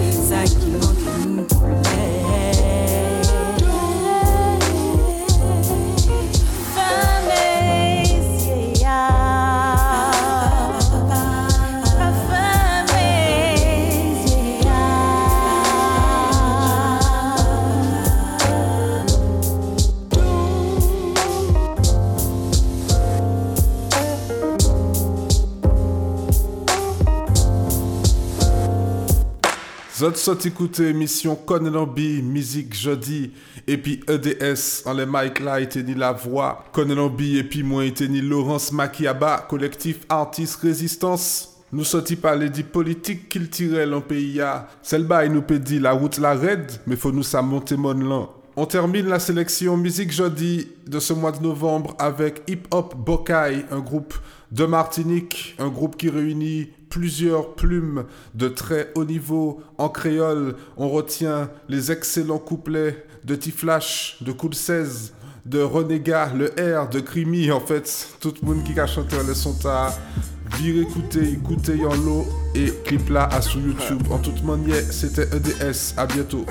Zot 30.10 30.16
sot 30.16 30.48
écouter 30.48 30.88
émission 30.88 31.36
Conelambi, 31.36 32.20
musique 32.20 32.74
jeudi, 32.74 33.30
et 33.68 33.78
puis 33.78 34.00
EDS, 34.08 34.82
en 34.84 34.94
les 34.94 35.06
mic 35.06 35.38
là, 35.38 35.60
ni 35.60 35.94
la 35.94 36.10
voix, 36.10 36.64
Conelambi, 36.72 37.38
et 37.38 37.44
puis 37.44 37.62
moi, 37.62 37.84
ni 37.84 38.20
Laurence 38.20 38.72
Makiaba, 38.72 39.46
collectif 39.48 40.00
Artiste 40.08 40.56
Résistance. 40.62 41.60
Nous 41.72 41.84
sortis 41.84 42.16
parler 42.16 42.50
de 42.50 42.62
politique 42.62 43.28
culturelle 43.28 43.94
en 43.94 44.00
pays, 44.00 44.40
celle 44.82 45.06
là 45.06 45.24
il 45.24 45.32
nous 45.32 45.42
peut 45.42 45.60
dire 45.60 45.82
la 45.82 45.92
route 45.92 46.18
la 46.18 46.34
raide, 46.34 46.72
mais 46.88 46.96
faut 46.96 47.12
nous 47.12 47.22
ça 47.22 47.40
monter 47.40 47.76
mon 47.76 48.28
On 48.56 48.66
termine 48.66 49.06
la 49.06 49.20
sélection 49.20 49.76
musique 49.76 50.10
jeudi 50.10 50.66
de 50.88 50.98
ce 50.98 51.12
mois 51.12 51.30
de 51.30 51.40
novembre 51.40 51.94
avec 52.00 52.42
Hip 52.48 52.62
Hop 52.72 52.96
Bokai, 52.96 53.64
un 53.70 53.78
groupe 53.78 54.14
de 54.50 54.64
Martinique, 54.64 55.54
un 55.60 55.68
groupe 55.68 55.96
qui 55.96 56.08
réunit 56.08 56.70
plusieurs 56.90 57.54
plumes 57.54 58.04
de 58.34 58.48
très 58.48 58.90
haut 58.94 59.06
niveau 59.06 59.62
en 59.78 59.88
créole. 59.88 60.56
On 60.76 60.90
retient 60.90 61.48
les 61.68 61.90
excellents 61.90 62.38
couplets 62.38 63.06
de 63.24 63.34
Tiflash, 63.34 64.18
de 64.20 64.32
Cool 64.32 64.54
16, 64.54 65.14
de 65.46 65.62
Renégat, 65.62 66.32
le 66.34 66.46
R, 66.48 66.90
de 66.90 67.00
Crimi. 67.00 67.50
En 67.50 67.60
fait, 67.60 68.08
tout 68.20 68.34
le 68.42 68.48
monde 68.48 68.64
qui 68.64 68.78
a 68.78 68.86
chanté 68.86 69.16
le 69.26 69.34
son 69.34 69.56
à 69.64 69.90
vir 70.58 70.82
écouter, 70.82 71.32
écouter 71.32 71.84
en 71.86 71.94
l'eau 71.94 72.26
et 72.54 72.72
clip 72.84 73.08
là 73.08 73.28
à 73.32 73.40
sur 73.40 73.60
YouTube. 73.60 74.02
En 74.10 74.18
toute 74.18 74.42
manière, 74.44 74.82
c'était 74.90 75.28
EDS. 75.34 75.94
À 75.96 76.06
bientôt. 76.06 76.44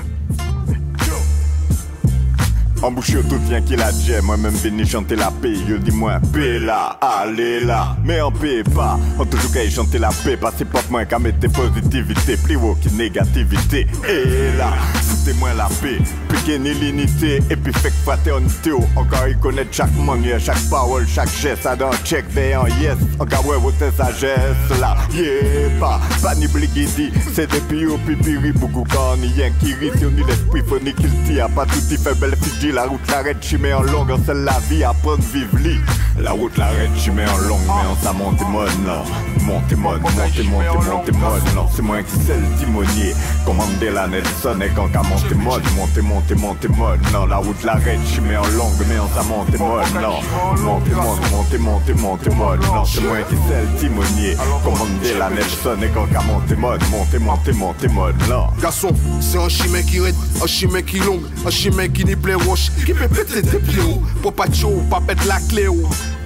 Embouché 2.82 3.18
tout 3.28 3.38
vient 3.46 3.60
qu'il 3.60 3.80
a 3.82 3.92
déjà, 3.92 4.22
moi-même 4.22 4.54
venu 4.54 4.86
chanter 4.86 5.14
la 5.14 5.30
paix. 5.30 5.54
Je 5.68 5.74
dis 5.74 5.90
moi, 5.90 6.18
paix 6.32 6.58
là, 6.58 6.98
allez 7.00 7.60
là, 7.60 7.96
mais 8.02 8.22
en 8.22 8.32
paix 8.32 8.62
pas. 8.74 8.98
On 9.18 9.26
toujours 9.26 9.52
qu'à 9.52 9.68
chanter 9.68 9.98
la 9.98 10.08
paix, 10.08 10.38
que 10.38 10.64
pas 10.64 10.80
moins 10.88 11.04
qu'à 11.04 11.18
mettre 11.18 11.46
positivité, 11.52 12.38
plus 12.38 12.56
haut 12.56 12.76
que 12.82 12.88
négativité. 12.88 13.86
Et 14.08 14.56
là, 14.56 14.72
foutez-moi 14.94 15.52
la 15.54 15.68
paix, 15.82 15.98
piquez 16.28 16.58
ni 16.58 16.72
l'unité, 16.72 17.42
et 17.50 17.56
puis 17.56 17.72
fait 17.74 17.92
fraternité. 18.02 18.72
Encore 18.96 19.28
y 19.28 19.38
connaître 19.38 19.72
chaque 19.72 19.94
manière, 19.98 20.40
chaque 20.40 20.62
parole, 20.70 21.06
chaque 21.06 21.30
geste, 21.36 21.66
à 21.66 21.76
dans 21.76 21.92
check, 22.04 22.24
en 22.56 22.66
yes. 22.80 22.96
Encore 23.18 23.46
ouais, 23.46 23.58
votre 23.58 23.94
sagesse 23.94 24.80
là, 24.80 24.96
yeah, 25.12 25.68
pas, 25.78 26.00
pas 26.22 26.34
ni 26.34 26.48
bligidi. 26.48 27.10
C'est 27.34 27.50
depuis 27.50 27.86
au 27.86 27.98
pipiri, 27.98 28.52
beaucoup 28.52 28.84
quand 28.90 29.18
ni 29.18 29.28
rien 29.34 29.50
qui 29.60 29.74
rit, 29.74 29.90
ni 30.00 30.24
l'esprit, 30.24 30.62
faut 30.66 30.80
ni 30.80 30.94
qu'il 30.94 31.10
tire, 31.26 31.50
pas 31.50 31.66
tout 31.66 31.92
y 31.92 31.98
fait 31.98 32.14
belle 32.18 32.36
la 32.72 32.84
route 32.84 33.00
l'arrête, 33.10 33.42
chimé 33.42 33.72
en 33.72 33.82
longue, 33.82 34.12
c'est 34.24 34.34
la 34.34 34.58
vie, 34.68 34.84
apprendre 34.84 35.22
vivre 35.32 35.56
lit. 35.58 35.80
La 36.18 36.32
route 36.32 36.56
l'arrête, 36.56 36.90
chimé 36.96 37.24
en 37.24 37.38
longue, 37.48 37.60
mais 37.66 37.88
on 37.90 38.04
ça 38.04 38.12
monte 38.12 38.40
non. 38.40 39.04
Monte 39.46 39.72
mode, 39.76 40.00
monte, 40.02 40.44
monte, 40.44 41.12
monte 41.12 41.54
non. 41.54 41.66
C'est 41.74 41.82
moi 41.82 42.02
qui 42.02 42.12
c'est 42.26 42.36
le 42.36 42.46
timonier. 42.58 43.14
Commander 43.46 43.90
la 43.90 44.06
Nelson 44.06 44.60
et 44.60 44.68
quand 44.74 44.88
qu'à 44.88 45.02
mon 45.02 45.10
monte 45.10 45.32
mode, 45.36 45.62
monte, 45.76 45.98
monte, 46.02 46.38
monte 46.38 46.68
mode. 46.76 47.00
Non, 47.12 47.26
la 47.26 47.36
route 47.36 47.62
l'arrête, 47.64 47.98
j'y 48.12 48.20
mets 48.20 48.36
en 48.36 48.46
longue, 48.48 48.72
mais 48.88 48.98
en 48.98 49.08
ça 49.08 49.22
monte 49.22 49.58
mode. 49.58 50.02
Non, 50.02 50.20
monte 50.62 50.90
monte, 50.90 51.58
monte, 51.58 52.00
monte 52.00 52.36
mode. 52.36 52.60
Non, 52.62 52.84
c'est 52.84 53.02
moi 53.02 53.16
qui 53.28 53.36
sais 53.36 53.62
le 53.62 53.78
timonier. 53.78 54.36
Commandez 54.62 55.14
la 55.18 55.30
Nelson 55.30 55.76
et 55.82 55.88
quand 55.88 56.06
qu'à 56.06 56.20
monter 56.22 56.56
mode, 56.56 56.82
monte, 56.90 57.18
monte, 57.20 57.48
monte 57.54 57.92
mode. 57.92 58.16
Non. 58.28 58.48
Garçon, 58.60 58.90
c'est 59.20 59.38
un 59.38 59.48
chimé 59.48 59.82
qui 59.84 60.00
raide, 60.00 60.14
un 60.42 60.46
chimé 60.46 60.82
qui 60.82 60.98
longue, 60.98 61.22
un 61.46 61.50
chimé 61.50 61.88
qui 61.88 62.04
n'y 62.04 62.16
plaît 62.16 62.34
péter 62.68 63.42
des 63.42 63.58
pieds. 63.58 63.82
Pour 64.22 64.32
pas 64.32 64.50
chaud, 64.52 64.82
pas 64.90 65.00
pète 65.00 65.24
la 65.26 65.40
clé. 65.40 65.66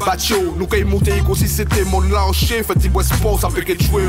Batio, 0.05 0.55
nous 0.59 0.67
kay 0.67 0.85
monter 0.85 1.23
comme 1.25 1.35
si 1.35 1.49
c'était 1.49 1.85
mon 1.85 2.01
lâcher, 2.01 2.63
fait 2.63 2.79
du 2.79 2.89
bois 2.89 3.05
sport, 3.05 3.41
ça 3.41 3.49
fait 3.49 3.63
que 3.63 3.83
jouer. 3.83 4.03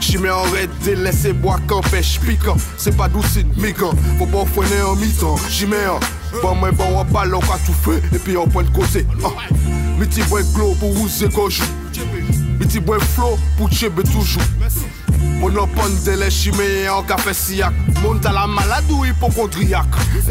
Chimé 0.00 0.30
en 0.30 0.42
red, 0.42 0.70
délaissé 0.84 1.32
bois 1.32 1.60
pêche 1.90 2.18
piquant, 2.20 2.56
c'est 2.78 2.96
pas 2.96 3.08
doucine, 3.08 3.48
miquant, 3.56 3.92
faut 4.18 4.26
pas 4.26 4.44
freiner 4.46 4.82
en 4.82 4.96
mi-temps. 4.96 5.36
Chimé 5.50 5.76
en, 5.86 6.00
bon, 6.40 6.54
moi, 6.54 6.70
bon, 6.72 6.84
on 6.90 7.04
va 7.04 7.58
tout 7.66 7.72
fait, 7.72 8.02
et 8.14 8.18
puis 8.18 8.36
on 8.36 8.46
point 8.46 8.62
de 8.62 8.70
côté. 8.70 9.06
Ah. 9.22 9.28
Miti 9.98 10.22
bois 10.22 10.42
glow 10.54 10.74
pour 10.80 10.96
rouser 10.96 11.28
gauche. 11.28 11.60
Miti 12.58 12.80
bois 12.80 13.00
flow 13.00 13.38
pour 13.56 13.68
tchébé 13.68 14.02
toujours. 14.04 14.42
Mon 15.38 15.54
opon 15.56 15.94
de 16.04 16.16
lè 16.18 16.28
chimè 16.34 16.88
an 16.90 17.04
kafe 17.06 17.34
siyak 17.34 17.74
Moun 18.02 18.18
ta 18.20 18.32
la 18.32 18.46
malade 18.46 18.90
ou 18.90 19.04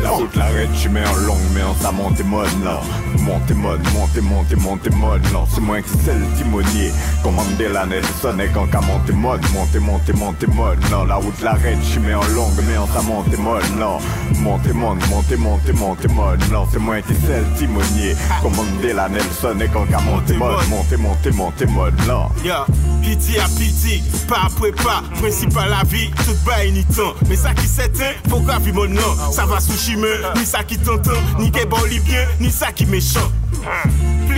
La 0.02 0.10
route 0.10 0.36
l'arrête, 0.36 0.70
chimè 0.76 1.02
en 1.06 1.16
long 1.26 1.38
mais 1.54 1.64
en 1.64 1.76
ça 1.76 1.92
monte 1.92 2.24
mode 2.26 2.64
là 2.64 2.82
Monte 3.20 3.52
mode, 3.52 3.82
monte, 3.94 4.22
monte, 4.22 4.56
monte 4.58 4.90
mode 4.96 5.22
Non, 5.34 5.46
c'est 5.54 5.62
moi 5.62 5.82
qui 5.82 5.90
c'est 6.04 6.14
le 6.14 6.26
timonier 6.38 6.92
Commande 7.24 7.60
la 7.60 7.86
Nelson 7.86 8.40
et 8.40 8.50
quand 8.54 8.68
qu'à 8.68 8.80
monte 8.82 9.12
mode 9.14 9.42
Monte, 9.54 9.76
monte, 9.82 10.14
monte 10.16 10.48
mode 10.56 10.80
Non, 10.92 11.06
la 11.06 11.16
route 11.16 11.42
l'arrête, 11.42 11.84
chimè 11.84 12.14
en 12.14 12.26
long 12.36 12.50
mais 12.68 12.78
en 12.78 12.88
ça 12.88 13.02
monte 13.02 13.38
mode 13.38 13.64
Non, 13.78 13.98
monte 14.40 14.74
mode, 14.74 15.00
monte, 15.10 15.38
monte, 15.38 15.74
monte 15.74 16.12
mode 16.14 16.44
Non, 16.52 16.68
c'est 16.72 16.80
moi 16.80 17.02
qui 17.02 17.14
c'est 17.26 17.40
le 17.40 17.58
timonier 17.58 18.16
Commande 18.42 18.84
la 18.84 19.10
Nelson 19.10 19.60
et 19.60 19.68
quand 19.68 19.86
qu'à 19.86 20.00
monte 20.00 20.30
mode 20.38 20.68
Monte, 20.70 20.98
monte, 20.98 21.34
monte 21.34 21.66
mode 21.70 21.96
Non, 22.08 22.30
yeah, 22.44 22.66
piti 23.02 23.38
à 23.40 23.46
piti, 23.58 24.04
pas 24.28 24.44
après 24.46 24.72
pas 25.02 25.20
Principal 25.20 25.70
la 25.70 25.84
vie, 25.84 26.10
tout 26.26 26.36
bail 26.46 26.72
ni 26.72 26.84
temps 26.86 27.14
Mais 27.28 27.36
ça 27.36 27.54
qui 27.54 27.68
s'éteint, 27.68 28.14
faut 28.30 28.40
graver 28.40 28.72
mon 28.72 28.88
nom. 28.88 29.32
Ça 29.32 29.46
va 29.46 29.60
sous 29.60 29.78
chimeux, 29.78 30.22
ni 30.36 30.46
ça 30.46 30.64
qui 30.64 30.78
t'entend 30.78 31.12
Ni 31.40 31.52
qui 31.52 31.66
bon 31.66 31.78
bien, 32.06 32.26
ni 32.40 32.52
ça 32.52 32.72
qui 32.72 32.86
méchant 32.86 33.32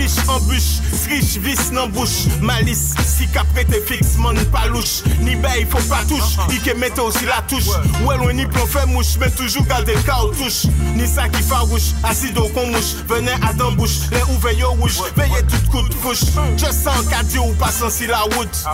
Plich, 0.00 0.16
embûche, 0.28 0.80
friche, 1.02 1.36
vis 1.36 1.70
nan 1.72 1.90
bouche. 1.90 2.26
Malice, 2.40 2.94
si 3.04 3.28
qu'après 3.28 3.64
t'es 3.64 3.82
fixe, 3.82 4.16
man 4.16 4.34
pas 4.46 4.66
louche. 4.68 5.02
Ni 5.20 5.36
bail, 5.36 5.66
faut 5.68 5.76
pas 5.90 6.00
touche, 6.08 6.38
que 6.64 6.74
mette 6.78 6.98
aussi 6.98 7.26
la 7.26 7.42
touche. 7.46 7.68
Ouais, 8.06 8.16
loin 8.16 8.32
ni 8.32 8.46
plan 8.46 8.64
fait 8.66 8.86
mouche, 8.86 9.18
mais 9.20 9.28
toujours 9.30 9.66
garder 9.66 9.92
touche 10.38 10.64
Ni 10.94 11.06
ça 11.06 11.28
qui 11.28 11.42
farouche, 11.42 11.92
assis 12.02 12.32
au 12.38 12.48
con 12.48 12.66
mouche. 12.68 12.94
Venez 13.08 13.32
à 13.46 13.52
d'embouche, 13.52 14.08
les 14.10 14.22
ouvriers 14.34 14.64
rouge 14.64 15.02
Veillez 15.16 15.42
tout 15.42 15.70
coup 15.70 15.86
de 15.86 15.94
couche 15.96 16.24
Just 16.56 16.82
sans 16.82 17.04
cadio 17.10 17.42
ou 17.42 17.52
passant 17.54 17.90
si 17.90 18.06
la 18.06 18.20
route. 18.20 18.64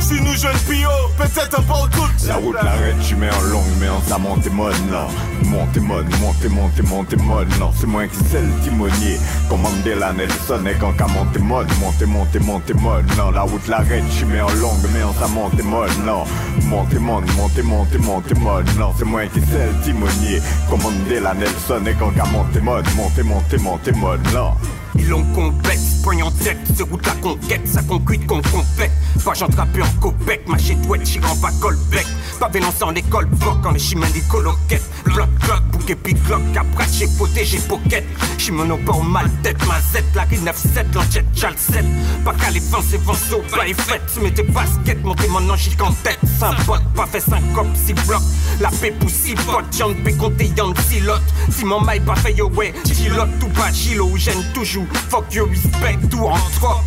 Si 0.00 0.14
nous 0.14 0.36
jeunes 0.36 0.58
pio, 0.68 0.88
peut-être 1.16 1.60
un 1.60 1.62
peu 1.62 1.90
tout 1.92 2.26
La 2.26 2.36
route 2.36 2.54
l'arrête, 2.54 2.96
tu 3.06 3.14
mets 3.14 3.30
en 3.30 3.40
longue, 3.42 3.72
mais 3.78 3.88
en 3.88 4.02
ça 4.08 4.18
monte 4.18 4.50
mode 4.50 4.74
là 4.90 5.06
Monte 5.46 5.76
mode, 5.78 6.08
monte, 6.20 6.44
monte, 6.50 6.82
monte 6.88 7.16
mode 7.22 7.48
Non, 7.58 7.70
c'est 7.78 7.86
moi 7.86 8.06
qui 8.06 8.16
sais 8.16 8.40
le 8.40 8.52
timonier. 8.62 9.18
Commandez 9.48 9.94
la 9.94 10.12
Nelson 10.12 10.64
et 10.66 10.74
quand 10.78 10.92
qu'à 10.92 11.06
monter 11.06 11.38
mode 11.40 11.68
Monte, 11.80 12.06
monte, 12.06 12.40
monte 12.40 12.74
mode 12.80 13.04
Non, 13.16 13.30
la 13.30 13.42
route 13.42 13.66
l'arrête, 13.68 14.04
tu 14.16 14.24
mets 14.26 14.40
en 14.40 14.52
longue, 14.54 14.86
mais 14.92 15.02
en 15.02 15.12
ça 15.14 15.28
monte 15.28 15.62
mode 15.62 15.90
Non, 16.04 16.24
monte 16.68 16.94
mode, 16.94 17.24
monte, 17.36 17.62
monte, 17.64 17.98
monte 17.98 18.38
mode 18.38 18.68
Non, 18.78 18.92
c'est 18.98 19.04
moi 19.04 19.26
qui 19.26 19.40
sais 19.40 19.66
le 19.66 19.84
timonier. 19.84 20.40
Commandez 20.68 21.20
la 21.20 21.34
Nelson 21.34 21.84
et 21.86 21.94
quand 21.94 22.10
qu'à 22.10 22.24
monter 22.24 22.60
mode 22.60 22.86
Monte, 22.96 23.22
monte, 23.24 23.60
monte 23.60 23.96
mode 23.96 24.20
Non 24.32 24.52
ils 24.96 25.08
l'ont 25.08 25.24
complexe, 25.34 26.00
poigne 26.02 26.22
en 26.22 26.30
tête, 26.30 26.58
c'est 26.74 26.82
route 26.82 27.06
la 27.06 27.14
conquête, 27.14 27.66
ça 27.66 27.82
concrète 27.82 28.26
qu'on 28.26 28.42
complète. 28.42 28.92
Pas 29.24 29.34
j'entrape 29.34 29.68
en 29.80 30.00
copec, 30.00 30.46
ma 30.48 30.58
chétouette, 30.58 31.06
chirant 31.06 31.36
pas 31.36 31.50
colbec. 31.60 32.06
Pas 32.40 32.48
vénonce 32.48 32.82
en 32.82 32.94
école, 32.94 33.26
bloc 33.26 33.64
en 33.64 33.70
les 33.70 33.78
chimènes 33.78 34.12
des 34.12 34.20
coloquettes. 34.22 34.82
Bloc, 35.04 35.28
bloc, 35.44 35.62
bouquet, 35.70 35.94
pic, 35.94 36.22
cloc, 36.24 36.42
après 36.56 36.86
j'ai 36.92 37.06
protégé 37.16 37.58
pocket. 37.68 38.04
Chimeno 38.38 38.76
pas 38.78 38.92
en 38.92 39.02
mal 39.02 39.30
tête, 39.42 39.58
ma 39.66 39.80
Z, 39.80 40.02
la 40.14 40.26
9-7, 40.26 40.94
l'enquête, 40.94 41.26
chal 41.34 41.54
7. 41.56 41.84
Pas 42.24 42.34
qu'à 42.34 42.50
les 42.50 42.60
c'est 42.60 43.00
venceau, 43.02 43.42
pas 43.54 43.66
et 43.66 43.74
fait. 43.74 44.00
Tu 44.12 44.20
mets 44.20 44.32
tes 44.32 44.42
baskets, 44.42 45.02
montez 45.04 45.28
mon 45.28 45.48
ange 45.48 45.70
en 45.80 45.92
tête. 45.92 46.18
Sans 46.38 46.54
pote, 46.66 46.82
pas 46.94 47.06
fait 47.06 47.20
5 47.20 47.40
cop, 47.54 47.66
6 47.74 47.92
blocs. 48.06 48.22
La 48.60 48.70
paix 48.70 48.92
pour 48.98 49.10
6 49.10 49.34
potes, 49.34 49.78
y'en 49.78 49.94
peut 49.94 50.12
compter, 50.18 50.50
y'en 50.56 50.74
silote. 50.88 51.22
Si 51.50 51.64
mon 51.64 51.80
maille 51.80 52.00
pas 52.00 52.16
fait 52.16 52.34
yo 52.34 52.50
way, 52.54 52.74
chilote 52.84 53.38
tout 53.38 53.48
pas, 53.48 53.72
chilo, 53.72 54.16
gêne 54.16 54.44
toujours. 54.52 54.81
Fuck 55.08 55.34
you, 55.34 55.44
respect, 55.44 55.98
tout 56.10 56.24
en 56.24 56.36
trop. 56.56 56.80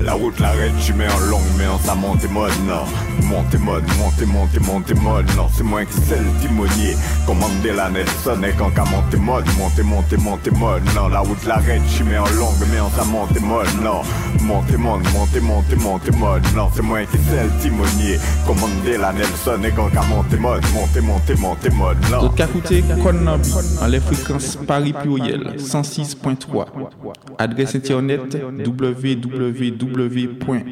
La 0.00 0.12
route 0.12 0.38
l'arrête, 0.38 0.72
tu 0.80 0.92
mets 0.94 1.08
en 1.08 1.18
longue, 1.28 1.42
mais 1.58 1.66
en 1.66 1.78
ça 1.80 1.94
monte 1.96 2.22
mode, 2.30 2.52
non. 2.68 2.84
Monte 3.26 3.58
mode, 3.58 3.82
monte, 3.98 4.26
monte, 4.26 4.60
monte 4.60 4.94
mode, 5.02 5.26
non. 5.36 5.48
C'est 5.52 5.64
moi 5.64 5.84
qui 5.84 6.00
sais 6.02 6.18
le 6.18 6.40
timonier. 6.40 6.96
Commandez 7.26 7.72
la 7.72 7.90
Nelson 7.90 8.40
et 8.44 8.52
quand 8.56 8.70
qu'à 8.70 8.84
monte 8.84 9.14
mode, 9.16 9.44
monte, 9.58 9.82
monte, 9.82 10.12
monte 10.18 10.52
mode, 10.52 10.82
non. 10.94 11.08
La 11.08 11.18
route 11.18 11.44
l'arrête, 11.46 11.82
tu 11.96 12.04
mets 12.04 12.16
en 12.16 12.30
longue, 12.38 12.54
mais 12.70 12.78
en 12.78 12.90
ça 12.90 13.04
monte 13.04 13.40
mode, 13.40 13.66
non. 13.82 14.02
Monte 14.44 14.78
mode, 14.78 15.02
monte, 15.12 15.42
monte, 15.42 15.76
monte 15.82 16.16
mode, 16.16 16.42
non. 16.54 16.68
C'est 16.72 16.82
moi 16.82 17.00
qui 17.02 17.18
sais 17.18 17.42
le 17.42 17.60
timonier. 17.60 18.18
Commandez 18.46 18.98
la 18.98 19.12
Nelson 19.12 19.60
et 19.64 19.72
quand 19.72 19.88
qu'à 19.88 20.02
monte 20.02 20.38
mode, 20.38 20.62
monte, 20.74 21.02
monte, 21.02 21.38
monte 21.40 21.74
mode, 21.74 21.98
non. 22.08 22.20
D'autres 22.20 22.34
qu'à 22.36 22.44
écouter 22.44 22.84
Konnabi, 23.02 23.52
en 23.82 23.86
les 23.88 24.00
fréquences 24.00 24.56
Paris 24.64 24.92
Pluriel 24.92 25.56
106.3. 25.58 26.66
Adresse 27.36 27.74
internet 27.74 28.38
www 28.64 29.87
www.rfpp.net. 29.88 30.68